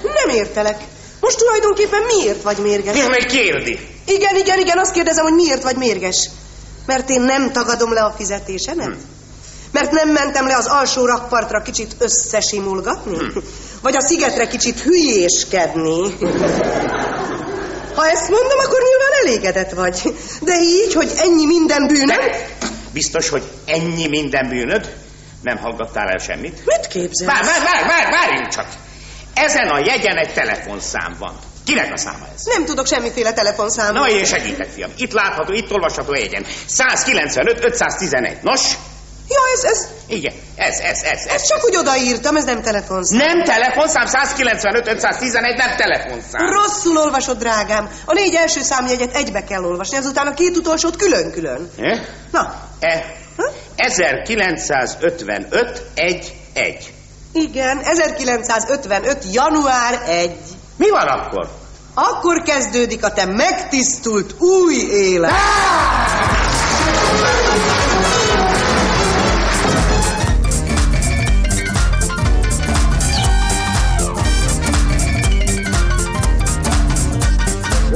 Nem 0.04 0.36
értelek. 0.36 0.78
Most 1.20 1.38
tulajdonképpen 1.38 2.02
miért 2.02 2.42
vagy 2.42 2.58
mérges? 2.58 2.94
Még 2.94 3.10
meg 3.10 3.26
kérdi. 3.26 3.80
Igen, 4.06 4.36
igen, 4.36 4.60
igen, 4.60 4.78
azt 4.78 4.94
kérdezem, 4.94 5.24
hogy 5.24 5.34
miért 5.34 5.64
vagy 5.64 5.76
mérges. 5.76 6.30
Mert 6.86 7.10
én 7.10 7.22
nem 7.22 7.52
tagadom 7.52 7.94
le 7.94 8.02
a 8.02 8.14
fizetésemet? 8.18 8.86
Hm. 8.86 8.94
Mert 9.72 9.92
nem 9.92 10.10
mentem 10.10 10.48
le 10.48 10.56
az 10.56 10.68
alsó 10.68 11.06
rakpartra 11.06 11.62
kicsit 11.62 11.96
összesimulgatni? 11.98 13.18
Hm. 13.18 13.38
Vagy 13.82 13.96
a 13.96 14.02
szigetre 14.02 14.48
kicsit 14.48 14.80
hülyéskedni? 14.80 16.18
Ha 18.02 18.10
ezt 18.10 18.30
mondom, 18.30 18.60
akkor 18.60 18.80
nyilván 18.82 19.12
elégedett 19.22 19.72
vagy. 19.72 20.16
De 20.42 20.60
így, 20.62 20.94
hogy 20.94 21.12
ennyi 21.18 21.46
minden 21.46 21.88
bűnöm... 21.88 22.20
Biztos, 22.94 23.30
hogy 23.30 23.44
ennyi 23.66 24.08
minden 24.08 24.50
bűnöd? 24.50 24.96
Nem 25.42 25.58
hallgattál 25.58 26.08
el 26.10 26.18
semmit? 26.18 26.66
Mit 26.66 26.88
képzelsz? 26.88 27.32
Várj, 27.34 27.48
várj, 27.48 27.64
várj, 27.64 27.88
várj, 27.88 28.12
várjunk 28.12 28.48
csak. 28.48 28.68
Ezen 29.34 29.68
a 29.68 29.80
jegyen 29.86 30.18
egy 30.18 30.34
telefonszám 30.34 31.16
van. 31.20 31.40
Kinek 31.66 31.94
a 31.94 31.98
száma 31.98 32.28
ez? 32.36 32.44
Nem 32.44 32.66
tudok 32.66 32.88
semmiféle 32.88 33.34
telefonszámot. 33.34 33.94
Na, 33.94 34.10
én 34.10 34.26
segítek, 34.26 34.70
fiam. 34.70 34.92
Itt 34.98 35.12
látható, 35.12 35.54
itt 35.54 35.72
olvasható 35.72 36.12
a 36.12 36.18
jegyen. 36.18 36.46
195, 36.66 37.64
511. 37.66 38.38
Nos? 38.42 38.62
Ja, 39.36 39.42
ez, 39.56 39.64
ez... 39.64 39.88
Igen, 40.08 40.34
ez, 40.56 40.80
ez, 40.80 41.02
ez. 41.02 41.26
Ezt 41.26 41.48
csak 41.48 41.64
úgy 41.64 41.76
odaírtam, 41.76 42.36
ez 42.36 42.44
nem 42.44 42.62
telefonszám. 42.62 43.18
Nem 43.18 43.44
telefonszám, 43.44 44.06
195, 44.06 44.88
511, 44.88 45.58
nem 45.58 45.76
telefonszám. 45.76 46.50
Rosszul 46.50 46.98
olvasod, 46.98 47.38
drágám. 47.38 47.90
A 48.06 48.14
négy 48.14 48.36
első 48.36 48.62
számjegyet 48.62 49.16
egybe 49.16 49.44
kell 49.44 49.64
olvasni, 49.64 49.98
azután 49.98 50.28
a 50.28 50.34
két 50.34 50.58
utolsót 50.58 50.96
külön-külön. 50.96 51.72
Eh? 51.78 52.00
Na. 52.32 52.56
E. 52.80 53.06
1955 53.76 55.84
1 55.94 56.34
1. 56.54 56.94
Igen, 57.34 57.80
1955. 57.84 59.18
január 59.32 60.02
1. 60.08 60.36
Mi 60.76 60.90
van 60.90 61.08
akkor? 61.08 61.50
Akkor 61.94 62.42
kezdődik 62.42 63.04
a 63.04 63.14
te 63.14 63.26
megtisztult 63.26 64.36
új 64.40 64.76
élet. 64.76 65.32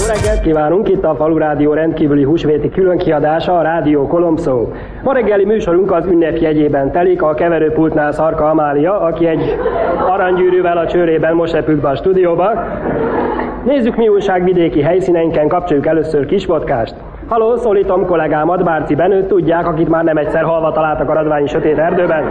Jó 0.06 0.12
reggelt 0.12 0.42
kívánunk! 0.42 0.90
Itt 0.90 1.04
a 1.04 1.16
Falu 1.16 1.38
Rádió 1.38 1.74
rendkívüli 1.74 2.24
húsvéti 2.24 2.70
különkiadása, 2.70 3.58
a 3.58 3.62
Rádió 3.62 4.08
Kolomszó. 4.08 4.72
Ma 5.04 5.14
reggeli 5.14 5.46
műsorunk 5.46 5.92
az 5.92 6.06
ünnep 6.06 6.38
jegyében 6.38 6.92
telik, 6.92 7.22
a 7.22 7.34
keverőpultnál 7.34 8.12
Szarka 8.12 8.50
Amália, 8.50 9.00
aki 9.00 9.28
egy 9.28 9.58
aranygyűrűvel 10.08 10.78
a 10.78 10.88
csőrében 10.88 11.36
most 11.36 11.54
repült 11.54 11.82
be 11.82 11.88
a 11.90 11.96
stúdióba. 11.96 12.52
Nézzük, 13.64 13.96
mi 13.96 14.08
újság 14.08 14.44
vidéki 14.44 14.82
helyszíneinken, 14.82 15.48
kapcsoljuk 15.48 15.86
először 15.86 16.26
Kisvodkást. 16.26 16.96
Haló, 17.28 17.56
szólítom 17.56 18.06
kollégámat, 18.06 18.64
Bárci 18.64 18.96
Benőt, 18.96 19.28
tudják, 19.28 19.68
akit 19.68 19.90
már 19.90 20.04
nem 20.04 20.18
egyszer 20.18 20.44
halva 20.44 20.72
találtak 20.72 21.10
a 21.10 21.14
radványi 21.14 21.48
sötét 21.48 21.78
erdőben. 21.78 22.24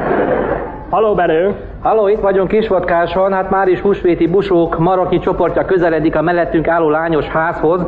Haló, 0.95 1.15
Benő! 1.15 1.55
Halló, 1.83 2.09
itt 2.09 2.21
vagyunk 2.21 2.49
Kisvodkáson, 2.49 3.33
hát 3.33 3.51
már 3.51 3.69
is 3.69 3.81
húsvéti 3.81 4.27
busók 4.27 4.79
maroknyi 4.79 5.19
csoportja 5.19 5.65
közeledik 5.65 6.17
a 6.17 6.23
mellettünk 6.23 6.69
álló 6.69 6.89
lányos 6.89 7.27
házhoz. 7.27 7.81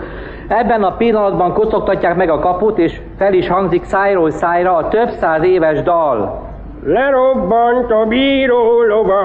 Ebben 0.48 0.82
a 0.82 0.96
pillanatban 0.96 1.52
kocogtatják 1.52 2.16
meg 2.16 2.30
a 2.30 2.38
kaput, 2.38 2.78
és 2.78 3.00
fel 3.18 3.32
is 3.32 3.48
hangzik 3.48 3.84
szájról 3.84 4.30
szájra 4.30 4.76
a 4.76 4.88
több 4.88 5.08
száz 5.08 5.42
éves 5.42 5.82
dal. 5.82 6.42
Lerobbant 6.84 7.90
a 7.90 8.04
bíró 8.08 8.82
lova, 8.82 9.22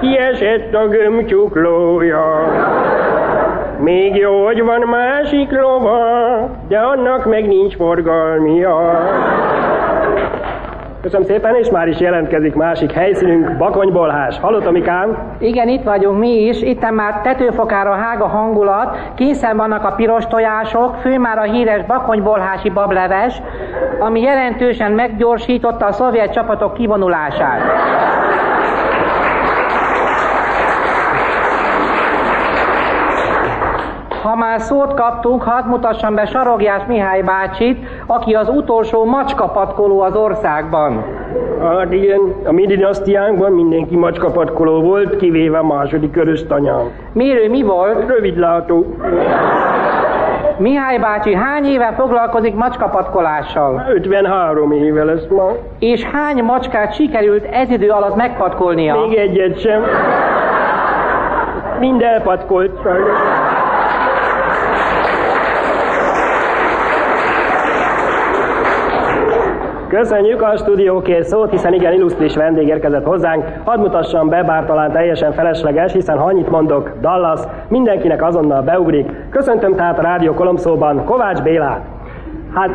kiesett 0.00 0.74
a 0.74 0.88
gömcsuklója. 0.88 2.24
Még 3.78 4.16
jó, 4.16 4.44
hogy 4.44 4.62
van 4.62 4.80
másik 4.80 5.50
lova, 5.50 5.98
de 6.68 6.78
annak 6.78 7.24
meg 7.24 7.46
nincs 7.46 7.76
forgalmia. 7.76 9.02
Köszönöm 11.04 11.26
szépen, 11.26 11.54
és 11.54 11.70
már 11.70 11.88
is 11.88 12.00
jelentkezik 12.00 12.54
másik 12.54 12.92
helyszínünk, 12.92 13.56
Bakonybolhás. 13.56 14.38
Hallott, 14.38 14.62
Tomikám? 14.62 15.36
Igen, 15.38 15.68
itt 15.68 15.82
vagyunk 15.82 16.18
mi 16.18 16.28
is. 16.28 16.62
Itt 16.62 16.90
már 16.90 17.20
tetőfokára 17.20 17.92
hág 17.94 18.20
a 18.20 18.26
hangulat, 18.26 18.96
készen 19.14 19.56
vannak 19.56 19.84
a 19.84 19.90
piros 19.90 20.26
tojások, 20.26 20.94
fő 20.94 21.18
már 21.18 21.38
a 21.38 21.42
híres 21.42 21.84
bakonybolhási 21.84 22.70
bableves, 22.70 23.42
ami 23.98 24.20
jelentősen 24.20 24.92
meggyorsította 24.92 25.86
a 25.86 25.92
szovjet 25.92 26.32
csapatok 26.32 26.74
kivonulását. 26.74 27.60
Ha 34.34 34.40
már 34.40 34.60
szót 34.60 34.94
kaptunk, 34.94 35.42
hadd 35.42 35.64
mutassam 35.66 36.14
be 36.14 36.26
Sarogjás 36.26 36.82
Mihály 36.86 37.22
bácsit, 37.22 37.86
aki 38.06 38.34
az 38.34 38.48
utolsó 38.48 39.04
macskapatkoló 39.04 40.00
az 40.00 40.16
országban. 40.16 41.04
Hát 41.62 41.92
igen, 41.92 42.20
a 42.44 42.52
mi 42.52 42.66
dinasztiánkban 42.66 43.52
mindenki 43.52 43.96
macskapatkoló 43.96 44.80
volt, 44.80 45.16
kivéve 45.16 45.58
a 45.58 45.64
második 45.64 46.10
köröztanyám. 46.10 46.90
Miről 47.12 47.48
mi 47.48 47.62
volt? 47.62 48.08
Rövidlátó. 48.08 48.86
Mihály 50.56 50.98
bácsi 50.98 51.34
hány 51.34 51.64
éve 51.64 51.92
foglalkozik 51.96 52.54
macskapatkolással? 52.54 53.84
53 53.88 54.72
éve 54.72 55.04
lesz 55.04 55.26
ma. 55.30 55.50
És 55.78 56.02
hány 56.02 56.42
macskát 56.42 56.94
sikerült 56.94 57.44
ez 57.44 57.70
idő 57.70 57.88
alatt 57.88 58.16
megpatkolnia? 58.16 59.00
Még 59.06 59.18
egyet 59.18 59.60
sem. 59.60 59.82
Mind 61.78 62.02
elpatkolt 62.02 62.80
sajnos. 62.82 63.18
Köszönjük 69.94 70.42
a 70.42 70.56
stúdiókért 70.56 71.26
szót, 71.26 71.50
hiszen 71.50 71.72
igen 71.72 71.92
illusztris 71.92 72.36
vendég 72.36 72.68
érkezett 72.68 73.04
hozzánk. 73.04 73.44
Hadd 73.64 73.78
mutassam 73.78 74.28
be, 74.28 74.42
bár 74.42 74.64
talán 74.64 74.92
teljesen 74.92 75.32
felesleges, 75.32 75.92
hiszen 75.92 76.18
ha 76.18 76.24
annyit 76.24 76.50
mondok, 76.50 76.90
Dallas, 77.00 77.40
mindenkinek 77.68 78.22
azonnal 78.22 78.62
beugrik. 78.62 79.10
Köszöntöm 79.30 79.74
tehát 79.74 79.98
a 79.98 80.02
Rádió 80.02 80.34
Kolomszóban 80.34 81.04
Kovács 81.04 81.42
Bélát. 81.42 81.80
Hát, 82.54 82.70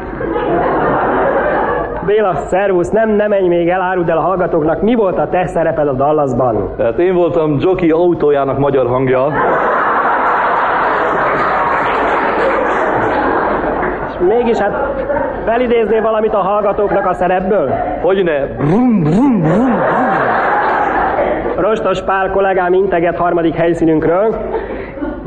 Béla, 2.05 2.36
szervusz, 2.36 2.89
nem, 2.89 3.09
nem 3.09 3.30
menj 3.30 3.47
még 3.47 3.70
el, 3.70 3.82
áruld 3.82 4.09
el 4.09 4.17
a 4.17 4.22
hallgatóknak, 4.22 4.82
mi 4.82 4.95
volt 4.95 5.17
a 5.17 5.30
te 5.30 5.45
szereped 5.45 5.88
a 5.88 5.93
Dallasban? 5.93 6.70
Tehát 6.78 6.99
én 6.99 7.15
voltam 7.15 7.57
Jockey 7.59 7.91
autójának 7.91 8.57
magyar 8.57 8.88
hangja. 8.88 9.28
És 14.09 14.15
mégis 14.28 14.57
hát 14.57 14.74
felidéznél 15.50 16.02
valamit 16.02 16.34
a 16.34 16.38
hallgatóknak 16.38 17.06
a 17.06 17.14
szerepből? 17.14 17.70
Hogyne? 18.02 18.45
Brum, 18.45 19.04
brum, 19.04 19.41
brum. 19.41 19.82
Rostos 21.58 22.02
Pál 22.02 22.32
kollégám 22.32 22.74
integet 22.74 23.18
harmadik 23.18 23.56
helyszínünkről. 23.56 24.36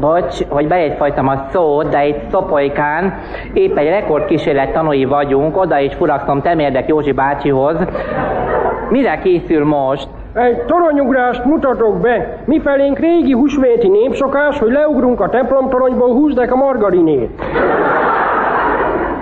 Bocs, 0.01 0.49
hogy 0.49 0.69
bejegyfajtam 0.69 1.29
a 1.29 1.47
szót, 1.51 1.89
de 1.89 2.07
itt 2.07 2.31
Szopolykán 2.31 3.15
épp 3.53 3.77
egy 3.77 3.89
rekordkísérlet 3.89 4.73
tanúi 4.73 5.05
vagyunk, 5.05 5.57
oda 5.57 5.79
is 5.79 5.95
furakszom 5.95 6.43
Temérdek 6.43 6.89
Józsi 6.89 7.13
bácsihoz. 7.13 7.77
Mire 8.91 9.19
készül 9.19 9.65
most? 9.65 10.09
Egy 10.35 10.63
toronyugrást 10.63 11.45
mutatok 11.45 12.01
be. 12.01 12.37
Mifelénk 12.45 12.99
régi 12.99 13.33
húsvéti 13.33 13.89
népszokás, 13.89 14.59
hogy 14.59 14.73
leugrunk 14.73 15.21
a 15.21 15.29
templomtoronyból, 15.29 16.13
húzdek 16.13 16.53
a 16.53 16.57
margarinét. 16.57 17.31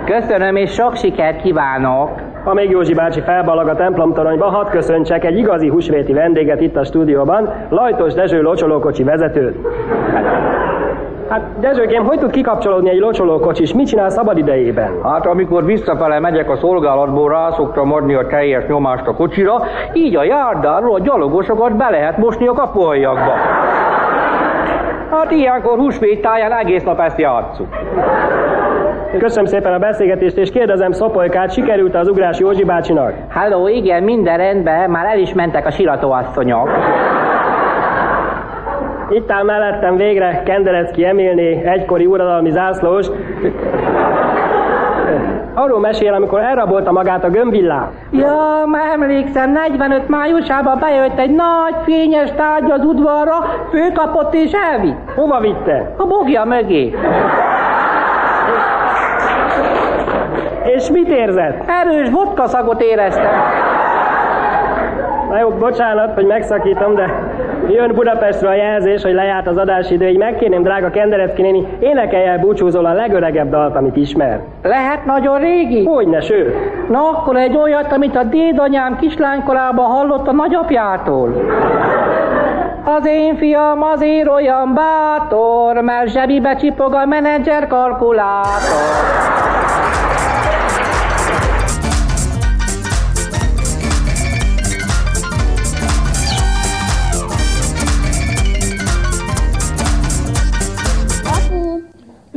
Köszönöm 0.05 0.55
és 0.55 0.73
sok 0.73 0.95
sikert 0.95 1.41
kívánok! 1.41 2.09
Ha 2.43 2.53
még 2.53 2.69
Józsi 2.69 2.93
bácsi 2.93 3.21
felballag 3.21 3.67
a 3.67 3.75
templomtoronyba, 3.75 4.45
hadd 4.45 4.69
köszöntsek 4.69 5.25
egy 5.25 5.37
igazi 5.37 5.67
húsvéti 5.67 6.13
vendéget 6.13 6.61
itt 6.61 6.75
a 6.75 6.83
stúdióban, 6.83 7.49
Lajtos 7.69 8.13
Dezső 8.13 8.41
locsolókocsi 8.41 9.03
vezetőt. 9.03 9.67
Hát 11.29 11.41
Dezsőkém, 11.59 12.05
hogy 12.05 12.19
tud 12.19 12.31
kikapcsolódni 12.31 12.89
egy 12.89 12.99
locsolókocsis? 12.99 13.73
Mit 13.73 13.87
csinál 13.87 14.09
szabad 14.09 14.37
idejében? 14.37 14.91
Hát 15.03 15.25
amikor 15.25 15.65
visszafele 15.65 16.19
megyek 16.19 16.49
a 16.49 16.55
szolgálatból, 16.55 17.29
rá 17.29 17.51
szoktam 17.51 17.93
adni 17.93 18.13
a 18.13 18.27
teljes 18.27 18.65
nyomást 18.67 19.07
a 19.07 19.13
kocsira, 19.13 19.61
így 19.93 20.15
a 20.15 20.23
járdáról 20.23 20.95
a 20.95 20.99
gyalogosokat 20.99 21.75
be 21.75 21.89
lehet 21.89 22.17
mosni 22.17 22.47
a 22.47 22.53
kapuajakba. 22.53 23.31
Hát 25.11 25.31
ilyenkor 25.31 25.77
húsvét 25.77 26.21
táján 26.21 26.51
egész 26.51 26.83
nap 26.83 26.99
ezt 26.99 27.19
játszunk. 27.19 27.75
Köszönöm 29.19 29.45
szépen 29.45 29.73
a 29.73 29.79
beszélgetést, 29.79 30.37
és 30.37 30.51
kérdezem 30.51 30.91
Szopolykát, 30.91 31.53
sikerült 31.53 31.95
az 31.95 32.07
ugrás 32.07 32.39
Józsi 32.39 32.63
bácsinak? 32.63 33.13
Halló, 33.29 33.67
igen, 33.67 34.03
minden 34.03 34.37
rendben, 34.37 34.89
már 34.89 35.05
el 35.05 35.19
is 35.19 35.33
mentek 35.33 35.65
a 35.65 35.71
silatóasszonyok. 35.71 36.69
Itt 39.09 39.31
áll 39.31 39.43
mellettem 39.43 39.95
végre 39.95 40.43
Kenderecki 40.45 41.05
Emilné, 41.05 41.61
egykori 41.65 42.05
uradalmi 42.05 42.49
zászlós. 42.49 43.07
Arról 45.53 45.79
mesél, 45.79 46.13
amikor 46.13 46.39
elrabolta 46.39 46.91
magát 46.91 47.23
a 47.23 47.29
gömbvillá. 47.29 47.89
Ja, 48.11 48.63
már 48.65 48.91
emlékszem, 48.93 49.51
45 49.51 50.07
májusában 50.07 50.79
bejött 50.79 51.19
egy 51.19 51.35
nagy 51.35 51.75
fényes 51.83 52.31
tárgy 52.31 52.71
az 52.71 52.83
udvarra, 52.83 53.35
főkapott 53.69 54.33
és 54.33 54.51
elvitt. 54.51 55.11
Hova 55.15 55.39
vitte? 55.39 55.93
A 55.97 56.05
bogja 56.05 56.45
mögé. 56.45 56.95
És 60.63 60.89
mit 60.89 61.07
érzett? 61.07 61.63
Erős 61.67 62.09
vodka 62.09 62.47
szagot 62.47 62.81
éreztem. 62.81 63.31
Na 65.29 65.39
jó, 65.39 65.49
bocsánat, 65.49 66.13
hogy 66.13 66.25
megszakítom, 66.25 66.95
de 66.95 67.09
jön 67.67 67.91
Budapestről 67.93 68.49
a 68.49 68.53
jelzés, 68.53 69.03
hogy 69.03 69.13
lejárt 69.13 69.47
az 69.47 69.57
adásidő, 69.57 70.07
így 70.07 70.17
megkérném, 70.17 70.63
drága 70.63 70.89
Kenderecki 70.89 71.41
néni, 71.41 71.67
énekelj 71.79 72.25
el 72.25 72.37
búcsúzol 72.37 72.85
a 72.85 72.93
legöregebb 72.93 73.49
dalt, 73.49 73.75
amit 73.75 73.95
ismer. 73.95 74.39
Lehet 74.63 75.05
nagyon 75.05 75.39
régi? 75.39 75.85
Hogyne, 75.85 76.21
ső. 76.21 76.55
Na, 76.89 76.99
akkor 77.09 77.35
egy 77.35 77.57
olyat, 77.57 77.91
amit 77.91 78.15
a 78.15 78.23
dédanyám 78.23 78.97
kislánykorában 78.97 79.85
hallott 79.85 80.27
a 80.27 80.31
nagyapjától. 80.31 81.33
Az 82.85 83.05
én 83.05 83.35
fiam 83.35 83.81
azért 83.81 84.27
olyan 84.27 84.73
bátor, 84.73 85.81
mert 85.81 86.09
zsebibe 86.09 86.55
csipog 86.55 86.93
a 86.93 87.05
menedzser 87.05 87.67
kalkulátor. 87.67 89.40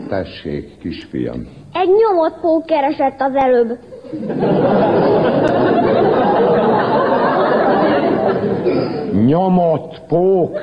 Tessék, 0.09 0.79
kisfiam. 0.79 1.47
egy 1.73 1.89
nyomott 1.89 2.41
pók 2.41 2.67
keresett 2.67 3.21
az 3.21 3.35
előbb. 3.35 3.79
Nyomott 9.27 10.01
pók! 10.09 10.59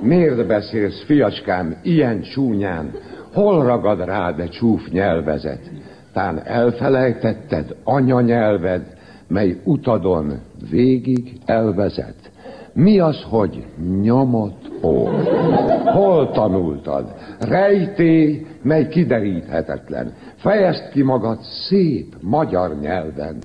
Miért 0.00 0.46
beszélsz, 0.46 1.04
fiacskám, 1.04 1.76
ilyen 1.82 2.20
csúnyán? 2.22 2.90
Hol 3.32 3.64
ragad 3.64 4.04
rád 4.04 4.40
egy 4.40 4.50
csúf 4.50 4.88
nyelvezet? 4.88 5.70
Tán 6.12 6.42
elfelejtetted 6.44 7.76
anyanyelved, 7.84 8.82
mely 9.28 9.60
utadon 9.64 10.32
végig 10.70 11.32
elvezet. 11.46 12.14
Mi 12.72 12.98
az, 12.98 13.24
hogy 13.30 13.64
nyomott 14.02 14.70
pók? 14.80 15.08
Hol 15.84 16.30
tanultad? 16.30 17.14
Rejtély, 17.40 18.46
mely 18.62 18.88
kideríthetetlen. 18.88 20.12
Fejezd 20.36 20.88
ki 20.88 21.02
magad 21.02 21.38
szép 21.40 22.16
magyar 22.20 22.78
nyelven. 22.80 23.36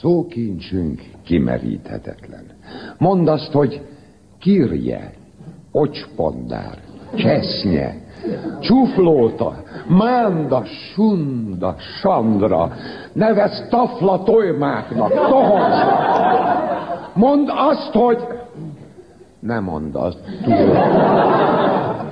Szókincsünk 0.00 1.00
kimeríthetetlen. 1.24 2.44
Mondd 2.98 3.28
azt, 3.28 3.52
hogy 3.52 3.80
kirje, 4.40 5.12
ocspondár, 5.72 6.78
csesznye, 7.14 7.94
csuflóta, 8.60 9.62
mánda, 9.88 10.62
sunda, 10.64 11.74
sandra, 11.78 12.72
nevez 13.12 13.66
tafla 13.70 14.22
tolymáknak, 14.22 15.12
tohoznak. 15.12 16.10
Mondd 17.14 17.48
azt, 17.48 17.92
hogy... 17.92 18.18
Ne 19.42 19.60
mondd 19.60 19.96
azt, 19.96 20.18
túl, 20.42 20.76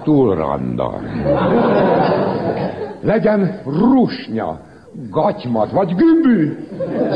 túl 0.02 0.34
randar. 0.34 1.00
Legyen 3.00 3.60
rusnya, 3.64 4.60
gatymat, 5.10 5.70
vagy 5.70 5.94
gümbű, 5.94 6.56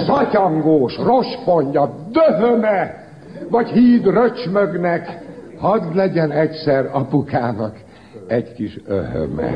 szatyangós, 0.06 0.96
rospondja, 0.96 1.94
döhöme, 2.12 2.94
vagy 3.50 3.68
híd 3.68 4.06
röcsmögnek, 4.06 5.18
hadd 5.58 5.82
legyen 5.94 6.30
egyszer 6.30 6.90
apukának 6.92 7.76
egy 8.26 8.52
kis 8.52 8.78
öhöme. 8.86 9.50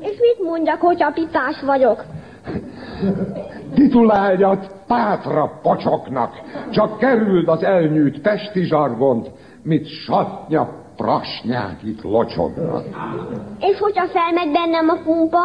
És 0.00 0.16
mit 0.20 0.48
mondjak, 0.48 0.80
hogyha 0.80 1.10
pitás 1.10 1.62
vagyok? 1.66 2.04
Tituláljat 3.74 4.75
pátra 4.86 5.58
pacsoknak, 5.62 6.32
csak 6.70 6.98
kerüld 6.98 7.48
az 7.48 7.62
elnyűjt 7.62 8.20
pesti 8.20 8.64
zsargont, 8.64 9.30
mit 9.62 9.86
satnya 9.86 10.68
prasnyák 10.96 11.82
itt 11.82 12.02
locsognak. 12.02 12.84
És 13.60 13.78
hogyha 13.78 14.06
felmegy 14.06 14.52
bennem 14.52 14.88
a 14.88 14.96
pumpa? 15.04 15.38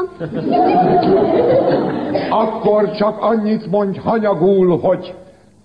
Akkor 2.30 2.92
csak 2.92 3.22
annyit 3.22 3.72
mondj 3.72 4.00
hanyagul, 4.00 4.80
hogy 4.80 5.16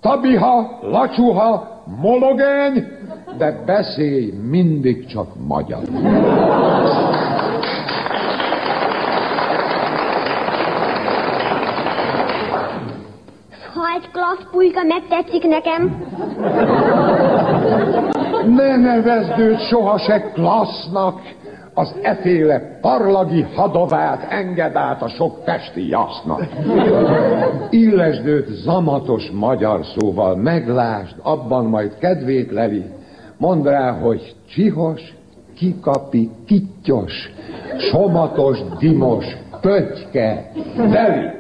tabiha, 0.01 0.79
lacsuha, 0.83 1.83
mologény, 2.01 2.87
de 3.39 3.63
beszélj 3.67 4.33
mindig 4.51 5.07
csak 5.07 5.27
magyar. 5.47 5.81
Ha 13.75 13.83
klassz 14.37 14.51
pulyka 14.51 14.83
megtetszik 14.83 15.43
nekem, 15.43 16.05
Ne 18.57 18.77
nevezd 18.77 19.39
őt 19.39 19.61
soha 19.61 20.01
klassznak, 20.33 21.21
az 21.75 21.95
eféle 22.03 22.79
parlagi 22.81 23.47
hadovát 23.55 24.27
enged 24.31 24.77
át 24.77 25.03
a 25.03 25.09
sok 25.09 25.45
pesti 25.45 25.89
jasznak. 25.89 26.47
Illesd 27.71 28.27
őt 28.27 28.49
zamatos 28.49 29.31
magyar 29.31 29.81
szóval, 29.85 30.37
meglásd, 30.37 31.15
abban 31.23 31.65
majd 31.65 31.99
kedvét 31.99 32.51
leli. 32.53 32.85
Mondd 33.39 33.65
rá, 33.65 33.93
hogy 33.93 34.35
csihos, 34.49 35.15
kikapi, 35.57 36.31
kittyos, 36.47 37.13
somatos, 37.79 38.59
dimos, 38.79 39.25
pöttyke, 39.61 40.51
deli. 40.77 41.37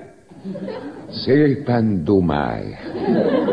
Szépen 1.10 2.04
dumálj. 2.04 2.64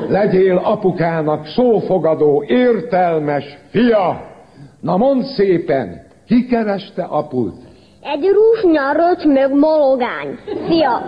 Legyél 0.08 0.58
apukának 0.58 1.48
szófogadó, 1.48 2.44
értelmes 2.48 3.44
fia. 3.70 4.32
Na 4.80 4.98
mondd 4.98 5.22
szépen, 5.22 6.02
ki 6.28 6.46
kereste 6.46 7.04
aput? 7.04 7.72
egy 8.04 8.30
rúsnya 8.34 8.92
röcsmög 8.92 9.60
mologány. 9.60 10.38
Szia! 10.68 11.06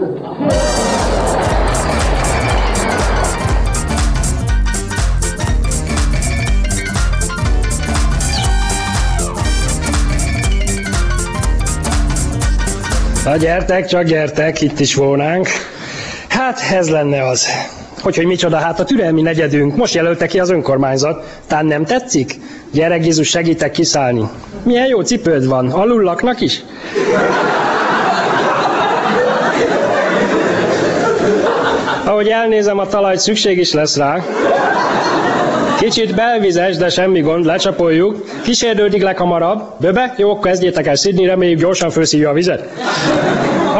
Na 13.25 13.37
gyertek, 13.37 13.85
csak 13.85 14.03
gyertek, 14.03 14.61
itt 14.61 14.79
is 14.79 14.95
volnánk. 14.95 15.47
Hát 16.45 16.61
ez 16.73 16.89
lenne 16.89 17.27
az. 17.27 17.47
Hogy, 18.01 18.15
hogy 18.15 18.25
micsoda, 18.25 18.57
hát 18.57 18.79
a 18.79 18.83
türelmi 18.83 19.21
negyedünk. 19.21 19.75
Most 19.75 19.93
jelölte 19.93 20.25
ki 20.25 20.39
az 20.39 20.49
önkormányzat. 20.49 21.39
Tán 21.47 21.65
nem 21.65 21.85
tetszik? 21.85 22.39
Gyere, 22.71 22.97
Gizus, 22.97 23.29
segítek 23.29 23.71
kiszállni. 23.71 24.29
Milyen 24.63 24.87
jó 24.87 25.01
cipőd 25.01 25.47
van. 25.47 25.71
Alul 25.71 26.03
laknak 26.03 26.41
is? 26.41 26.63
Ahogy 32.03 32.27
elnézem 32.27 32.79
a 32.79 32.87
talajt, 32.87 33.19
szükség 33.19 33.57
is 33.57 33.71
lesz 33.71 33.97
rá. 33.97 34.23
Kicsit 35.79 36.15
belvizes, 36.15 36.77
de 36.77 36.89
semmi 36.89 37.21
gond, 37.21 37.45
lecsapoljuk. 37.45 38.25
Kísérdődik 38.43 39.03
leghamarabb. 39.03 39.61
Böbe, 39.79 40.13
jó, 40.17 40.39
kezdjétek 40.39 40.87
el 40.87 40.95
szidni, 40.95 41.25
reméljük 41.25 41.59
gyorsan 41.59 41.89
felszívja 41.89 42.29
a 42.29 42.33
vizet. 42.33 42.69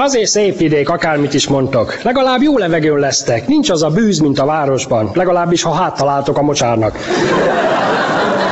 Azért 0.05 0.29
szép 0.29 0.57
vidék, 0.57 0.89
akármit 0.89 1.33
is 1.33 1.47
mondtok. 1.47 2.01
Legalább 2.03 2.41
jó 2.41 2.57
levegőn 2.57 2.99
lesztek. 2.99 3.47
Nincs 3.47 3.69
az 3.69 3.83
a 3.83 3.89
bűz, 3.89 4.19
mint 4.19 4.39
a 4.39 4.45
városban. 4.45 5.11
Legalábbis, 5.13 5.61
ha 5.63 5.71
háttaláltok 5.71 6.37
a 6.37 6.41
mocsárnak. 6.41 6.97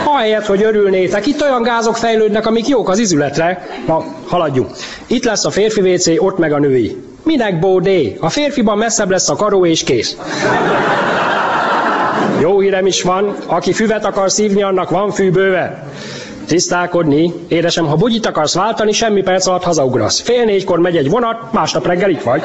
Ahelyett, 0.06 0.46
hogy 0.46 0.64
örülnétek, 0.64 1.26
itt 1.26 1.42
olyan 1.42 1.62
gázok 1.62 1.98
fejlődnek, 1.98 2.46
amik 2.46 2.68
jók 2.68 2.90
az 2.90 3.00
izületre. 3.00 3.68
Na, 3.88 4.04
haladjunk. 4.28 4.72
Itt 5.08 5.24
lesz 5.24 5.46
a 5.46 5.50
férfi 5.50 5.82
WC, 5.82 6.08
ott 6.18 6.38
meg 6.38 6.54
a 6.54 6.60
női. 6.60 7.04
Minek 7.24 7.60
bódé? 7.60 8.18
A 8.20 8.30
férfiban 8.30 8.78
messzebb 8.78 9.10
lesz 9.10 9.30
a 9.30 9.36
karó 9.36 9.66
és 9.66 9.84
kész. 9.84 10.18
Jó 12.42 12.60
hírem 12.60 12.86
is 12.86 13.02
van, 13.02 13.36
aki 13.46 13.74
füvet 13.74 14.06
akar 14.06 14.32
szívni, 14.32 14.64
annak 14.64 14.90
van 14.90 15.12
fűbőve. 15.12 15.88
Tisztálkodni. 16.48 17.34
Édesem, 17.48 17.86
ha 17.86 17.96
bugyit 17.96 18.26
akarsz 18.26 18.56
váltani, 18.56 18.92
semmi 18.92 19.22
perc 19.22 19.48
alatt 19.48 19.64
hazaugrasz. 19.64 20.22
Fél 20.22 20.44
négykor 20.44 20.80
megy 20.80 20.98
egy 20.98 21.10
vonat, 21.10 21.52
másnap 21.52 21.88
reggel 21.88 22.10
itt 22.10 22.22
vagy. 22.22 22.42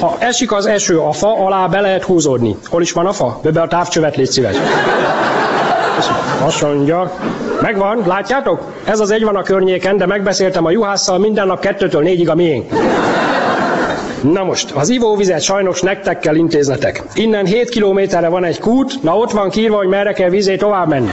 Ha 0.00 0.16
esik 0.18 0.52
az 0.52 0.66
eső 0.66 0.98
a 0.98 1.12
fa 1.12 1.44
alá, 1.46 1.66
be 1.66 1.80
lehet 1.80 2.02
húzódni. 2.02 2.56
Hol 2.64 2.82
is 2.82 2.92
van 2.92 3.06
a 3.06 3.12
fa? 3.12 3.38
Böbe 3.42 3.60
a 3.60 3.66
távcsövet, 3.66 4.16
légy 4.16 4.30
szíves. 4.30 4.56
Azt 6.44 6.62
mondja, 6.62 7.12
megvan, 7.60 8.02
látjátok? 8.06 8.60
Ez 8.84 9.00
az 9.00 9.10
egy 9.10 9.24
van 9.24 9.36
a 9.36 9.42
környéken, 9.42 9.96
de 9.96 10.06
megbeszéltem 10.06 10.64
a 10.64 10.70
juhásszal, 10.70 11.18
minden 11.18 11.46
nap 11.46 11.60
kettőtől 11.60 12.02
négyig 12.02 12.28
a 12.28 12.34
miénk. 12.34 12.70
Na 14.32 14.44
most, 14.44 14.70
az 14.70 14.88
ivóvizet 14.88 15.42
sajnos 15.42 15.80
nektek 15.80 16.18
kell 16.18 16.34
intéznetek. 16.34 17.02
Innen 17.14 17.44
7 17.46 17.68
kilométerre 17.68 18.28
van 18.28 18.44
egy 18.44 18.60
kút, 18.60 19.02
na 19.02 19.16
ott 19.16 19.30
van 19.30 19.50
kírva, 19.50 19.76
hogy 19.76 19.88
merre 19.88 20.12
kell 20.12 20.28
vízé 20.28 20.56
tovább 20.56 20.88
menni. 20.88 21.10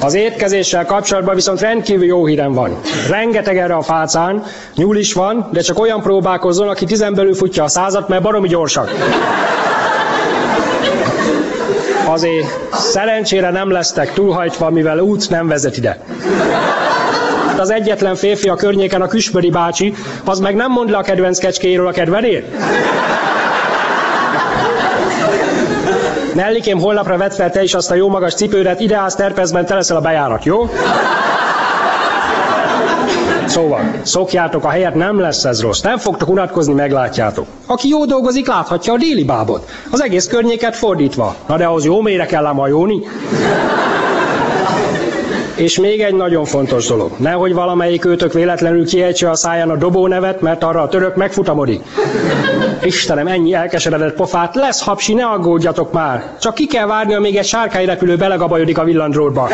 Az 0.00 0.14
étkezéssel 0.14 0.84
kapcsolatban 0.84 1.34
viszont 1.34 1.60
rendkívül 1.60 2.06
jó 2.06 2.26
hírem 2.26 2.52
van. 2.52 2.80
Rengeteg 3.10 3.58
erre 3.58 3.74
a 3.74 3.82
fácán, 3.82 4.42
nyúl 4.74 4.96
is 4.96 5.12
van, 5.12 5.48
de 5.52 5.60
csak 5.60 5.78
olyan 5.78 6.02
próbálkozzon, 6.02 6.68
aki 6.68 6.84
tizen 6.84 7.14
belül 7.14 7.34
futja 7.34 7.64
a 7.64 7.68
százat, 7.68 8.08
mert 8.08 8.22
baromi 8.22 8.48
gyorsak. 8.48 8.90
Azért 12.06 12.46
szerencsére 12.72 13.50
nem 13.50 13.70
lesztek 13.70 14.12
túlhajtva, 14.12 14.70
mivel 14.70 14.98
út 14.98 15.30
nem 15.30 15.48
vezet 15.48 15.76
ide. 15.76 15.98
Az 17.58 17.70
egyetlen 17.70 18.14
férfi 18.14 18.48
a 18.48 18.54
környéken 18.54 19.02
a 19.02 19.06
Küsböri 19.06 19.50
bácsi, 19.50 19.94
az 20.24 20.38
meg 20.38 20.54
nem 20.54 20.70
mond 20.70 20.90
le 20.90 20.96
a 20.96 21.02
kedvenc 21.02 21.38
kecskéről 21.38 21.86
a 21.86 21.90
kedvenér. 21.90 22.44
Nellikém, 26.34 26.78
holnapra 26.78 27.16
vedd 27.16 27.30
fel 27.30 27.50
te 27.50 27.62
is 27.62 27.74
azt 27.74 27.90
a 27.90 27.94
jó 27.94 28.08
magas 28.08 28.34
cipődet, 28.34 28.80
ide 28.80 28.96
állsz 28.96 29.14
terpezben, 29.14 29.66
te 29.66 29.74
leszel 29.74 29.96
a 29.96 30.00
bejárat, 30.00 30.44
jó? 30.44 30.70
Szóval, 33.46 33.80
szokjátok 34.02 34.64
a 34.64 34.68
helyet, 34.68 34.94
nem 34.94 35.20
lesz 35.20 35.44
ez 35.44 35.62
rossz. 35.62 35.80
Nem 35.80 35.98
fogtok 35.98 36.28
unatkozni, 36.28 36.72
meglátjátok. 36.72 37.46
Aki 37.66 37.88
jó 37.88 38.04
dolgozik, 38.04 38.46
láthatja 38.46 38.92
a 38.92 38.96
déli 38.96 39.24
bábot. 39.24 39.68
Az 39.90 40.02
egész 40.02 40.26
környéket 40.26 40.76
fordítva. 40.76 41.34
Na 41.46 41.56
de 41.56 41.64
ahhoz 41.64 41.84
jó 41.84 42.00
mélyre 42.00 42.26
kell 42.26 42.46
ám 42.46 42.56
hajóni. 42.56 43.00
És 45.58 45.78
még 45.78 46.00
egy 46.00 46.14
nagyon 46.14 46.44
fontos 46.44 46.86
dolog. 46.86 47.10
Nehogy 47.16 47.54
valamelyik 47.54 48.04
őtök 48.04 48.32
véletlenül 48.32 48.86
kiejtse 48.86 49.30
a 49.30 49.34
száján 49.34 49.70
a 49.70 49.76
dobó 49.76 50.06
nevet, 50.06 50.40
mert 50.40 50.62
arra 50.64 50.82
a 50.82 50.88
török 50.88 51.16
megfutamodik. 51.16 51.82
Istenem, 52.82 53.26
ennyi 53.26 53.54
elkeseredett 53.54 54.14
pofát, 54.14 54.54
lesz 54.54 54.82
hapsi, 54.82 55.14
ne 55.14 55.24
aggódjatok 55.24 55.92
már. 55.92 56.32
Csak 56.40 56.54
ki 56.54 56.66
kell 56.66 56.86
várni, 56.86 57.14
amíg 57.14 57.36
egy 57.36 57.46
sárkányrepülő 57.46 58.16
belegabajodik 58.16 58.78
a 58.78 58.84
villandrótba. 58.84 59.48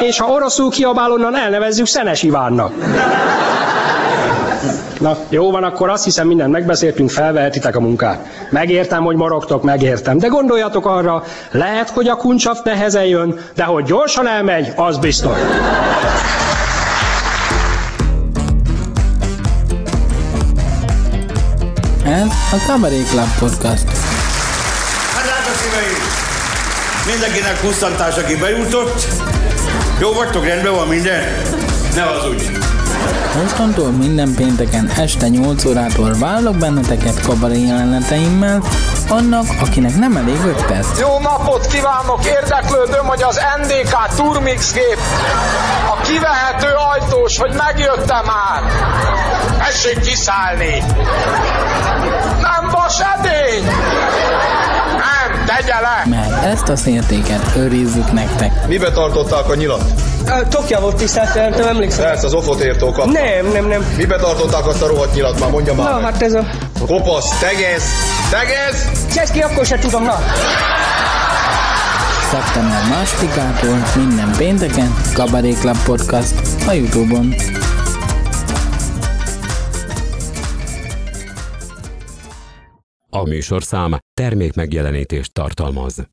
És 0.00 0.18
ha 0.18 0.32
oroszul 0.32 0.70
kiabál, 0.70 1.12
onnan 1.12 1.36
elnevezzük 1.36 1.86
Szenes 1.86 2.22
Ivánnak. 2.22 2.72
Na, 5.02 5.16
jó 5.28 5.50
van, 5.50 5.64
akkor 5.64 5.88
azt 5.88 6.04
hiszem 6.04 6.26
mindent 6.26 6.52
megbeszéltünk, 6.52 7.10
felvehetitek 7.10 7.76
a 7.76 7.80
munkát. 7.80 8.26
Megértem, 8.50 9.04
hogy 9.04 9.16
morogtok, 9.16 9.62
megértem. 9.62 10.18
De 10.18 10.26
gondoljatok 10.26 10.86
arra, 10.86 11.24
lehet, 11.50 11.90
hogy 11.90 12.08
a 12.08 12.16
kuncsaft 12.16 12.64
nehezen 12.64 13.04
jön, 13.04 13.38
de 13.54 13.64
hogy 13.64 13.84
gyorsan 13.84 14.28
elmegy, 14.28 14.72
az 14.76 14.98
biztos. 14.98 15.36
Ez 22.04 22.28
a 22.52 22.56
Cabaret 22.66 23.08
Club 23.10 23.38
Podcast. 23.38 23.84
Hát 25.14 25.24
drága 25.24 25.56
szíveim! 25.56 26.02
Mindenkinek 27.06 27.60
kusztantás, 27.60 28.16
aki 28.16 28.36
bejutott. 28.36 29.06
Jó 30.00 30.12
vagytok, 30.12 30.44
rendben 30.44 30.74
van 30.74 30.88
minden? 30.88 31.22
Ne 31.94 32.02
az 32.02 32.28
úgy. 32.28 32.71
Mostantól 33.40 33.90
minden 33.90 34.34
pénteken 34.34 34.90
este 34.98 35.28
8 35.28 35.64
órától 35.64 36.14
várlak 36.18 36.56
benneteket 36.56 37.20
kabaré 37.20 37.66
jeleneteimmel, 37.66 38.62
annak, 39.08 39.44
akinek 39.60 39.96
nem 39.96 40.16
elég 40.16 40.36
5 40.46 40.64
perc. 40.66 40.98
Jó 41.00 41.18
napot 41.18 41.66
kívánok! 41.66 42.24
Érdeklődöm, 42.24 43.06
hogy 43.06 43.22
az 43.22 43.40
NDK 43.62 44.14
Turmix 44.16 44.72
gép 44.72 44.98
a 45.98 46.00
kivehető 46.00 46.68
ajtós, 46.92 47.38
hogy 47.38 47.52
megjöttem 47.56 48.24
már. 48.24 48.62
Tessék 49.58 50.00
kiszállni! 50.00 50.82
Nem 52.40 52.70
vas 52.70 52.98
edény! 53.16 53.64
Nem, 54.88 55.44
tegye 55.46 55.80
le! 55.80 56.02
Mert 56.04 56.44
ezt 56.44 56.68
a 56.68 56.76
szértéket 56.76 57.50
őrizzük 57.56 58.12
nektek. 58.12 58.66
Mibe 58.66 58.90
tartották 58.90 59.48
a 59.48 59.54
nyilat? 59.54 60.11
Tokja 60.50 60.80
volt 60.80 60.96
tisztelt, 60.96 61.34
nem 61.56 61.66
emlékszem. 61.68 62.04
Persze, 62.04 62.26
az 62.26 62.34
ofot 62.34 62.76
kapta. 62.76 63.06
Nem, 63.06 63.46
nem, 63.52 63.66
nem. 63.66 63.94
Mibe 63.96 64.16
tartották 64.16 64.66
azt 64.66 64.82
a 64.82 64.86
rohadt 64.86 65.14
nyilat 65.14 65.40
már, 65.40 65.50
mondja 65.50 65.74
már 65.74 65.90
Na, 65.90 65.94
meg. 66.00 66.12
hát 66.12 66.22
ez 66.22 66.34
a... 66.34 66.44
Kopasz, 66.86 67.38
tegez, 67.38 67.82
tegez! 68.30 68.90
Cseszki, 69.14 69.40
akkor 69.40 69.66
se 69.66 69.78
tudom, 69.78 70.02
na. 70.04 70.18
Szeptember 72.30 72.88
másodikától 72.88 73.76
minden 73.96 74.32
pénteken 74.36 74.94
Cabaret 75.14 75.58
Club 75.60 75.76
Podcast 75.84 76.34
a 76.66 76.72
Youtube-on. 76.72 77.34
A 83.10 83.18
A 83.18 83.22
műsorszám 83.28 83.98
termék 84.14 84.54
megjelenítést 84.54 85.32
tartalmaz. 85.32 86.06